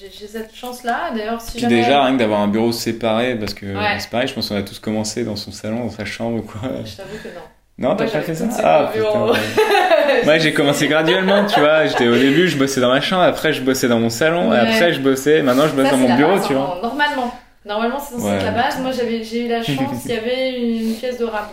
J'ai 0.00 0.26
cette 0.26 0.54
chance-là. 0.54 1.10
D'ailleurs, 1.14 1.40
si 1.40 1.52
Puis 1.52 1.60
jamais... 1.60 1.76
déjà, 1.82 2.04
rien 2.04 2.14
que 2.14 2.18
d'avoir 2.20 2.40
un 2.40 2.48
bureau 2.48 2.72
séparé, 2.72 3.34
parce 3.34 3.52
que 3.54 3.66
Ouais. 3.66 3.98
c'est 3.98 4.08
pareil, 4.10 4.28
je 4.28 4.34
pense 4.34 4.48
qu'on 4.48 4.56
a 4.56 4.62
tous 4.62 4.78
commencé 4.78 5.24
dans 5.24 5.36
son 5.36 5.52
salon, 5.52 5.80
dans 5.84 5.90
sa 5.90 6.04
chambre 6.04 6.38
ou 6.38 6.42
quoi. 6.42 6.60
Je 6.84 6.96
t'avoue 6.96 7.16
que 7.22 7.28
non. 7.28 7.88
Non, 7.90 7.96
t'as 7.96 8.06
pas 8.08 8.20
fait 8.20 8.34
ça 8.34 8.44
Ah 8.62 8.90
putain. 8.92 9.26
Moi, 10.24 10.38
j'ai 10.38 10.52
commencé 10.54 10.86
graduellement, 10.88 11.44
tu 11.46 11.60
vois. 11.60 11.86
J'étais 11.86 12.08
au 12.08 12.14
début, 12.16 12.48
je 12.48 12.56
bossais 12.58 12.80
dans 12.80 12.88
ma 12.90 13.00
chambre, 13.00 13.22
après, 13.22 13.52
je 13.52 13.62
bossais 13.62 13.88
dans 13.88 13.98
mon 14.00 14.10
salon, 14.10 14.46
et 14.52 14.56
Ouais. 14.56 14.58
après, 14.58 14.92
je 14.92 15.00
bossais. 15.00 15.42
Maintenant, 15.42 15.66
je 15.66 15.72
bosse 15.74 15.86
Ça, 15.86 15.90
dans 15.92 15.96
mon 15.98 16.14
bureau, 16.16 16.36
base, 16.36 16.46
tu 16.46 16.54
vois. 16.54 16.78
Normalement. 16.82 17.34
Normalement, 17.66 17.98
c'est 17.98 18.14
censé 18.14 18.26
Ouais. 18.26 18.36
être 18.36 18.44
la 18.44 18.50
base. 18.52 18.78
Moi, 18.80 18.92
j'avais- 18.92 19.22
j'ai 19.22 19.46
eu 19.46 19.48
la 19.48 19.62
chance, 19.62 20.04
il 20.06 20.10
y 20.10 20.14
avait 20.16 20.60
une 20.60 20.94
pièce 20.94 21.18
de 21.18 21.24
rab. 21.24 21.44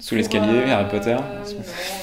Sous 0.00 0.14
l'escalier, 0.14 0.62
euh, 0.66 0.72
Harry 0.72 0.88
Potter. 0.90 1.14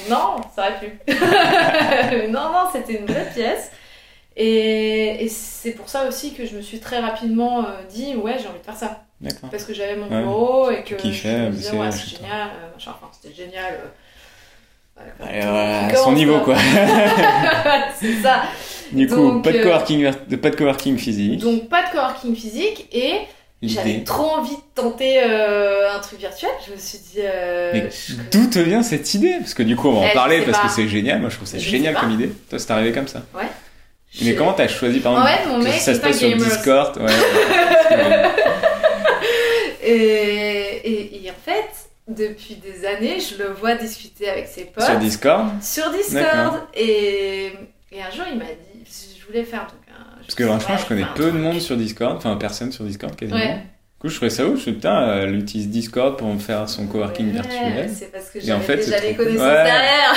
Non, 0.08 0.16
non, 0.16 0.36
ça 0.54 0.62
aurait 0.62 0.78
pu. 0.78 1.12
non, 2.30 2.40
non, 2.52 2.68
c'était 2.72 3.00
une 3.00 3.06
vraie 3.06 3.26
pièce. 3.34 3.72
Et, 4.40 5.24
et 5.24 5.28
c'est 5.28 5.72
pour 5.72 5.88
ça 5.88 6.06
aussi 6.08 6.32
que 6.32 6.46
je 6.46 6.54
me 6.56 6.62
suis 6.62 6.78
très 6.78 7.00
rapidement 7.00 7.60
euh, 7.64 7.70
dit, 7.92 8.14
ouais, 8.14 8.36
j'ai 8.40 8.46
envie 8.48 8.60
de 8.60 8.64
faire 8.64 8.76
ça. 8.76 9.02
Parce 9.50 9.64
que 9.64 9.74
j'avais 9.74 9.96
mon 9.96 10.08
Ouais. 10.08 10.22
bureau 10.22 10.70
et 10.70 10.84
que 10.84 10.94
kiffais, 10.94 11.28
je 11.28 11.36
me 11.38 11.44
mais 11.46 11.50
disais, 11.50 11.70
c'est- 11.70 11.76
ouais, 11.76 11.90
génial, 11.90 12.48
euh, 12.48 12.72
machin, 12.72 12.92
enfin, 12.96 13.10
c'était 13.20 13.34
génial. 13.34 13.74
euh, 13.74 15.02
voilà, 15.18 15.40
voilà, 15.50 15.86
à 15.86 15.94
son 15.96 16.12
niveau, 16.12 16.38
quoi. 16.40 16.54
c'est 17.98 18.14
ça. 18.22 18.42
Du 18.92 19.06
coup, 19.08 19.14
Donc, 19.16 19.44
pas 19.44 19.52
de 19.52 19.58
coworking, 19.62 20.10
pas 20.40 20.50
de 20.50 20.56
coworking 20.56 20.96
physique. 20.98 21.40
Donc, 21.40 21.68
pas 21.68 21.82
de 21.86 21.90
coworking 21.90 22.34
physique 22.34 22.88
et 22.92 23.14
j'avais 23.62 24.02
trop 24.04 24.30
envie 24.30 24.54
de 24.56 24.62
tenter 24.74 25.20
euh, 25.22 25.92
un 25.94 25.98
truc 25.98 26.20
virtuel. 26.20 26.50
Je 26.66 26.72
me 26.72 26.78
suis 26.78 26.98
dit. 26.98 27.18
euh, 27.18 27.70
Mais 27.74 27.90
je- 27.90 28.14
d'où 28.30 28.46
te 28.48 28.58
vient 28.60 28.82
cette 28.82 29.12
idée? 29.14 29.34
Parce 29.40 29.54
que 29.54 29.62
du 29.64 29.74
coup, 29.76 29.88
on 29.88 29.94
va 29.94 30.06
en 30.06 30.08
Eh, 30.10 30.14
parler 30.14 30.42
parce 30.42 30.58
que 30.60 30.68
c'est 30.68 30.88
génial. 30.88 31.20
Moi, 31.20 31.28
je 31.28 31.36
trouve 31.36 31.48
ça 31.48 31.58
Je 31.58 31.68
génial 31.68 31.94
comme 31.96 32.12
idée. 32.12 32.30
Toi, 32.48 32.58
c'est 32.60 32.70
arrivé 32.70 32.92
comme 32.92 33.08
ça. 33.08 33.22
Ouais. 33.34 33.42
Mais 34.22 34.34
comment 34.34 34.52
t'as 34.54 34.68
choisi 34.68 35.00
par 35.00 35.12
exemple 35.12 35.42
fait, 35.42 35.48
mon 35.48 35.58
mec 35.58 35.74
ça 35.74 35.94
se 35.94 36.00
passe 36.00 36.18
sur. 36.18 36.36
Discord? 36.36 36.96
Ouais. 36.96 37.04
ouais. 37.96 38.22
Et, 39.82 39.92
et, 40.84 41.24
et 41.24 41.30
en 41.30 41.34
fait, 41.44 41.70
depuis 42.08 42.56
des 42.56 42.84
années, 42.86 43.18
je 43.20 43.42
le 43.42 43.50
vois 43.52 43.74
discuter 43.74 44.28
avec 44.28 44.46
ses 44.46 44.64
potes 44.64 44.84
sur 44.84 44.98
Discord? 44.98 45.48
Sur 45.62 45.90
Discord. 45.90 46.60
Et, 46.74 47.52
et 47.92 48.02
un 48.02 48.10
jour, 48.10 48.24
il 48.30 48.38
m'a 48.38 48.44
dit, 48.44 48.84
je 49.18 49.26
voulais 49.26 49.44
faire 49.44 49.62
donc 49.62 49.80
un. 49.88 50.20
Parce 50.20 50.34
que 50.34 50.44
franchement, 50.44 50.76
je 50.76 50.86
connais 50.86 51.06
peu 51.14 51.30
de 51.30 51.38
monde 51.38 51.60
sur 51.60 51.76
Discord, 51.76 52.16
enfin 52.18 52.36
personne 52.36 52.70
sur 52.72 52.84
Discord 52.84 53.16
quasiment. 53.16 53.38
Ouais. 53.38 53.54
Du 53.56 54.02
coup, 54.02 54.08
je 54.10 54.16
trouvais 54.16 54.30
ça 54.30 54.44
ouf. 54.44 54.50
Je 54.50 54.54
me 54.54 54.60
suis 54.60 54.72
putain, 54.72 55.20
elle 55.22 55.34
utilise 55.36 55.68
Discord 55.70 56.18
pour 56.18 56.28
faire 56.40 56.68
son 56.68 56.86
coworking 56.86 57.32
virtuel. 57.32 57.90
C'est 57.92 58.12
parce 58.12 58.30
que 58.30 58.38
Et 58.38 58.42
en 58.52 58.60
j'avais 58.60 58.64
fait, 58.64 58.76
déjà 58.76 59.00
les 59.00 59.14
connaissances 59.14 59.40
Ouais. 59.46 59.64
derrière. 59.64 60.14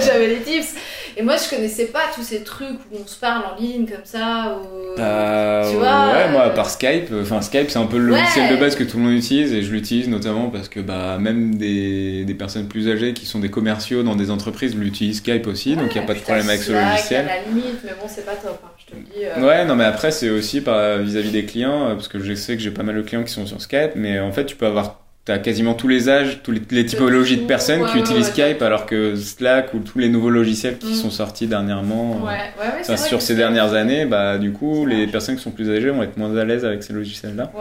j'avais 0.00 0.26
les 0.28 0.40
tips. 0.40 0.74
Et 1.16 1.22
moi, 1.22 1.36
je 1.36 1.48
connaissais 1.48 1.86
pas 1.86 2.04
tous 2.14 2.22
ces 2.22 2.42
trucs 2.42 2.78
où 2.92 2.98
on 3.02 3.06
se 3.06 3.18
parle 3.18 3.42
en 3.44 3.60
ligne 3.60 3.86
comme 3.86 4.04
ça. 4.04 4.56
Ou... 4.56 4.96
Bah, 4.96 5.62
tu 5.68 5.76
vois, 5.76 6.12
ouais, 6.12 6.30
moi, 6.30 6.42
à 6.44 6.50
part 6.50 6.70
Skype, 6.70 7.12
enfin, 7.22 7.40
Skype, 7.42 7.70
c'est 7.70 7.78
un 7.78 7.86
peu 7.86 7.98
le 7.98 8.06
logiciel 8.06 8.50
de 8.50 8.60
base 8.60 8.76
que 8.76 8.84
tout 8.84 8.96
le 8.98 9.04
monde 9.04 9.14
utilise 9.14 9.52
et 9.52 9.62
je 9.62 9.72
l'utilise 9.72 10.08
notamment 10.08 10.48
parce 10.48 10.68
que 10.68 10.80
bah, 10.80 11.18
même 11.18 11.56
des, 11.56 12.24
des, 12.24 12.34
personnes 12.34 12.68
plus 12.68 12.88
âgées 12.88 13.12
qui 13.12 13.26
sont 13.26 13.40
des 13.40 13.50
commerciaux 13.50 14.02
dans 14.02 14.16
des 14.16 14.30
entreprises 14.30 14.76
l'utilisent 14.76 15.18
Skype 15.18 15.46
aussi, 15.46 15.76
donc 15.76 15.94
il 15.94 15.98
n'y 15.98 16.04
a 16.04 16.06
pas 16.06 16.14
de 16.14 16.20
problème 16.20 16.48
avec 16.48 16.62
ce 16.62 16.72
logiciel. 16.72 17.28
à 17.28 17.36
la 17.36 17.42
limite, 17.42 17.80
mais 17.84 17.92
bon, 18.00 18.06
c'est 18.08 18.24
pas 18.24 18.34
top, 18.34 18.60
hein, 18.64 18.70
je 18.78 18.92
te 18.92 18.96
le 18.96 19.02
dis. 19.02 19.24
Euh. 19.24 19.46
Ouais, 19.46 19.64
non, 19.64 19.76
mais 19.76 19.84
après, 19.84 20.10
c'est 20.10 20.30
aussi 20.30 20.60
vis-à-vis 20.60 21.30
des 21.30 21.44
clients, 21.44 21.94
parce 21.94 22.08
que 22.08 22.20
je 22.20 22.34
sais 22.34 22.56
que 22.56 22.62
j'ai 22.62 22.70
pas 22.70 22.82
mal 22.82 22.96
de 22.96 23.02
clients 23.02 23.24
qui 23.24 23.32
sont 23.32 23.46
sur 23.46 23.60
Skype, 23.60 23.92
mais 23.94 24.20
en 24.20 24.32
fait, 24.32 24.46
tu 24.46 24.56
peux 24.56 24.66
avoir 24.66 25.00
T'as 25.30 25.38
quasiment 25.38 25.74
tous 25.74 25.86
les 25.86 26.08
âges, 26.08 26.40
toutes 26.42 26.72
les, 26.72 26.84
typologies 26.84 27.36
de 27.36 27.46
personnes 27.46 27.86
qui 27.86 27.98
utilisent 27.98 28.30
Skype, 28.30 28.60
alors 28.62 28.84
que 28.84 29.14
Slack 29.14 29.74
ou 29.74 29.78
tous 29.78 30.00
les 30.00 30.08
nouveaux 30.08 30.28
logiciels 30.28 30.76
qui 30.76 30.90
mm. 30.90 30.94
sont 30.94 31.10
sortis 31.10 31.46
dernièrement, 31.46 32.20
euh, 32.26 32.96
sur 32.96 33.22
ces 33.22 33.36
dernières 33.36 33.74
années, 33.74 34.06
bah 34.06 34.38
du 34.38 34.50
coup, 34.52 34.86
les 34.86 35.06
personnes 35.06 35.36
qui 35.36 35.42
sont 35.42 35.52
plus 35.52 35.70
âgées 35.70 35.90
vont 35.90 36.02
être 36.02 36.16
moins 36.16 36.36
à 36.36 36.44
l'aise 36.44 36.64
avec 36.64 36.82
ces 36.82 36.92
logiciels-là. 36.92 37.52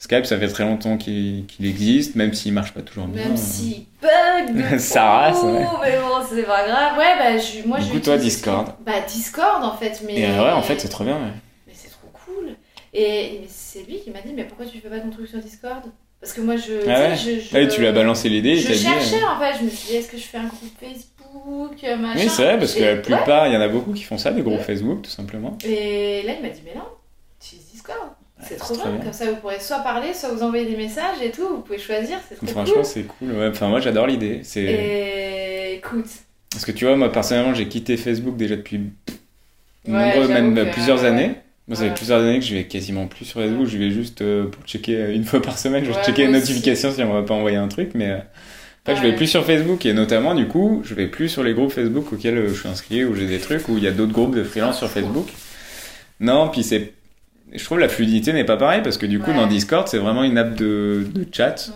Skype, 0.00 0.26
ça 0.26 0.36
fait 0.36 0.48
très 0.48 0.64
longtemps 0.64 0.96
qu'il 0.96 1.46
existe, 1.60 2.16
même 2.16 2.34
s'il 2.34 2.54
marche 2.54 2.72
pas 2.72 2.82
toujours 2.82 3.06
bien. 3.06 3.22
Même 3.22 3.36
s'il 3.36 3.84
bug. 4.02 4.78
ça 4.80 5.04
rase. 5.04 5.44
Mais 5.44 5.98
bon, 5.98 6.26
c'est 6.28 6.42
pas 6.42 6.66
grave. 6.66 6.98
Ouais, 6.98 7.18
bah 7.20 7.38
je, 7.38 7.68
moi 7.68 7.78
du 7.78 7.88
coup, 7.88 8.00
toi, 8.00 8.16
Discord. 8.16 8.72
Bah 8.84 8.94
Discord 9.06 9.62
en 9.62 9.76
fait, 9.76 10.02
mais. 10.04 10.22
Et 10.22 10.26
ouais, 10.26 10.50
en 10.50 10.62
fait, 10.62 10.80
c'est 10.80 10.88
trop 10.88 11.04
bien. 11.04 11.20
Mais 11.68 11.72
c'est 11.72 11.90
trop 11.90 12.10
cool. 12.26 12.56
Et, 12.92 13.42
c'est 13.46 13.84
lui 13.84 14.00
qui 14.00 14.10
m'a 14.10 14.22
dit, 14.22 14.32
mais 14.34 14.42
pourquoi 14.42 14.66
tu 14.66 14.80
fais 14.80 14.88
pas 14.88 14.98
ton 14.98 15.10
truc 15.10 15.28
sur 15.28 15.38
Discord? 15.38 15.84
Parce 16.22 16.34
que 16.34 16.40
moi, 16.40 16.54
je. 16.56 16.88
Ah 16.88 17.16
je, 17.16 17.56
ah 17.56 17.66
tu 17.66 17.82
l'as 17.82 17.90
balancé 17.90 18.28
l'idée. 18.28 18.54
Je 18.54 18.72
cherchais 18.72 19.16
euh, 19.16 19.26
en 19.26 19.40
fait, 19.40 19.58
je 19.58 19.64
me 19.64 19.70
suis 19.70 19.88
dit, 19.88 19.96
est-ce 19.96 20.08
que 20.08 20.16
je 20.16 20.22
fais 20.22 20.38
un 20.38 20.46
groupe 20.46 20.70
Facebook 20.80 21.82
machin. 21.98 22.20
Oui, 22.20 22.28
c'est 22.28 22.44
vrai, 22.44 22.58
parce 22.58 22.74
que 22.74 22.84
la 22.84 22.96
plupart, 22.96 23.48
il 23.48 23.54
y 23.54 23.56
en 23.56 23.60
a 23.60 23.66
beaucoup 23.66 23.92
qui 23.92 24.04
font 24.04 24.18
ça, 24.18 24.30
des 24.30 24.42
groupes 24.42 24.60
Facebook, 24.60 25.02
tout 25.02 25.10
simplement. 25.10 25.58
Et 25.64 26.22
là, 26.22 26.34
il 26.38 26.42
m'a 26.42 26.50
dit, 26.50 26.62
mais 26.64 26.76
non, 26.76 26.86
tu 27.40 27.56
Discord. 27.56 28.10
C'est 28.40 28.56
trop 28.56 28.74
bien, 28.74 28.98
comme 29.02 29.12
ça 29.12 29.26
vous 29.30 29.36
pourrez 29.36 29.60
soit 29.60 29.80
parler, 29.80 30.12
soit 30.14 30.30
vous 30.30 30.42
envoyer 30.42 30.66
des 30.66 30.76
messages 30.76 31.22
et 31.22 31.30
tout, 31.30 31.46
vous 31.46 31.60
pouvez 31.60 31.78
choisir, 31.78 32.18
c'est 32.28 32.36
trop 32.36 32.46
Franchement, 32.46 32.82
c'est 32.82 33.02
cool, 33.02 33.32
ouais. 33.32 33.48
Enfin, 33.48 33.68
moi 33.68 33.80
j'adore 33.80 34.06
l'idée. 34.06 34.42
Et 34.56 35.74
écoute. 35.74 36.06
Parce 36.50 36.64
que 36.64 36.72
tu 36.72 36.84
vois, 36.84 36.96
moi 36.96 37.10
personnellement, 37.10 37.54
j'ai 37.54 37.68
quitté 37.68 37.96
Facebook 37.96 38.36
déjà 38.36 38.56
depuis 38.56 38.90
nombreux, 39.86 40.28
même 40.28 40.70
plusieurs 40.72 41.04
années. 41.04 41.36
Moi, 41.72 41.78
ça 41.78 41.86
fait 41.86 41.94
plusieurs 41.94 42.20
années 42.20 42.38
que 42.38 42.44
je 42.44 42.54
vais 42.54 42.64
quasiment 42.64 43.06
plus 43.06 43.24
sur 43.24 43.40
Facebook. 43.40 43.66
Je 43.66 43.78
vais 43.78 43.90
juste 43.90 44.20
euh, 44.20 44.44
pour 44.44 44.62
checker 44.64 44.94
euh, 44.94 45.14
une 45.14 45.24
fois 45.24 45.40
par 45.40 45.58
semaine. 45.58 45.82
Je 45.86 45.90
vais 45.90 46.04
checker 46.04 46.26
les 46.26 46.32
notifications 46.32 46.92
si 46.92 47.02
on 47.02 47.14
va 47.14 47.22
pas 47.22 47.32
envoyer 47.32 47.56
un 47.56 47.68
truc. 47.68 47.92
Mais 47.94 48.10
euh, 48.10 48.18
fait, 48.84 48.94
je 48.94 49.00
vais 49.00 49.16
plus 49.16 49.26
sur 49.26 49.42
Facebook. 49.46 49.86
Et 49.86 49.94
notamment, 49.94 50.34
du 50.34 50.46
coup, 50.46 50.82
je 50.84 50.94
vais 50.94 51.06
plus 51.06 51.30
sur 51.30 51.42
les 51.42 51.54
groupes 51.54 51.72
Facebook 51.72 52.12
auxquels 52.12 52.46
je 52.46 52.52
suis 52.52 52.68
inscrit, 52.68 53.06
où 53.06 53.14
j'ai 53.14 53.26
des 53.26 53.38
trucs, 53.38 53.70
où 53.70 53.78
il 53.78 53.84
y 53.84 53.86
a 53.86 53.90
d'autres 53.90 54.12
groupes 54.12 54.36
de 54.36 54.44
freelance 54.44 54.76
sur 54.76 54.90
Facebook. 54.90 55.28
Non, 56.20 56.50
puis 56.50 56.62
c'est. 56.62 56.92
Je 57.54 57.64
trouve 57.64 57.78
la 57.78 57.88
fluidité 57.88 58.34
n'est 58.34 58.44
pas 58.44 58.58
pareil 58.58 58.82
parce 58.82 58.98
que 58.98 59.06
du 59.06 59.18
coup, 59.18 59.32
dans 59.32 59.46
Discord, 59.46 59.88
c'est 59.88 59.96
vraiment 59.96 60.24
une 60.24 60.36
app 60.36 60.54
de, 60.54 61.06
de 61.14 61.26
chat. 61.32 61.70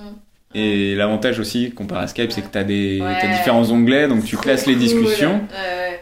Et 0.58 0.94
l'avantage 0.94 1.38
aussi, 1.38 1.70
comparé 1.70 2.04
à 2.04 2.06
Skype, 2.06 2.32
c'est 2.32 2.40
que 2.40 2.50
tu 2.50 2.56
as, 2.56 2.64
des, 2.64 3.02
différents 3.36 3.70
onglets, 3.70 4.08
donc 4.08 4.24
tu 4.24 4.38
classes 4.38 4.64
les 4.64 4.74
discussions. 4.74 5.42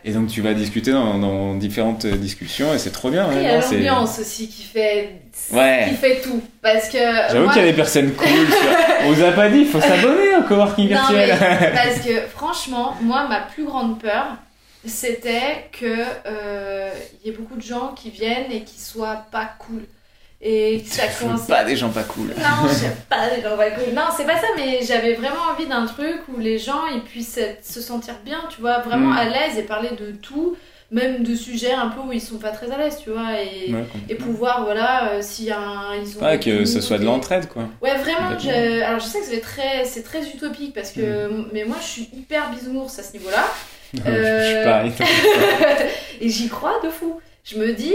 Et 0.04 0.12
donc 0.12 0.28
tu 0.28 0.42
vas 0.42 0.54
discuter 0.54 0.92
dans, 0.92 1.54
différentes 1.54 2.06
discussions 2.06 2.72
et 2.72 2.78
c'est 2.78 2.92
trop 2.92 3.10
bien. 3.10 3.26
il 3.32 3.42
y 3.42 3.46
a 3.46 3.60
l'ambiance 3.60 4.18
aussi 4.20 4.48
qui 4.48 4.62
fait, 4.62 5.22
qui 5.50 5.94
fait 5.96 6.20
tout. 6.22 6.40
Parce 6.62 6.88
que. 6.88 6.98
J'avoue 7.32 7.48
qu'il 7.48 7.62
y 7.62 7.64
a 7.64 7.68
des 7.68 7.76
personnes 7.76 8.12
cool. 8.12 8.28
On 9.06 9.12
vous 9.12 9.24
a 9.24 9.32
pas 9.32 9.48
dit, 9.48 9.60
il 9.60 9.66
faut 9.66 9.80
s'abonner 9.80 10.36
au 10.38 10.42
coworking 10.42 10.88
virtuel. 10.88 11.36
parce 11.74 11.98
que 12.00 12.20
franchement, 12.32 12.94
moi, 13.02 13.26
ma 13.28 13.40
plus 13.40 13.64
grande 13.64 14.00
peur, 14.00 14.36
c'était 14.86 15.68
qu'il 15.72 16.06
euh, 16.26 16.90
y 17.24 17.28
ait 17.28 17.32
beaucoup 17.32 17.56
de 17.56 17.62
gens 17.62 17.92
qui 17.96 18.10
viennent 18.10 18.52
et 18.52 18.62
qui 18.62 18.80
soient 18.80 19.24
pas 19.32 19.50
cool. 19.58 19.82
Et 20.46 20.84
ça 20.86 21.04
commence. 21.18 21.46
pas 21.46 21.64
des 21.64 21.74
gens 21.74 21.88
pas 21.88 22.02
cool. 22.02 22.26
Non, 22.36 22.68
j'aime 22.68 22.92
pas 23.08 23.30
des 23.34 23.40
gens 23.40 23.56
pas 23.56 23.70
cool. 23.70 23.94
Non, 23.94 24.02
c'est 24.14 24.26
pas 24.26 24.36
ça, 24.36 24.48
mais 24.58 24.80
j'avais 24.82 25.14
vraiment 25.14 25.40
envie 25.50 25.66
d'un 25.66 25.86
truc 25.86 26.20
où 26.28 26.38
les 26.38 26.58
gens 26.58 26.86
ils 26.94 27.00
puissent 27.00 27.40
se 27.62 27.80
sentir 27.80 28.16
bien, 28.22 28.40
tu 28.54 28.60
vois, 28.60 28.80
vraiment 28.80 29.08
mm. 29.08 29.16
à 29.16 29.24
l'aise 29.24 29.58
et 29.58 29.62
parler 29.62 29.88
de 29.98 30.10
tout, 30.12 30.54
même 30.90 31.22
de 31.22 31.34
sujets 31.34 31.72
un 31.72 31.88
peu 31.88 32.00
où 32.00 32.12
ils 32.12 32.20
sont 32.20 32.36
pas 32.36 32.50
très 32.50 32.70
à 32.70 32.76
l'aise, 32.76 32.98
tu 33.02 33.08
vois, 33.08 33.40
et, 33.40 33.72
et 34.10 34.14
pouvoir, 34.16 34.64
voilà, 34.64 35.12
euh, 35.12 35.22
s'il 35.22 35.46
y 35.46 35.50
a 35.50 35.58
un. 35.58 35.96
Ils 35.96 36.18
ont 36.18 36.38
que 36.38 36.66
ce 36.66 36.82
soit 36.82 36.98
de 36.98 37.06
l'entraide, 37.06 37.48
quoi. 37.48 37.62
Ouais, 37.80 37.96
vraiment. 37.96 38.28
Alors 38.86 39.00
je 39.00 39.06
sais 39.06 39.20
que 39.20 39.26
c'est 39.26 39.40
très, 39.40 39.82
très 40.02 40.28
utopique 40.28 40.74
parce 40.74 40.90
que. 40.90 41.28
Mm. 41.28 41.48
Mais 41.54 41.64
moi 41.64 41.78
je 41.80 41.86
suis 41.86 42.10
hyper 42.12 42.50
bisounours 42.50 42.98
à 42.98 43.02
ce 43.02 43.14
niveau-là. 43.14 43.46
je 43.94 44.00
suis 44.00 44.08
euh, 44.08 44.64
pareil. 44.64 44.92
et 46.20 46.28
j'y 46.28 46.48
crois 46.48 46.80
de 46.84 46.90
fou. 46.90 47.18
Je 47.44 47.58
me 47.58 47.72
dis, 47.72 47.94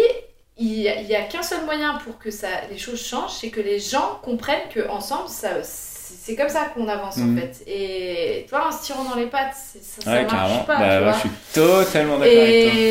il 0.59 1.05
n'y 1.07 1.15
a, 1.15 1.21
qu'un 1.21 1.41
seul 1.41 1.63
moyen 1.65 1.95
pour 2.03 2.19
que 2.19 2.31
ça, 2.31 2.47
les 2.69 2.77
choses 2.77 3.01
changent, 3.01 3.31
c'est 3.39 3.49
que 3.49 3.61
les 3.61 3.79
gens 3.79 4.19
comprennent 4.21 4.67
qu'ensemble, 4.73 5.29
c'est 5.29 6.35
comme 6.35 6.49
ça 6.49 6.65
qu'on 6.73 6.87
avance 6.87 7.17
en 7.17 7.27
mhm. 7.27 7.39
fait. 7.39 7.63
Et 7.65 8.45
toi, 8.49 8.67
en 8.67 8.71
se 8.71 8.83
tirant 8.83 9.05
dans 9.05 9.15
les 9.15 9.27
pattes, 9.27 9.55
ça, 9.55 10.23
ne 10.23 10.27
marche 10.27 10.65
pas. 10.65 10.77
Bah, 10.77 11.13
je 11.13 11.19
suis 11.19 11.29
totalement 11.53 12.19
d'accord 12.19 12.41
avec 12.41 12.71
toi. 12.71 12.81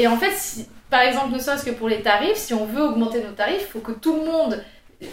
Et 0.00 0.06
en 0.06 0.16
fait, 0.16 0.64
par 0.88 1.02
exemple, 1.02 1.34
ne 1.34 1.38
serait-ce 1.38 1.66
que 1.66 1.70
pour 1.70 1.88
les 1.88 2.00
tarifs, 2.00 2.36
si 2.36 2.54
on 2.54 2.64
veut 2.64 2.82
augmenter 2.82 3.22
nos 3.22 3.32
tarifs, 3.32 3.60
il 3.60 3.72
faut 3.72 3.80
que 3.80 3.92
tout 3.92 4.16
le 4.16 4.24
monde 4.24 4.64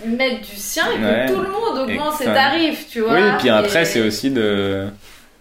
mette 0.05 0.41
du 0.41 0.55
sien 0.55 0.85
et 0.91 0.95
que 0.95 1.33
tout 1.33 1.41
le 1.41 1.49
monde 1.49 1.77
augmente 1.77 2.15
ses 2.15 2.25
tarifs, 2.25 2.87
tu 2.89 3.01
vois. 3.01 3.13
Oui, 3.13 3.19
et 3.19 3.37
puis 3.39 3.49
après, 3.49 3.83
c'est 3.83 4.01
aussi 4.01 4.31
de 4.31 4.87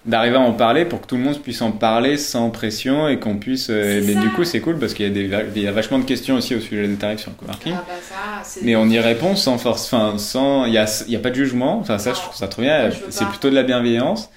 d'arriver 0.06 0.36
à 0.36 0.40
en 0.40 0.52
parler 0.52 0.84
pour 0.84 1.00
que 1.00 1.06
tout 1.06 1.16
le 1.16 1.22
monde 1.22 1.38
puisse 1.40 1.62
en 1.62 1.72
parler 1.72 2.18
sans 2.18 2.50
pression 2.50 3.08
et 3.08 3.18
qu'on 3.18 3.36
puisse 3.36 3.68
euh, 3.70 4.02
mais 4.04 4.14
du 4.14 4.28
coup 4.30 4.44
c'est 4.44 4.60
cool 4.60 4.78
parce 4.78 4.92
qu'il 4.92 5.06
y 5.06 5.08
a 5.08 5.12
des 5.12 5.30
il 5.56 5.62
y 5.62 5.66
a 5.66 5.72
vachement 5.72 5.98
de 5.98 6.04
questions 6.04 6.36
aussi 6.36 6.54
au 6.54 6.60
sujet 6.60 6.86
des 6.86 6.94
tarifs 6.96 7.20
sur 7.20 7.30
le 7.30 7.36
coworking 7.36 7.72
ah 7.74 7.84
bah 7.88 7.94
mais 8.62 8.76
on 8.76 8.86
y 8.88 8.98
répond 8.98 9.34
sans 9.36 9.58
force 9.58 9.92
enfin 9.92 10.18
sans 10.18 10.66
il 10.66 10.72
y 10.72 10.78
a 10.78 10.86
il 11.06 11.12
y 11.12 11.16
a 11.16 11.18
pas 11.18 11.30
de 11.30 11.34
jugement. 11.34 11.78
Enfin 11.78 11.98
ça 11.98 12.12
je 12.12 12.20
trouve 12.20 12.34
ça 12.34 12.48
trop 12.48 12.62
bien. 12.62 12.90
C'est 13.10 13.26
plutôt 13.26 13.50
de 13.50 13.54
la 13.54 13.62
bienveillance 13.62 14.30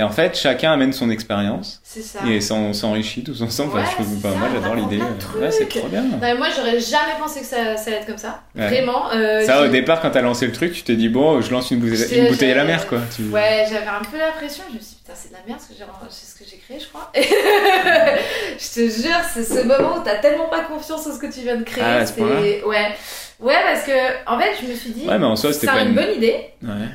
et 0.00 0.02
en 0.02 0.08
fait, 0.08 0.34
chacun 0.34 0.72
amène 0.72 0.94
son 0.94 1.10
expérience. 1.10 1.78
C'est 1.84 2.00
ça. 2.00 2.20
Et 2.26 2.40
on 2.52 2.72
s'enrichit 2.72 3.22
tous 3.22 3.42
ensemble. 3.42 3.72
enfin, 3.76 3.86
je 3.86 4.02
trouve, 4.02 4.18
pas, 4.22 4.30
moi, 4.30 4.48
j'adore 4.50 4.74
l'idée. 4.74 4.98
Ouais, 5.38 5.50
c'est 5.50 5.68
trop 5.68 5.88
bien. 5.88 6.02
moi, 6.02 6.46
j'aurais 6.56 6.80
jamais 6.80 7.18
pensé 7.20 7.40
que 7.40 7.46
ça, 7.46 7.76
ça, 7.76 7.90
allait 7.90 7.98
être 7.98 8.06
comme 8.06 8.16
ça. 8.16 8.40
Vraiment. 8.54 9.12
Euh, 9.12 9.44
ça, 9.44 9.62
au 9.62 9.68
départ, 9.68 10.00
quand 10.00 10.10
t'as 10.10 10.22
lancé 10.22 10.46
le 10.46 10.52
truc, 10.52 10.72
tu 10.72 10.84
t'es 10.84 10.96
dit, 10.96 11.10
bon, 11.10 11.42
je 11.42 11.50
lance 11.50 11.70
une, 11.70 11.80
bouteille, 11.80 12.18
une 12.18 12.28
bouteille 12.28 12.52
à 12.52 12.54
la 12.54 12.64
mer, 12.64 12.86
quoi. 12.86 13.00
Ouais, 13.30 13.66
j'avais 13.68 13.88
un 13.88 14.02
peu 14.10 14.16
la 14.16 14.30
pression. 14.30 14.64
Je 14.70 14.76
me 14.76 14.80
suis 14.80 14.92
dit, 14.92 14.96
putain, 15.02 15.12
c'est 15.14 15.28
de 15.28 15.34
la 15.34 15.40
merde, 15.46 15.60
c'est 15.60 16.26
ce 16.26 16.38
que 16.38 16.50
j'ai 16.50 16.56
créé, 16.56 16.80
je 16.80 16.88
crois. 16.88 17.12
je 17.14 18.74
te 18.74 19.02
jure, 19.02 19.20
c'est 19.34 19.44
ce 19.44 19.66
moment 19.66 19.98
où 19.98 20.02
t'as 20.02 20.16
tellement 20.16 20.48
pas 20.48 20.60
confiance 20.60 21.06
en 21.06 21.12
ce 21.12 21.18
que 21.18 21.30
tu 21.30 21.40
viens 21.40 21.56
de 21.56 21.64
créer. 21.64 21.84
Ah, 21.84 22.04
ouais. 22.18 22.96
Ouais, 23.38 23.54
parce 23.66 23.82
que, 23.82 23.92
en 24.26 24.38
fait, 24.40 24.52
je 24.62 24.66
me 24.66 24.74
suis 24.74 24.92
dit, 24.92 25.06
c'est 25.52 25.68
une 25.68 25.94
bonne 25.94 26.16
idée. 26.16 26.46
Ouais. 26.62 26.88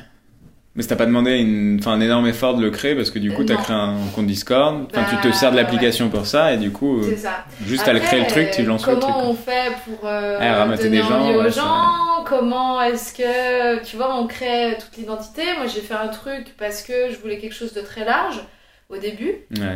Mais 0.76 0.82
ça 0.82 0.90
t'a 0.90 0.96
pas 0.96 1.06
demandé 1.06 1.38
une, 1.38 1.80
un 1.86 2.00
énorme 2.00 2.26
effort 2.26 2.54
de 2.54 2.62
le 2.62 2.70
créer 2.70 2.94
parce 2.94 3.10
que 3.10 3.18
du 3.18 3.32
coup, 3.32 3.44
tu 3.44 3.52
as 3.52 3.56
créé 3.56 3.74
un 3.74 3.96
compte 4.14 4.26
Discord. 4.26 4.86
Enfin, 4.90 5.06
tu 5.08 5.16
te 5.16 5.28
bah, 5.28 5.32
sers 5.32 5.50
de 5.50 5.56
l'application 5.56 6.10
pour 6.10 6.26
ça 6.26 6.52
et 6.52 6.58
du 6.58 6.70
coup, 6.70 7.00
euh, 7.00 7.16
juste 7.64 7.88
à 7.88 7.94
le 7.94 8.00
créer 8.00 8.20
le 8.20 8.26
truc, 8.26 8.50
tu 8.50 8.62
lances 8.62 8.86
le 8.86 8.98
truc. 8.98 9.04
Comment 9.04 9.30
on 9.30 9.34
fait 9.34 9.72
pour 9.86 10.06
euh, 10.06 10.38
ah, 10.38 10.66
donner 10.76 10.90
des 10.90 10.98
gens, 10.98 11.34
aux 11.34 11.48
gens? 11.48 12.24
Comment 12.26 12.82
est-ce 12.82 13.14
que, 13.14 13.82
tu 13.84 13.96
vois, 13.96 14.18
on 14.18 14.26
crée 14.26 14.76
toute 14.78 14.98
l'identité? 14.98 15.42
Moi, 15.56 15.66
j'ai 15.66 15.80
fait 15.80 15.94
un 15.94 16.08
truc 16.08 16.54
parce 16.58 16.82
que 16.82 17.10
je 17.10 17.16
voulais 17.16 17.38
quelque 17.38 17.54
chose 17.54 17.72
de 17.72 17.80
très 17.80 18.04
large 18.04 18.42
au 18.90 18.98
début. 18.98 19.32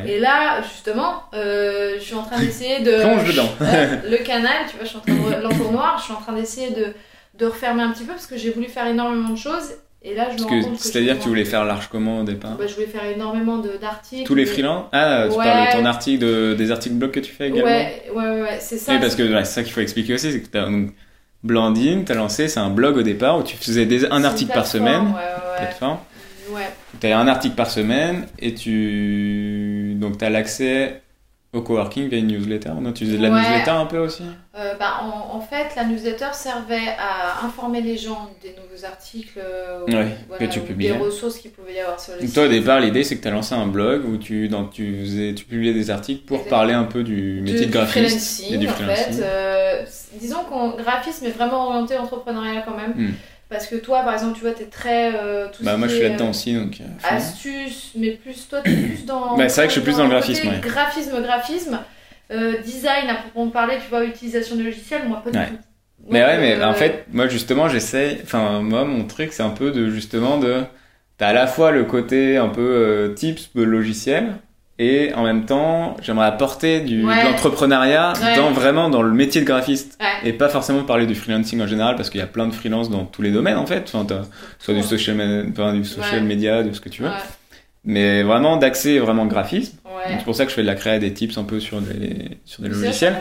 Et 0.07 0.18
là, 0.18 0.61
justement, 0.61 1.22
euh, 1.32 1.94
je 1.98 2.05
suis 2.05 2.14
en 2.14 2.24
train 2.24 2.38
d'essayer 2.40 2.80
de. 2.80 2.90
Plonge 3.01 3.24
dedans. 3.24 3.48
le 3.59 4.22
canal, 4.22 4.66
tu 4.68 4.76
vois, 4.76 4.84
je 4.84 4.88
suis 4.88 4.98
en 4.98 5.01
train 5.01 5.14
de 5.14 5.42
l'entonnoir, 5.42 5.96
je 5.98 6.05
suis 6.05 6.12
en 6.12 6.20
train 6.20 6.34
d'essayer 6.34 6.72
de, 6.72 6.88
de 7.38 7.46
refermer 7.46 7.84
un 7.84 7.90
petit 7.90 8.05
peu 8.05 8.12
parce 8.12 8.26
que 8.26 8.36
j'ai 8.36 8.51
voulu 8.51 8.66
faire 8.66 8.86
énormément 8.86 9.30
de 9.30 9.38
choses 9.38 9.76
et 10.03 10.14
là, 10.14 10.28
je 10.30 10.42
me 10.42 10.48
rends 10.48 10.62
compte 10.62 10.78
C'est-à-dire 10.78 11.18
que 11.18 11.22
tu 11.22 11.28
voulais 11.28 11.44
faire 11.44 11.64
large 11.64 11.88
comment 11.90 12.20
au 12.20 12.24
départ 12.24 12.57
bah, 12.57 12.66
Je 12.66 12.74
voulais 12.74 12.86
faire 12.86 13.05
énormément 13.05 13.59
d'articles. 13.59 14.24
Tous 14.24 14.34
les 14.34 14.46
freelances 14.46 14.86
Ah, 14.92 15.26
tu 15.30 15.36
parles 15.36 15.66
de 15.66 15.72
ton 15.78 15.84
article, 15.84 16.24
de, 16.24 16.55
des 16.55 16.70
articles 16.70 16.94
blog 16.94 17.11
que 17.11 17.20
tu 17.20 17.32
fais 17.32 17.48
également 17.48 17.66
Ouais, 17.66 18.05
ouais, 18.14 18.42
ouais, 18.42 18.59
c'est 18.61 18.78
ça. 18.78 18.92
Oui, 18.92 18.98
parce 18.98 19.14
que 19.14 19.28
c'est 19.28 19.44
ça 19.44 19.62
qu'il 19.62 19.72
faut 19.72 19.80
expliquer 19.80 20.14
aussi, 20.14 20.32
c'est 20.32 20.40
que 20.40 20.59
as, 20.59 20.64
donc, 20.64 20.92
Blandine, 21.42 22.05
tu 22.05 22.12
as 22.12 22.14
lancé, 22.14 22.48
c'est 22.48 22.61
un 22.61 22.70
blog 22.70 22.96
au 22.96 23.03
départ 23.03 23.38
où 23.38 23.42
tu 23.42 23.57
faisais 23.57 23.86
des, 23.86 24.07
un 24.07 24.24
article 24.24 24.53
par 24.53 24.66
semaine. 24.66 25.03
Ouais, 25.03 25.12
ouais, 25.12 25.57
plateforme. 25.59 25.98
Ouais. 26.51 26.68
Tu 27.01 27.07
as 27.07 27.18
un 27.18 27.28
article 27.28 27.55
par 27.55 27.70
semaine 27.70 28.26
et 28.38 28.55
tu. 28.55 29.94
Donc 29.96 30.18
tu 30.18 30.24
as 30.24 30.30
l'accès 30.30 31.03
au 31.53 31.62
coworking 31.62 32.09
via 32.09 32.18
une 32.18 32.28
newsletter 32.28 32.70
Non, 32.80 32.92
tu 32.92 33.05
faisais 33.05 33.18
de 33.18 33.22
la 33.22 33.30
newsletter 33.30 33.70
un 33.70 33.86
peu 33.86 33.98
aussi? 33.98 34.22
Euh, 34.57 34.74
bah, 34.78 35.01
en, 35.03 35.40
fait, 35.40 35.74
la 35.74 35.84
newsletter 35.84 36.28
servait 36.32 36.94
à 36.98 37.44
informer 37.44 37.80
les 37.80 37.96
gens 37.96 38.30
des 38.40 38.51
nouveaux 38.51 38.84
articles, 38.84 39.38
euh, 39.38 39.84
que 40.38 40.44
tu 40.44 40.61
des 40.61 40.92
ressources 40.92 41.38
qu'il 41.38 41.51
pouvait 41.51 41.74
y 41.74 41.80
avoir 41.80 41.98
sur 41.98 42.14
le 42.14 42.20
site. 42.20 42.34
Toi, 42.34 42.44
au 42.44 42.48
départ, 42.48 42.80
l'idée, 42.80 43.03
c'est 43.03 43.16
que 43.16 43.22
tu 43.22 43.28
as 43.28 43.32
lancé 43.32 43.55
un 43.55 43.66
blog 43.66 44.05
où 44.05 44.16
tu, 44.16 44.48
tu, 44.72 45.01
faisais, 45.01 45.34
tu 45.34 45.44
publiais 45.44 45.72
des 45.72 45.90
articles 45.90 46.24
pour 46.24 46.44
parler 46.46 46.72
un 46.72 46.84
peu 46.84 47.03
du 47.03 47.40
métier 47.42 47.66
de, 47.66 47.72
graphiste. 47.72 48.44
et 48.51 48.57
du 48.57 48.68
en 48.68 48.72
fait. 48.72 49.20
Euh, 49.20 49.84
disons 50.20 50.44
qu'on 50.48 50.70
graphisme 50.76 51.26
est 51.26 51.30
vraiment 51.30 51.68
orienté 51.68 51.96
entrepreneuriat 51.96 52.62
quand 52.62 52.76
même. 52.76 52.92
Hmm. 52.94 53.12
Parce 53.51 53.66
que 53.66 53.74
toi, 53.74 54.03
par 54.03 54.14
exemple, 54.14 54.36
tu 54.36 54.42
vois, 54.42 54.53
t'es 54.53 54.64
très. 54.64 55.12
Euh, 55.14 55.48
tout 55.48 55.64
bah, 55.64 55.76
moi, 55.76 55.88
je 55.88 55.94
suis 55.94 56.03
là-dedans 56.03 56.30
aussi. 56.30 56.55
Donc, 56.55 56.78
astuce, 57.03 57.90
mais 57.96 58.12
plus. 58.12 58.48
Toi, 58.48 58.61
t'es 58.61 58.72
plus 58.72 59.05
dans. 59.05 59.36
bah, 59.36 59.48
c'est 59.48 59.61
vrai 59.61 59.66
que 59.66 59.74
je 59.74 59.80
suis 59.80 59.84
plus 59.84 59.96
dans, 59.96 60.05
le 60.05 60.11
graphisme. 60.11 60.48
Ouais. 60.48 60.61
Graphisme, 60.61 61.20
graphisme. 61.20 61.80
design, 62.64 63.11
à 63.11 63.14
proprement 63.16 63.51
parler, 63.51 63.76
tu 63.82 63.90
vois, 63.90 64.05
utilisation 64.05 64.55
de 64.55 64.62
logiciels, 64.62 65.09
moi, 65.09 65.20
pas 65.22 65.30
du 65.30 65.38
tout. 65.38 65.59
mais 66.09 66.24
ouais, 66.24 66.38
mais 66.38 66.64
en 66.64 66.74
fait, 66.74 67.07
moi, 67.12 67.26
justement, 67.26 67.68
j'essaie. 67.68 68.20
Enfin, 68.22 68.61
moi, 68.62 68.84
mon 68.84 69.05
truc, 69.05 69.32
c'est 69.32 69.42
un 69.42 69.51
peu 69.51 69.72
de 69.72 69.90
justement 69.90 70.38
de. 70.38 70.62
T'as 71.18 71.28
à 71.28 71.32
la 71.32 71.46
fois 71.46 71.70
le 71.70 71.84
côté 71.84 72.38
un 72.38 72.48
peu 72.48 73.12
tips 73.16 73.51
logiciel 73.55 74.36
et 74.81 75.12
en 75.12 75.24
même 75.24 75.45
temps 75.45 75.95
j'aimerais 76.03 76.26
apporter 76.26 76.81
du, 76.81 77.03
de 77.03 77.24
l'entrepreneuriat 77.24 78.14
dans 78.37 78.51
vraiment 78.51 78.89
dans 78.89 79.03
le 79.03 79.12
métier 79.12 79.43
de 79.43 79.47
graphiste. 79.47 79.99
Et 80.24 80.33
pas 80.33 80.49
forcément 80.49 80.83
parler 80.85 81.07
du 81.07 81.14
freelancing 81.14 81.61
en 81.61 81.66
général 81.66 81.97
parce 81.97 82.09
qu'il 82.09 82.18
y 82.18 82.24
a 82.24 82.26
plein 82.26 82.47
de 82.47 82.55
freelance 82.55 82.89
dans 82.89 83.05
tous 83.05 83.20
les 83.20 83.31
domaines 83.31 83.59
en 83.59 83.66
fait. 83.66 83.93
Enfin, 83.93 84.22
soit 84.59 84.74
du 84.74 84.83
social, 84.83 85.53
du 85.74 85.85
social 85.85 86.24
media 86.24 86.62
de 86.62 86.72
ce 86.72 86.81
que 86.81 86.89
tu 86.89 87.03
veux. 87.03 87.11
Mais 87.85 88.22
vraiment 88.22 88.57
d'accès 88.57 88.99
vraiment 88.99 89.26
graphisme. 89.26 89.76
C'est 90.09 90.24
pour 90.24 90.35
ça 90.35 90.45
que 90.45 90.51
je 90.51 90.55
fais 90.55 90.62
de 90.62 90.66
la 90.66 90.74
créa 90.74 90.99
des 90.99 91.12
tips 91.12 91.37
un 91.37 91.45
peu 91.45 91.61
sur 91.61 91.83
des 91.83 92.39
sur 92.47 92.62
des 92.62 92.70
logiciels. 92.70 93.16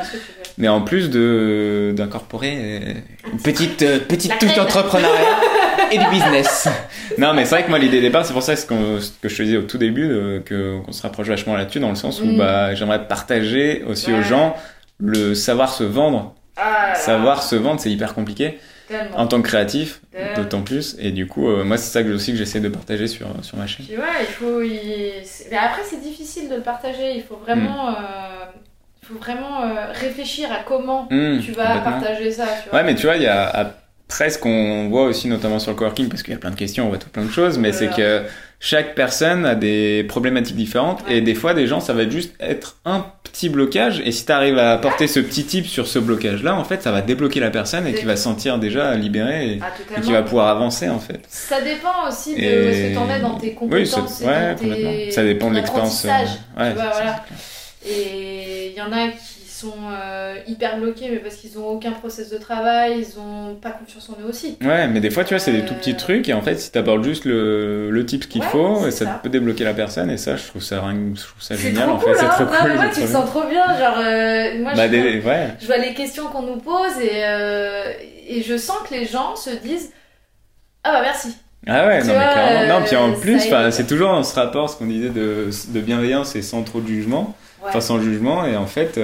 mais 0.58 0.70
en 0.70 0.82
plus 0.82 1.10
de 1.10 1.94
d'incorporer 1.96 3.04
une 3.32 3.40
petite 3.40 3.82
euh, 3.82 4.00
petite 4.00 4.38
touche 4.40 4.56
d'entrepreneuriat 4.56 5.40
et 5.92 5.98
du 5.98 6.06
business. 6.10 6.68
non, 7.18 7.34
mais 7.34 7.46
c'est 7.46 7.56
vrai 7.56 7.64
que 7.64 7.70
moi, 7.70 7.80
l'idée 7.80 7.98
de 7.98 8.02
départ, 8.02 8.26
c'est 8.26 8.34
pour 8.34 8.44
ça 8.44 8.56
que, 8.56 9.00
que 9.22 9.30
je 9.30 9.38
te 9.38 9.44
disais 9.44 9.58
au 9.58 9.64
tout 9.64 9.78
début, 9.78 10.10
euh, 10.10 10.40
que, 10.40 10.80
qu'on 10.80 10.92
se 10.92 11.02
rapproche 11.02 11.28
vachement 11.28 11.56
là-dessus, 11.56 11.80
dans 11.80 11.90
le 11.90 11.96
sens 11.96 12.22
où 12.22 12.26
mm. 12.26 12.38
bah, 12.38 12.76
j'aimerais 12.76 13.08
partager 13.08 13.84
aussi 13.88 14.12
aux 14.14 14.22
gens 14.22 14.56
le 15.00 15.34
savoir 15.34 15.72
se 15.74 15.84
vendre. 15.84 16.36
Ah 16.58 16.94
savoir 16.96 17.42
se 17.42 17.56
vendre, 17.56 17.80
c'est 17.80 17.92
hyper 17.92 18.14
compliqué. 18.14 18.60
En 19.16 19.28
tant 19.28 19.40
que 19.42 19.48
créatif, 19.48 20.02
d'autant 20.36 20.64
plus. 20.64 20.96
Et 21.00 21.12
du 21.12 21.28
coup, 21.28 21.48
euh, 21.48 21.64
moi, 21.64 21.78
c'est 21.78 21.92
ça 21.92 22.04
que 22.04 22.10
aussi 22.10 22.32
que 22.32 22.38
j'essaie 22.38 22.60
de 22.60 22.70
partager 22.70 23.08
sur, 23.08 23.28
sur 23.44 23.56
ma 23.56 23.68
chaîne. 23.68 23.86
ouais, 23.88 24.22
il 24.22 24.26
faut. 24.26 24.62
Mais 25.52 25.58
après, 25.58 25.84
c'est 25.88 26.02
difficile 26.02 26.50
de 26.50 26.56
le 26.56 26.62
partager. 26.62 27.14
Il 27.16 27.22
faut 27.22 27.36
vraiment. 27.36 27.92
Mm. 27.92 27.96
Euh, 27.96 28.46
il 29.02 29.16
faut 29.16 29.20
vraiment 29.24 29.62
réfléchir 29.94 30.52
à 30.52 30.64
comment 30.64 31.08
mm, 31.10 31.40
tu 31.40 31.52
vas 31.52 31.78
partager 31.80 32.32
ça. 32.32 32.46
Tu 32.64 32.70
vois. 32.70 32.80
Ouais, 32.80 32.86
mais 32.86 32.96
tu 32.96 33.06
vois, 33.06 33.16
il 33.16 33.24
y 33.24 33.28
a 33.28 33.79
presque 34.10 34.46
on 34.46 34.90
voit 34.90 35.04
aussi 35.04 35.30
notamment 35.30 35.60
sur 35.60 35.72
le 35.72 35.78
coworking 35.78 36.10
parce 36.10 36.24
qu'il 36.24 36.34
y 36.34 36.36
a 36.36 36.40
plein 36.40 36.50
de 36.50 36.56
questions, 36.56 36.86
on 36.86 36.90
voit 36.90 36.98
tout 36.98 37.10
plein 37.10 37.24
de 37.24 37.32
choses, 37.32 37.58
mais 37.58 37.72
c'est 37.72 37.90
que 37.96 38.24
chaque 38.60 38.96
personne 38.96 39.46
a 39.46 39.56
des 39.56 40.04
problématiques 40.04 40.58
différentes 40.58 41.02
et 41.08 41.22
des 41.22 41.36
fois 41.36 41.54
des 41.54 41.68
gens 41.68 41.80
ça 41.80 41.94
va 41.94 42.10
juste 42.10 42.34
être 42.42 42.76
un 42.84 43.06
petit 43.24 43.48
blocage 43.48 44.02
et 44.04 44.12
si 44.12 44.26
tu 44.26 44.32
arrives 44.34 44.58
à 44.58 44.74
apporter 44.74 45.08
ce 45.08 45.22
petit 45.22 45.46
type 45.46 45.68
sur 45.68 45.88
ce 45.88 46.00
blocage 46.00 46.44
là 46.44 46.56
en 46.56 46.66
fait 46.66 46.84
ça 46.84 46.92
va 46.92 47.02
débloquer 47.02 47.40
la 47.40 47.52
personne 47.52 47.88
et 47.88 47.94
qui 47.94 48.04
va 48.04 48.18
se 48.18 48.24
sentir 48.24 48.58
déjà 48.58 48.96
libérée 48.96 49.54
et, 49.54 49.60
ah, 49.62 50.02
qui 50.02 50.12
va 50.12 50.24
pouvoir 50.24 50.48
avancer 50.50 50.90
en 50.90 51.00
fait. 51.00 51.22
Ça 51.30 51.62
dépend 51.62 52.10
aussi 52.10 52.36
de, 52.36 52.42
ce 52.42 52.90
que 52.90 52.92
tu 52.94 52.98
en 52.98 53.10
as 53.10 53.20
dans 53.20 53.38
tes 53.38 53.54
compétences 53.54 54.22
ouais, 54.22 55.12
ça 55.12 55.24
dépend 55.24 55.52
de 55.52 55.56
l'expérience. 55.56 56.06
Euh, 56.06 56.10
ouais, 56.10 56.74
voilà. 56.74 57.24
Et 57.88 58.72
il 58.72 58.78
y 58.78 58.82
en 58.82 58.92
a 58.92 59.08
qui 59.08 59.29
sont 59.60 59.74
euh, 59.92 60.36
hyper 60.48 60.78
bloqués, 60.78 61.10
mais 61.10 61.18
parce 61.18 61.36
qu'ils 61.36 61.58
ont 61.60 61.68
aucun 61.68 61.92
process 61.92 62.30
de 62.30 62.38
travail, 62.38 63.00
ils 63.00 63.20
ont 63.20 63.56
pas 63.56 63.72
confiance 63.72 64.10
en 64.10 64.14
eux 64.22 64.30
aussi. 64.30 64.58
Ouais, 64.62 64.88
mais 64.88 65.00
des 65.00 65.10
fois, 65.10 65.24
tu 65.24 65.34
vois, 65.34 65.40
c'est 65.40 65.52
des 65.52 65.66
tout 65.66 65.74
petits 65.74 65.94
euh, 65.94 65.98
trucs, 65.98 66.30
et 66.30 66.34
en 66.34 66.42
fait, 66.42 66.56
si 66.56 66.72
t'abordes 66.72 67.04
juste 67.04 67.26
le, 67.26 67.90
le 67.92 68.06
type 68.06 68.30
qu'il 68.30 68.44
faut, 68.44 68.90
ça, 68.92 69.06
peut 69.22 69.30
débloquer 69.30 69.64
la 69.64 69.74
personne, 69.74 70.10
et 70.10 70.18
ça, 70.18 70.36
je 70.36 70.48
trouve 70.48 70.62
ça, 70.62 70.84
je 71.16 71.22
trouve 71.22 71.42
ça 71.42 71.56
génial, 71.56 71.90
en 71.90 72.00
fait, 72.00 72.16
c'est 72.16 72.28
trop 72.28 72.46
cool. 72.46 72.74
Moi, 72.74 72.86
tu 72.94 73.02
te 73.02 73.08
sens 73.08 73.30
trop 73.30 73.44
bien, 73.48 73.66
genre, 73.78 73.98
euh, 73.98 74.60
moi, 74.60 74.74
bah, 74.76 74.88
je, 74.88 75.20
vois, 75.20 75.34
je, 75.60 75.66
vois, 75.68 75.78
les 75.78 75.94
questions 75.94 76.28
qu'on 76.28 76.44
nous 76.44 76.58
pose, 76.58 76.98
et, 77.02 78.38
et 78.38 78.42
je 78.42 78.58
sens 78.58 78.78
que 78.88 78.94
les 78.94 79.06
gens 79.06 79.36
se 79.36 79.50
disent 79.50 79.92
Ah 80.84 80.94
bah 80.94 81.02
merci. 81.02 81.36
Ah 81.68 81.88
ouais, 81.88 82.00
non, 82.04 82.14
mais 82.14 82.20
carrément. 82.20 82.80
non, 82.80 82.86
puis 82.86 82.96
en 82.96 83.14
plus, 83.14 83.42
c'est 83.72 83.88
toujours 83.88 84.12
dans 84.12 84.24
ce 84.24 84.34
rapport, 84.36 84.70
ce 84.70 84.78
qu'on 84.78 84.86
disait 84.86 85.10
de, 85.10 85.50
de 85.70 85.80
bienveillance 85.82 86.36
et 86.38 86.42
sans 86.42 86.64
trop 86.64 86.80
de 86.80 86.88
jugement, 86.88 87.36
enfin 87.66 87.82
sans 87.82 88.00
jugement, 88.00 88.46
et 88.46 88.56
en 88.56 88.66
fait, 88.66 88.98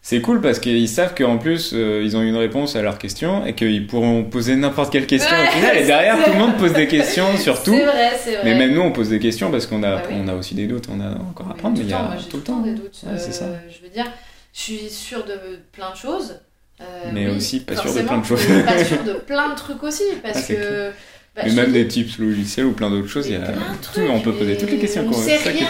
c'est 0.00 0.20
cool 0.20 0.40
parce 0.40 0.58
qu'ils 0.58 0.88
savent 0.88 1.14
qu'en 1.14 1.38
plus 1.38 1.72
euh, 1.74 2.02
ils 2.04 2.16
ont 2.16 2.22
une 2.22 2.36
réponse 2.36 2.76
à 2.76 2.82
leurs 2.82 2.98
questions 2.98 3.44
et 3.44 3.54
qu'ils 3.54 3.86
pourront 3.86 4.24
poser 4.24 4.56
n'importe 4.56 4.92
quelle 4.92 5.06
question 5.06 5.36
au 5.36 5.50
final 5.50 5.76
et 5.76 5.84
derrière 5.84 6.24
tout 6.24 6.30
le 6.30 6.38
monde 6.38 6.56
pose 6.56 6.72
des 6.72 6.86
questions 6.86 7.36
sur 7.36 7.62
tout. 7.62 7.74
C'est 7.76 7.84
vrai, 7.84 8.10
c'est 8.18 8.36
vrai. 8.36 8.44
Mais 8.44 8.54
même 8.54 8.74
nous 8.74 8.80
on 8.80 8.92
pose 8.92 9.10
des 9.10 9.18
questions 9.18 9.50
parce 9.50 9.66
qu'on 9.66 9.82
a, 9.82 9.96
bah 9.96 10.02
on 10.12 10.28
a 10.28 10.34
aussi 10.34 10.54
des 10.54 10.66
doutes, 10.66 10.86
on 10.90 11.00
a 11.00 11.10
encore 11.10 11.48
à 11.48 11.52
apprendre. 11.52 11.78
Mais, 11.78 11.84
il 11.84 11.90
y 11.90 11.92
a 11.92 12.16
tout 12.30 12.38
le 12.38 12.42
temps 12.42 12.60
des 12.60 12.74
doutes. 12.74 13.04
c'est 13.16 13.32
ça. 13.32 13.46
Euh, 13.46 13.56
je 13.68 13.82
veux 13.82 13.92
dire, 13.92 14.06
je 14.54 14.60
suis 14.60 14.88
sûre 14.88 15.24
de 15.24 15.58
plein 15.72 15.90
de 15.90 15.96
choses. 15.96 16.40
Euh, 16.80 16.84
mais 17.12 17.28
aussi 17.28 17.60
pas 17.60 17.74
sûre 17.74 17.92
de 17.92 18.02
plein 18.02 18.18
de 18.18 18.24
choses. 18.24 18.46
pas 18.64 18.84
sûre 18.84 19.02
de 19.02 19.14
plein 19.14 19.50
de 19.50 19.56
trucs 19.56 19.82
aussi 19.82 20.04
parce 20.22 20.48
ah, 20.48 20.54
que. 20.54 20.90
Bah, 21.34 21.42
mais 21.44 21.52
même 21.52 21.72
des 21.72 21.86
types 21.86 22.18
logiciels 22.18 22.66
ou 22.66 22.72
plein 22.72 22.88
d'autres 22.88 23.08
choses, 23.08 23.26
il 23.26 23.34
y 23.34 23.36
a 23.36 23.46
tout, 23.46 24.00
on 24.10 24.20
peut 24.20 24.32
poser 24.32 24.56
toutes 24.56 24.70
les 24.70 24.78
questions 24.78 25.04
qu'on 25.04 25.10
veut. 25.10 25.18
On 25.18 25.22
sait 25.22 25.36
rien, 25.36 25.68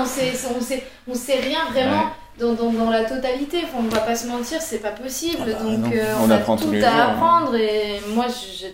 on 0.00 0.04
sait, 0.04 0.32
on 0.56 0.60
sait, 0.60 0.82
on 1.08 1.14
sait 1.14 1.40
rien 1.40 1.60
vraiment 1.72 2.12
dans, 2.38 2.54
dans, 2.54 2.72
dans, 2.72 2.90
la 2.90 3.04
totalité. 3.04 3.58
Enfin, 3.64 3.78
on 3.80 3.88
va 3.88 4.00
pas 4.00 4.14
se 4.14 4.26
mentir, 4.26 4.60
c'est 4.60 4.78
pas 4.78 4.90
possible. 4.90 5.38
Ah 5.42 5.46
bah 5.46 5.64
donc 5.64 5.94
euh, 5.94 6.14
on, 6.22 6.30
a 6.30 6.38
tout 6.38 6.74
à 6.82 7.10
apprendre. 7.10 7.54
Et 7.56 8.00
moi, 8.14 8.26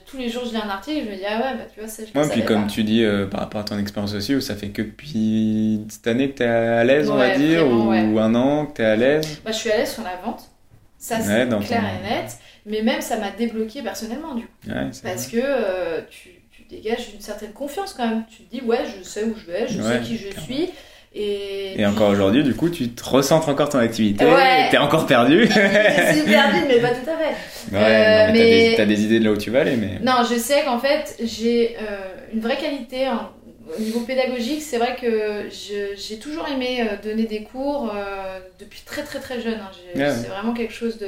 tous 0.07 0.17
les 0.17 0.29
jours, 0.29 0.45
je 0.45 0.51
lis 0.51 0.57
un 0.57 0.69
article 0.69 0.99
et 0.99 1.05
je 1.05 1.11
me 1.11 1.17
dis, 1.17 1.25
ah 1.29 1.37
ouais, 1.37 1.59
bah 1.59 1.65
tu 1.73 1.81
vois, 1.81 1.89
ça, 1.89 2.03
je 2.05 2.19
ouais, 2.19 2.29
puis 2.29 2.45
comme 2.45 2.67
tu 2.67 2.85
dis, 2.85 3.05
euh, 3.05 3.27
par 3.27 3.41
rapport 3.41 3.61
à 3.61 3.65
ton 3.65 3.79
expérience 3.79 4.15
aussi, 4.15 4.35
où 4.35 4.41
ça 4.41 4.55
fait 4.55 4.69
que 4.69 4.83
depuis 4.83 5.81
cette 5.89 6.07
année 6.07 6.31
que 6.31 6.39
tu 6.39 6.43
es 6.43 6.47
à 6.47 6.85
l'aise, 6.85 7.11
on 7.11 7.17
va 7.17 7.37
dire, 7.37 7.67
ou, 7.67 7.91
un 7.91 8.35
an 8.35 8.67
que 8.67 8.77
tu 8.77 8.83
es 8.83 8.87
à 8.87 8.97
l'aise? 8.97 9.41
Bah, 9.45 9.53
Je 9.53 9.57
suis 9.57 9.71
à 9.71 9.79
l'aise 9.79 9.93
sur 9.93 10.03
la 10.03 10.17
vente. 10.17 10.43
Ça, 10.99 11.21
c'est 11.21 11.49
clair 11.67 11.83
et 11.85 12.09
net. 12.09 12.39
Mais 12.67 12.81
même, 12.83 13.03
ça 13.03 13.19
m'a 13.19 13.31
débloqué 13.31 13.83
personnellement, 13.83 14.35
du 14.35 14.45
coup. 14.45 14.71
Parce 15.03 15.27
que 15.27 15.37
euh, 15.39 16.01
tu, 16.09 16.31
tu, 16.51 16.63
dégages 16.71 17.11
une 17.15 17.21
certaine 17.21 17.53
confiance 17.53 17.93
quand 17.93 18.09
même. 18.09 18.25
Tu 18.31 18.45
te 18.45 18.57
dis, 18.57 18.63
ouais, 18.63 18.85
je 18.99 19.05
sais 19.05 19.25
où 19.25 19.35
je 19.37 19.53
vais, 19.53 19.69
je 19.69 19.83
sais 19.83 20.01
qui 20.01 20.17
je 20.17 20.41
suis. 20.41 20.71
Et, 21.17 21.87
encore 21.87 22.11
aujourd'hui, 22.11 22.43
du 22.43 22.55
coup, 22.55 22.69
tu 22.71 22.89
te 22.91 23.05
recentres 23.05 23.49
encore 23.49 23.69
ton 23.69 23.79
activité, 23.79 24.25
ouais. 24.25 24.69
t'es 24.71 24.79
encore 24.79 25.07
perdu. 25.07 25.43
je 25.47 26.17
suis 26.17 26.29
perdu, 26.29 26.59
mais 26.67 26.81
pas 26.81 26.89
tout 26.89 27.09
à 27.09 27.17
fait. 27.17 27.73
Ouais, 27.73 27.79
euh, 27.79 28.33
mais, 28.33 28.75
t'as, 28.77 28.85
des, 28.85 29.05
idées 29.05 29.21
de 29.21 29.25
là 29.25 29.33
où 29.33 29.37
tu 29.37 29.51
vas 29.51 29.61
aller, 29.61 29.77
mais... 29.77 30.01
Non, 30.03 30.25
je 30.29 30.37
sais 30.37 30.63
qu'en 30.65 30.81
fait, 30.81 31.17
j'ai 31.23 31.77
euh, 31.77 32.15
une 32.33 32.41
vraie 32.41 32.57
qualité 32.57 33.07
hein. 33.07 33.31
au 33.77 33.81
niveau 33.81 34.01
pédagogique. 34.01 34.63
C'est 34.63 34.79
vrai 34.79 34.97
que 35.01 35.49
j'ai 35.51 36.19
toujours 36.19 36.49
aimé 36.49 36.81
euh, 36.81 36.97
donner 37.01 37.27
des 37.27 37.45
cours 37.45 37.93
euh, 37.95 38.41
depuis 38.59 38.83
très 38.85 39.03
très 39.03 39.21
très 39.21 39.41
jeune. 39.41 39.61
Hein. 39.61 39.71
C'est 39.95 40.29
vraiment 40.29 40.53
quelque 40.53 40.75
chose 40.75 40.99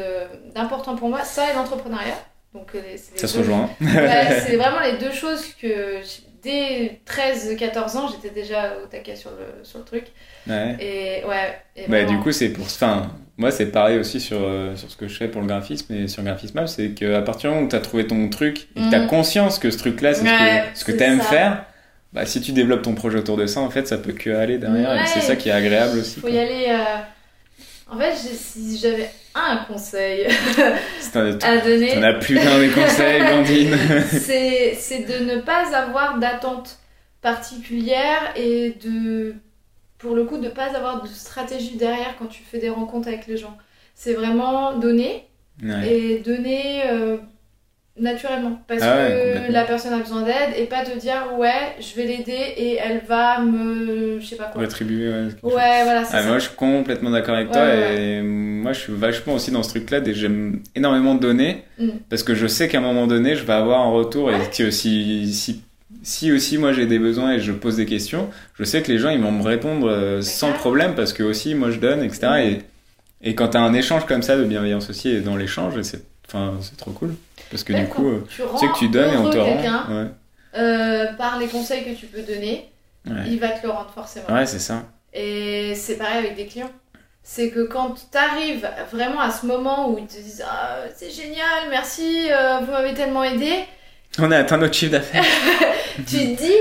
d'important 0.55 0.95
pour 0.95 1.09
moi. 1.09 1.25
Ça 1.25 1.51
et 1.51 1.55
l'entrepreneuriat. 1.55 2.19
Donc, 2.55 2.71
ça 3.17 3.27
se 3.27 3.39
rejoint. 3.39 3.69
c'est 3.81 4.57
vraiment 4.57 4.81
les 4.81 4.99
deux 4.99 5.13
choses 5.13 5.45
que 5.61 6.01
dès 6.47 7.01
13-14 7.07 7.97
ans, 7.97 8.09
j'étais 8.09 8.35
déjà 8.35 8.77
au 8.83 8.87
taquet 8.87 9.17
sur 9.17 9.31
le, 9.31 9.65
sur 9.65 9.81
le 9.81 9.85
truc. 9.85 10.05
Ouais. 10.49 10.77
Et 10.81 11.25
ouais. 11.27 11.59
Et 11.77 11.89
bah, 11.89 12.05
du 12.05 12.19
coup, 12.21 12.33
c'est 12.33 12.51
pour. 12.51 12.65
Enfin, 12.65 13.11
moi, 13.37 13.51
c'est 13.51 13.67
pareil 13.67 13.99
aussi 13.99 14.21
sur, 14.21 14.39
euh, 14.41 14.77
sur 14.77 14.91
ce 14.91 14.97
que 14.97 15.09
je 15.09 15.17
fais 15.17 15.29
pour 15.29 15.43
le 15.43 15.47
graphisme 15.47 15.93
et 15.93 16.09
sur 16.09 16.23
Graphism 16.23 16.67
c'est 16.67 16.91
qu'à 16.91 17.21
partir 17.21 17.51
du 17.51 17.55
moment 17.55 17.67
où 17.67 17.69
tu 17.69 17.77
as 17.77 17.81
trouvé 17.81 18.07
ton 18.07 18.29
truc 18.31 18.69
et 18.77 18.81
que 18.81 18.89
tu 18.89 18.95
as 18.95 19.01
mhm. 19.01 19.09
conscience 19.09 19.59
que 19.59 19.71
ce 19.71 19.79
truc-là, 19.79 20.15
c'est 20.15 20.25
ce 20.75 20.85
que, 20.85 20.93
tu 20.93 21.03
aimes 21.03 21.21
faire, 21.21 21.67
bah, 22.13 22.25
si 22.25 22.41
tu 22.41 22.53
développes 22.53 22.83
ton 22.83 22.95
projet 22.95 23.19
autour 23.19 23.37
de 23.37 23.47
ça, 23.47 23.61
en 23.61 23.69
fait, 23.69 23.87
ça 23.87 23.99
peut 23.99 24.13
que 24.13 24.31
aller 24.31 24.59
derrière. 24.59 24.95
et 25.03 25.07
c'est 25.07 25.21
ça 25.21 25.37
qui 25.37 25.49
est 25.49 25.53
agréable 25.53 25.99
aussi. 25.99 26.15
Il 26.17 26.21
faut 26.23 26.29
y 26.29 26.39
aller. 26.39 26.67
Euh, 26.69 27.95
en 27.95 27.99
fait, 27.99 28.15
si 28.17 28.79
j'avais 28.79 29.11
un 29.37 29.57
conseil 29.65 30.27
à 30.27 31.59
donner. 31.59 31.95
T'en 31.95 32.03
as 32.03 32.15
plus 32.15 32.37
d'un 32.37 32.59
des 32.59 32.71
conseils, 32.71 33.21
Blandine. 33.21 33.77
c'est 34.09 35.07
de 35.07 35.25
ne 35.25 35.41
pas 35.41 35.75
avoir 35.77 36.19
d'attente 36.19 36.79
particulière 37.21 38.33
et 38.37 38.77
de, 38.83 39.35
pour 39.99 40.15
le 40.15 40.25
coup, 40.25 40.39
de 40.39 40.45
ne 40.45 40.49
pas 40.51 40.77
avoir 40.77 41.03
de 41.03 41.09
stratégie 41.09 41.77
derrière 41.77 42.17
quand 42.19 42.27
tu 42.27 42.43
fais 42.43 42.59
des 42.59 42.71
rencontres 42.71 43.09
avec 43.09 43.27
les 43.27 43.37
gens. 43.37 43.57
C'est 43.95 44.15
vraiment 44.15 44.79
donner 44.79 45.27
et 45.63 46.19
donner 46.19 46.83
euh, 46.91 47.17
naturellement. 47.99 48.61
Parce 48.69 48.83
ah 48.83 49.09
que 49.09 49.53
la 49.53 49.65
personne 49.65 49.93
a 49.95 49.99
besoin 49.99 50.23
d'aide 50.23 50.55
et 50.57 50.65
pas 50.65 50.85
te 50.85 50.97
dire 50.99 51.33
ouais 51.39 51.77
je 51.81 51.95
vais 51.95 52.07
l'aider 52.07 52.55
et 52.57 52.77
elle 52.77 53.01
va 53.07 53.41
me 53.41 54.21
je 54.21 54.27
sais 54.27 54.37
pas 54.37 54.45
quoi. 54.45 54.61
Rétribuer 54.61 55.09
ouais, 55.09 55.29
ouais 55.43 55.85
voilà 55.85 56.03
ah, 56.13 56.23
moi 56.25 56.39
je 56.39 56.45
suis 56.45 56.57
complètement 56.57 57.11
d'accord 57.11 57.35
avec 57.35 57.51
toi 57.51 57.63
et 57.75 58.21
moi 58.23 58.73
je 58.73 58.81
suis 58.81 58.93
vachement 58.93 59.35
aussi 59.35 59.51
dans 59.51 59.63
ce 59.63 59.71
truc 59.71 59.91
là 59.91 60.01
j'aime 60.13 60.61
énormément 60.75 61.15
donner 61.15 61.65
mm. 61.79 61.89
parce 62.11 62.23
que 62.23 62.35
je 62.35 62.47
sais 62.47 62.69
qu'à 62.69 62.79
un 62.79 62.83
moment 62.83 63.07
donné 63.07 63.35
je 63.35 63.45
vais 63.45 63.55
avoir 63.55 63.81
un 63.81 63.91
retour 63.91 64.31
et 64.31 64.39
que 64.57 64.71
si, 64.71 65.33
si 65.33 65.63
si 66.03 66.33
aussi 66.33 66.59
moi 66.59 66.73
j'ai 66.73 66.87
des 66.87 66.99
besoins 66.99 67.33
et 67.33 67.41
je 67.41 67.53
pose 67.53 67.77
des 67.77 67.87
questions 67.87 68.29
je 68.59 68.65
sais 68.65 68.83
que 68.83 68.93
les 68.93 68.99
gens 68.99 69.11
ils 69.11 69.21
vont 69.21 69.33
me 69.33 69.43
répondre 69.43 69.89
euh, 69.89 70.21
sans 70.21 70.53
problème 70.53 70.95
parce 70.95 71.13
que 71.13 71.23
aussi 71.23 71.55
moi 71.55 71.71
je 71.71 71.79
donne 71.79 72.03
etc 72.03 72.21
mm. 72.25 72.39
et 72.39 72.59
et 73.23 73.35
quand 73.35 73.49
tu 73.49 73.57
as 73.57 73.63
un 73.63 73.73
échange 73.73 74.05
comme 74.05 74.23
ça 74.23 74.37
de 74.37 74.45
bienveillance 74.45 74.91
aussi 74.91 75.09
et 75.09 75.21
dans 75.21 75.37
l'échange 75.37 75.81
c'est 75.83 76.03
enfin 76.29 76.55
c'est 76.61 76.77
trop 76.77 76.91
cool 76.93 77.15
parce 77.51 77.65
que 77.65 77.73
du 77.73 77.87
coup, 77.87 78.21
tu, 78.29 78.43
sais 78.59 78.67
que 78.69 78.79
tu 78.79 78.89
donnes 78.89 79.15
et 79.15 79.17
on 79.17 79.31
te 79.31 79.39
rend. 79.39 80.09
Euh, 80.55 81.13
par 81.15 81.39
les 81.39 81.49
conseils 81.49 81.85
que 81.85 81.99
tu 81.99 82.07
peux 82.07 82.23
donner, 82.23 82.71
il 83.27 83.39
va 83.39 83.51
te 83.51 83.67
le 83.67 83.73
rendre 83.73 83.91
forcément. 83.95 84.33
Ouais, 84.33 84.47
c'est 84.47 84.59
ça. 84.59 84.85
Et 85.13 85.75
c'est 85.75 85.97
pareil 85.97 86.19
avec 86.19 86.37
des 86.37 86.47
clients. 86.47 86.71
C'est 87.23 87.51
que 87.51 87.67
quand 87.67 87.95
tu 87.95 88.17
arrives 88.17 88.69
vraiment 88.93 89.21
à 89.21 89.31
ce 89.31 89.47
moment 89.47 89.91
où 89.91 89.99
ils 89.99 90.07
te 90.07 90.15
disent 90.15 90.45
ah, 90.49 90.85
c'est 90.95 91.11
génial, 91.11 91.69
merci, 91.71 92.29
euh, 92.31 92.61
vous 92.61 92.71
m'avez 92.71 92.95
tellement 92.95 93.25
aidé, 93.25 93.65
On 94.19 94.31
a 94.31 94.39
atteint 94.39 94.59
notre 94.59 94.75
chiffre 94.75 94.93
d'affaires. 94.93 95.25
tu 95.97 96.05
te 96.05 96.37
dis, 96.37 96.55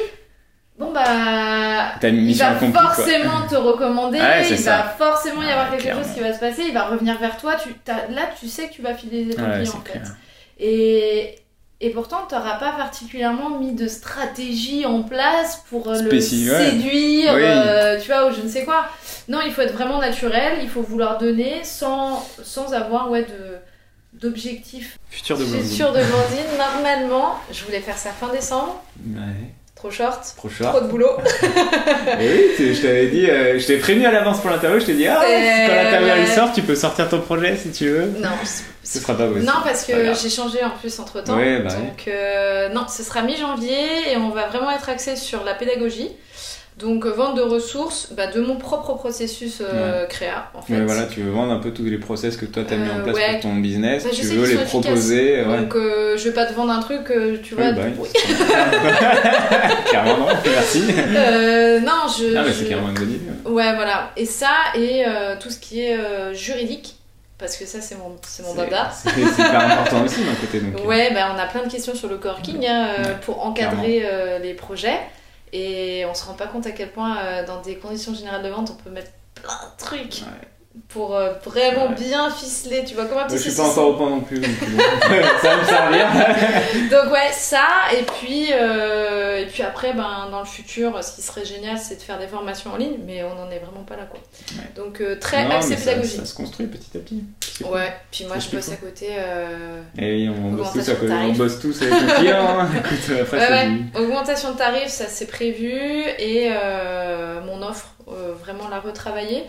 bon 0.78 0.92
bah, 0.92 1.96
il 2.04 2.36
va 2.36 2.56
forcément 2.56 3.48
te 3.50 3.56
recommander, 3.56 4.20
il 4.50 4.56
va 4.58 4.84
forcément 4.84 5.42
y 5.42 5.50
avoir 5.50 5.72
quelque 5.72 5.94
chose 5.94 6.14
qui 6.14 6.20
va 6.20 6.34
se 6.34 6.40
passer, 6.40 6.64
il 6.68 6.74
va 6.74 6.86
revenir 6.88 7.18
vers 7.20 7.38
toi. 7.38 7.56
Tu, 7.56 7.70
là, 7.88 8.30
tu 8.40 8.48
sais 8.48 8.68
que 8.68 8.74
tu 8.74 8.82
vas 8.82 8.94
fidéliser 8.94 9.36
ton 9.36 9.46
client 9.46 9.74
en 9.74 9.82
fait. 9.82 10.02
Et, 10.58 11.36
et 11.82 11.90
pourtant, 11.90 12.26
tu 12.28 12.36
n'auras 12.36 12.58
pas 12.58 12.72
particulièrement 12.72 13.60
mis 13.60 13.74
de 13.74 13.88
stratégie 13.88 14.86
en 14.86 15.04
place 15.04 15.64
pour 15.70 15.90
euh, 15.90 16.02
le 16.02 16.20
séduire, 16.22 17.34
euh, 17.34 18.00
tu 18.00 18.08
vois, 18.08 18.30
ou 18.30 18.34
je 18.34 18.42
ne 18.42 18.48
sais 18.48 18.64
quoi. 18.64 18.86
Non, 19.28 19.40
il 19.46 19.52
faut 19.52 19.62
être 19.62 19.74
vraiment 19.74 20.00
naturel, 20.00 20.60
il 20.62 20.70
faut 20.70 20.82
vouloir 20.82 21.18
donner 21.18 21.64
sans, 21.64 22.26
sans 22.44 22.74
avoir 22.74 23.12
ouais, 23.12 23.24
de 23.24 23.58
d'objectifs 24.14 24.98
futur 25.10 25.38
de 25.38 25.44
Blondine. 25.44 25.70
Futur 25.70 25.88
de 25.88 26.00
Blondine. 26.00 26.58
Normalement, 26.58 27.36
je 27.52 27.66
voulais 27.66 27.82
faire 27.82 27.98
ça 27.98 28.12
fin 28.12 28.30
décembre. 28.30 28.82
Ouais. 29.06 29.54
Trop 29.76 29.92
short. 29.92 30.22
Trop 30.38 30.50
short. 30.50 30.72
Trop 30.72 30.86
de 30.86 30.90
boulot. 30.90 31.18
Et 32.22 32.54
oui, 32.60 32.74
je 32.74 32.82
t'avais 32.82 33.08
dit, 33.08 33.30
euh, 33.30 33.60
je 33.60 33.68
t'ai 33.68 33.78
prévenu 33.78 34.06
à 34.06 34.12
l'avance 34.12 34.40
pour 34.40 34.50
l'interview, 34.50 34.80
je 34.80 34.86
t'ai 34.86 34.94
dit, 34.94 35.06
ah, 35.06 35.20
quand 35.22 35.76
l'interview 35.76 36.10
elle 36.16 36.28
sort, 36.28 36.54
tu 36.54 36.62
peux 36.62 36.76
sortir 36.76 37.10
ton 37.10 37.20
projet 37.20 37.58
si 37.58 37.72
tu 37.72 37.90
veux. 37.90 38.06
Non, 38.20 38.30
ce 38.84 39.00
sera 39.00 39.18
pas 39.18 39.28
possible. 39.28 39.46
Non, 39.46 39.60
parce 39.64 39.84
que 39.84 40.14
j'ai 40.14 40.30
changé 40.30 40.64
en 40.64 40.70
plus 40.70 40.98
entre 41.00 41.22
temps. 41.22 41.36
Ouais, 41.36 41.60
bah 41.60 41.72
donc, 41.74 42.08
euh, 42.08 42.70
non, 42.70 42.88
ce 42.88 43.04
sera 43.04 43.22
mi-janvier 43.22 44.12
et 44.14 44.18
on 44.18 44.30
va 44.30 44.48
vraiment 44.48 44.72
être 44.72 44.88
axé 44.88 45.18
sur 45.18 45.44
la 45.44 45.54
pédagogie. 45.54 46.12
Donc 46.78 47.06
euh, 47.06 47.12
vente 47.12 47.38
de 47.38 47.42
ressources 47.42 48.10
bah, 48.12 48.28
de 48.28 48.42
mon 48.42 48.58
propre 48.58 48.96
processus 48.96 49.62
euh, 49.62 50.06
créa 50.08 50.52
en 50.54 50.62
fait. 50.62 50.82
voilà, 50.82 51.04
tu 51.04 51.22
veux 51.22 51.32
vendre 51.32 51.54
un 51.54 51.60
peu 51.60 51.72
tous 51.72 51.86
les 51.86 51.98
process 51.98 52.36
que 52.36 52.46
toi 52.46 52.64
tu 52.68 52.74
as 52.74 52.78
mis 52.78 52.90
en 52.90 53.02
place 53.02 53.18
pour 53.32 53.40
ton 53.40 53.56
business, 53.56 54.04
bah, 54.04 54.10
tu 54.14 54.26
veux 54.26 54.46
les 54.46 54.64
proposer. 54.64 55.44
Donc 55.44 55.74
je 55.76 56.24
vais 56.24 56.34
pas 56.34 56.46
te 56.46 56.54
vendre 56.54 56.74
un 56.74 56.82
truc, 56.82 57.12
tu 57.44 57.56
vois. 57.56 57.72
Bah, 57.72 57.84
oui. 57.98 58.10
carrément 59.90 60.18
non, 60.28 60.36
merci. 60.44 60.82
non, 60.82 62.12
je. 62.18 62.36
Ah 62.36 62.44
mais 62.46 62.54
c'est 62.54 62.66
carrément 62.66 62.90
une 62.90 62.96
bonne 62.96 63.12
idée. 63.12 63.50
Ouais 63.50 63.74
voilà, 63.76 64.12
et 64.18 64.26
ça 64.26 64.50
et 64.76 65.06
tout 65.40 65.50
ce 65.50 65.60
qui 65.60 65.82
est 65.82 65.98
juridique 66.34 66.96
parce 67.38 67.58
que 67.58 67.66
ça 67.66 67.82
c'est 67.82 67.96
mon, 67.96 68.16
c'est 68.26 68.44
mon 68.44 68.56
dada. 68.56 68.90
C'est 69.06 69.20
hyper 69.20 69.72
important 69.72 70.06
aussi 70.06 70.24
d'un 70.24 70.36
côté. 70.36 70.60
Donc. 70.60 70.88
Ouais, 70.88 71.14
bah, 71.14 71.32
on 71.36 71.40
a 71.40 71.46
plein 71.46 71.64
de 71.64 71.72
questions 71.72 71.94
sur 71.94 72.08
le 72.08 72.18
coworking 72.18 72.66
hein, 72.66 72.88
pour 73.22 73.46
encadrer 73.46 74.04
euh, 74.06 74.40
les 74.40 74.54
projets 74.54 75.00
et 75.56 76.06
on 76.06 76.14
se 76.14 76.26
rend 76.26 76.34
pas 76.34 76.48
compte 76.48 76.68
à 76.68 76.72
quel 76.72 76.92
point 76.92 77.18
euh, 77.18 77.46
dans 77.46 77.62
des 77.62 77.78
conditions 77.78 78.14
générales 78.14 78.44
de 78.44 78.50
vente 78.50 78.72
on 78.72 78.84
peut 78.84 78.90
mettre 78.90 79.12
plein 79.36 79.54
de 79.54 79.78
trucs 79.78 80.24
pour 80.90 81.16
euh, 81.16 81.34
vraiment 81.44 81.90
bien 81.90 82.30
ficeler, 82.30 82.84
tu 82.86 82.96
vois, 82.96 83.06
comme 83.06 83.18
un 83.18 83.26
petit 83.26 83.38
Je 83.38 83.50
suis 83.50 83.56
pas 83.56 83.68
encore 83.68 83.90
au 83.90 83.94
point 83.94 84.10
non 84.10 84.22
plus, 84.22 84.42
ça 85.42 85.56
va 85.56 85.58
me 85.58 85.66
servir. 85.66 86.08
donc 86.92 87.12
ouais, 87.12 87.32
ça, 87.32 87.68
et 87.98 88.04
puis, 88.04 88.48
euh, 88.52 89.42
et 89.42 89.46
puis 89.46 89.64
après, 89.64 89.94
ben, 89.94 90.28
dans 90.32 90.40
le 90.40 90.46
futur, 90.46 91.02
ce 91.04 91.16
qui 91.16 91.22
serait 91.22 91.46
génial, 91.46 91.78
c'est 91.78 91.96
de 91.96 92.02
faire 92.02 92.20
des 92.20 92.28
formations 92.28 92.74
en 92.74 92.78
ligne, 92.78 92.98
mais 93.06 93.24
on 93.24 93.36
n'en 93.36 93.50
est 93.50 93.60
vraiment 93.60 93.84
pas 93.88 93.96
là, 93.96 94.04
quoi. 94.04 94.20
Donc 94.76 95.02
très 95.20 95.50
axé 95.52 95.76
pédagogique. 95.76 96.20
Ça, 96.20 96.26
se 96.26 96.36
construit 96.36 96.68
petit 96.68 96.98
à 96.98 97.00
petit. 97.00 97.24
Ouais, 97.64 97.94
puis 98.12 98.26
moi 98.26 98.38
je 98.40 98.56
bosse 98.56 98.70
à 98.70 98.76
côté. 98.76 99.08
et 99.08 99.14
eh 99.98 100.16
oui, 100.16 100.30
on, 100.30 100.52
bosse 100.52 100.74
tous, 100.74 100.90
à 100.90 100.96
côté, 100.96 101.14
on 101.14 101.34
bosse 101.34 101.60
tous 101.60 101.82
avec 101.82 101.94
le 101.94 102.20
client. 102.20 102.60
Hein. 102.60 102.70
Écoute, 102.78 103.18
après, 103.22 103.38
ouais, 103.38 103.50
ouais. 103.50 104.02
Augmentation 104.02 104.52
de 104.52 104.58
tarifs, 104.58 104.90
ça 104.90 105.06
c'est 105.08 105.28
prévu, 105.28 105.74
et 106.20 106.50
mon 107.46 107.62
offre, 107.64 107.96
vraiment 108.42 108.68
la 108.70 108.80
retravailler. 108.80 109.44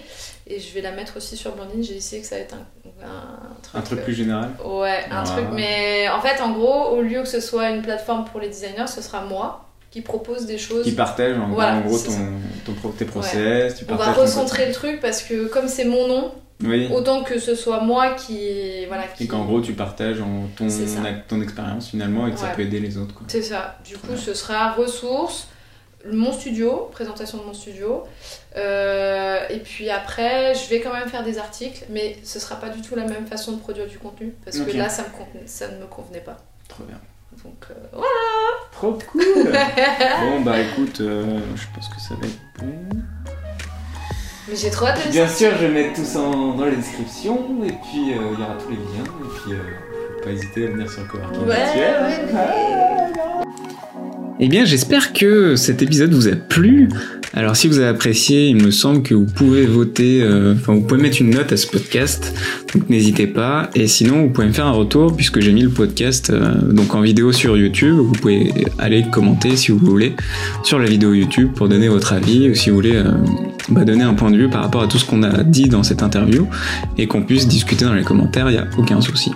Et 0.46 0.60
je 0.60 0.72
vais 0.74 0.80
la 0.80 0.92
mettre 0.92 1.16
aussi 1.16 1.36
sur 1.36 1.54
Blondine. 1.54 1.82
J'ai 1.82 1.96
essayé 1.96 2.22
que 2.22 2.28
ça 2.28 2.36
va 2.36 2.42
être 2.42 2.54
un, 2.54 3.06
un 3.06 3.60
truc. 3.62 3.74
Un 3.74 3.82
truc 3.82 4.04
plus 4.04 4.14
général 4.14 4.50
Ouais, 4.64 5.04
un 5.10 5.24
truc. 5.24 5.46
Mais 5.52 6.08
en 6.08 6.20
fait, 6.20 6.40
en 6.40 6.52
gros, 6.52 6.96
au 6.96 7.02
lieu 7.02 7.22
que 7.22 7.28
ce 7.28 7.40
soit 7.40 7.70
une 7.70 7.82
plateforme 7.82 8.24
pour 8.26 8.40
les 8.40 8.48
designers, 8.48 8.86
ce 8.86 9.02
sera 9.02 9.22
moi 9.24 9.68
qui 9.90 10.02
propose 10.02 10.46
des 10.46 10.58
choses. 10.58 10.84
Qui 10.84 10.92
partage 10.92 11.36
en, 11.38 11.48
gros 11.48 11.98
ton, 11.98 12.72
ton, 12.82 12.90
tes 12.90 13.04
process. 13.06 13.76
Tu 13.76 13.84
On 13.88 13.96
va 13.96 14.12
recentrer 14.12 14.66
le 14.66 14.72
truc 14.72 15.00
parce 15.00 15.22
que 15.22 15.46
comme 15.48 15.68
c'est 15.68 15.84
mon 15.84 16.06
nom, 16.06 16.32
Autant 16.92 17.22
que 17.22 17.38
ce 17.38 17.54
soit 17.54 17.80
moi 17.80 18.14
qui. 18.14 18.86
Voilà, 18.86 19.04
Et 19.20 19.26
qu'en 19.26 19.44
gros, 19.44 19.60
tu 19.60 19.74
partages 19.74 20.20
en 20.20 20.46
ton, 20.56 20.68
ton 21.28 21.42
expérience 21.42 21.90
finalement 21.90 22.26
et 22.26 22.32
que 22.32 22.38
ça 22.38 22.48
peut 22.48 22.62
aider 22.62 22.80
les 22.80 22.96
autres. 22.96 23.14
C'est 23.28 23.42
ça. 23.42 23.78
Du 23.84 23.96
coup, 23.98 24.16
ce 24.16 24.32
sera 24.32 24.72
ressources, 24.72 25.48
mon 26.12 26.32
studio, 26.32 26.88
présentation 26.92 27.38
de 27.38 27.44
mon 27.44 27.54
studio. 27.54 28.04
Euh, 28.56 29.46
et 29.48 29.58
puis 29.58 29.90
après, 29.90 30.54
je 30.54 30.68
vais 30.68 30.80
quand 30.80 30.92
même 30.92 31.08
faire 31.08 31.24
des 31.24 31.38
articles, 31.38 31.84
mais 31.90 32.16
ce 32.22 32.38
sera 32.38 32.56
pas 32.56 32.68
du 32.68 32.80
tout 32.82 32.94
la 32.96 33.04
même 33.04 33.26
façon 33.26 33.52
de 33.52 33.60
produire 33.60 33.86
du 33.86 33.98
contenu, 33.98 34.34
parce 34.44 34.58
que 34.58 34.76
là, 34.76 34.88
ça, 34.88 35.02
me 35.02 35.46
ça 35.46 35.68
ne 35.68 35.78
me 35.78 35.86
convenait 35.86 36.20
pas. 36.20 36.36
Trop 36.68 36.84
bien. 36.84 36.98
Donc 37.44 37.66
euh, 37.70 37.74
voilà 37.92 38.08
Trop 38.72 38.98
cool 39.12 39.22
Bon 40.22 40.40
bah 40.40 40.58
écoute, 40.58 41.02
euh, 41.02 41.38
je 41.54 41.64
pense 41.74 41.88
que 41.88 42.00
ça 42.00 42.14
va 42.14 42.26
être 42.26 42.38
bon. 42.58 42.98
Mais 44.48 44.56
j'ai 44.56 44.70
trop 44.70 44.86
hâte 44.86 45.06
de 45.06 45.12
Bien 45.12 45.28
sûr, 45.28 45.50
je 45.52 45.66
vais 45.66 45.68
mettre 45.68 45.96
tout 45.96 46.04
ça 46.04 46.20
dans 46.20 46.64
la 46.64 46.70
description, 46.70 47.62
et 47.62 47.72
puis 47.72 48.10
il 48.10 48.16
y 48.16 48.42
aura 48.42 48.56
tous 48.58 48.70
les 48.70 48.76
liens, 48.76 49.04
et 49.04 49.28
puis 49.34 49.56
faut 50.16 50.24
pas 50.24 50.30
hésiter 50.30 50.66
à 50.66 50.70
venir 50.70 50.90
sur 50.90 51.02
le 51.02 51.08
coworking 51.08 51.46
ouais, 51.46 51.56
Ouais, 52.32 53.05
eh 54.38 54.48
bien, 54.48 54.64
j'espère 54.64 55.12
que 55.12 55.56
cet 55.56 55.82
épisode 55.82 56.12
vous 56.12 56.28
a 56.28 56.36
plu. 56.36 56.88
Alors, 57.32 57.56
si 57.56 57.68
vous 57.68 57.78
avez 57.78 57.88
apprécié, 57.88 58.48
il 58.48 58.56
me 58.62 58.70
semble 58.70 59.02
que 59.02 59.14
vous 59.14 59.24
pouvez 59.24 59.66
voter, 59.66 60.22
euh, 60.22 60.54
enfin, 60.54 60.74
vous 60.74 60.82
pouvez 60.82 61.00
mettre 61.00 61.20
une 61.20 61.30
note 61.30 61.52
à 61.52 61.56
ce 61.56 61.66
podcast. 61.66 62.34
Donc, 62.74 62.88
n'hésitez 62.90 63.26
pas. 63.26 63.70
Et 63.74 63.86
sinon, 63.86 64.22
vous 64.22 64.30
pouvez 64.30 64.46
me 64.46 64.52
faire 64.52 64.66
un 64.66 64.72
retour 64.72 65.14
puisque 65.16 65.40
j'ai 65.40 65.52
mis 65.52 65.62
le 65.62 65.70
podcast 65.70 66.30
euh, 66.30 66.54
donc 66.72 66.94
en 66.94 67.00
vidéo 67.00 67.32
sur 67.32 67.56
YouTube. 67.56 67.96
Vous 67.96 68.12
pouvez 68.12 68.52
aller 68.78 69.04
commenter 69.10 69.56
si 69.56 69.72
vous 69.72 69.78
voulez 69.78 70.14
sur 70.64 70.78
la 70.78 70.86
vidéo 70.86 71.14
YouTube 71.14 71.50
pour 71.54 71.68
donner 71.68 71.88
votre 71.88 72.12
avis 72.12 72.50
ou 72.50 72.54
si 72.54 72.70
vous 72.70 72.76
voulez 72.76 72.96
euh, 72.96 73.12
bah, 73.68 73.84
donner 73.84 74.04
un 74.04 74.14
point 74.14 74.30
de 74.30 74.36
vue 74.36 74.48
par 74.48 74.62
rapport 74.62 74.82
à 74.82 74.86
tout 74.86 74.98
ce 74.98 75.04
qu'on 75.04 75.22
a 75.22 75.42
dit 75.42 75.68
dans 75.68 75.82
cette 75.82 76.02
interview 76.02 76.46
et 76.98 77.06
qu'on 77.06 77.22
puisse 77.22 77.48
discuter 77.48 77.84
dans 77.84 77.94
les 77.94 78.04
commentaires. 78.04 78.48
Il 78.50 78.52
n'y 78.52 78.58
a 78.58 78.66
aucun 78.78 79.00
souci. 79.00 79.32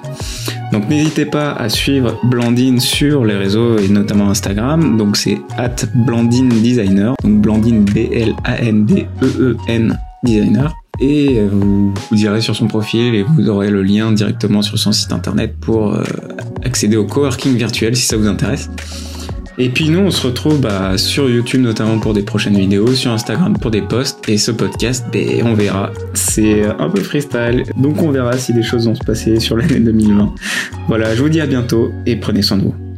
Donc 0.73 0.89
n'hésitez 0.89 1.27
pas 1.27 1.53
à 1.53 1.69
suivre 1.69 2.19
Blandine 2.25 2.79
sur 2.81 3.25
les 3.25 3.37
réseaux 3.37 3.79
et 3.79 3.89
notamment 3.89 4.31
Instagram. 4.31 4.97
Donc 4.97 5.17
c'est 5.17 5.41
at 5.57 5.75
Blandine 5.95 6.49
Designer. 6.49 7.15
Donc 7.23 7.41
Blandine 7.41 7.85
B-L-A-N-D-E-E-N 7.85 8.29
Designer. 10.23 10.77
Et 11.01 11.41
vous, 11.51 11.95
vous 12.11 12.17
direz 12.17 12.41
sur 12.43 12.55
son 12.55 12.67
profil 12.67 13.15
et 13.15 13.23
vous 13.23 13.49
aurez 13.49 13.71
le 13.71 13.83
lien 13.83 14.13
directement 14.13 14.61
sur 14.61 14.79
son 14.79 14.93
site 14.93 15.13
internet 15.13 15.57
pour 15.59 15.95
euh, 15.95 16.05
accéder 16.63 16.97
au 16.99 17.07
coworking 17.07 17.57
virtuel 17.57 17.97
si 17.97 18.07
ça 18.07 18.19
vous 18.19 18.29
intéresse. 18.29 18.69
Et 19.63 19.69
puis 19.69 19.91
nous, 19.91 19.99
on 20.01 20.11
se 20.11 20.27
retrouve 20.27 20.59
bah, 20.59 20.97
sur 20.97 21.29
YouTube 21.29 21.61
notamment 21.61 21.99
pour 21.99 22.15
des 22.15 22.23
prochaines 22.23 22.57
vidéos, 22.57 22.95
sur 22.95 23.11
Instagram 23.13 23.59
pour 23.59 23.71
des 23.71 23.83
posts, 23.83 24.27
et 24.27 24.39
ce 24.39 24.51
podcast, 24.53 25.05
ben, 25.13 25.43
on 25.45 25.53
verra. 25.53 25.91
C'est 26.15 26.65
un 26.65 26.89
peu 26.89 27.03
freestyle, 27.03 27.65
donc 27.77 28.03
on 28.03 28.11
verra 28.11 28.39
si 28.39 28.55
des 28.55 28.63
choses 28.63 28.87
vont 28.87 28.95
se 28.95 29.05
passer 29.05 29.39
sur 29.39 29.59
l'année 29.59 29.81
2020. 29.81 30.35
Voilà, 30.89 31.15
je 31.15 31.21
vous 31.21 31.29
dis 31.29 31.43
à 31.43 31.47
bientôt 31.47 31.93
et 32.07 32.17
prenez 32.17 32.41
soin 32.41 32.57
de 32.57 32.63
vous. 32.63 32.90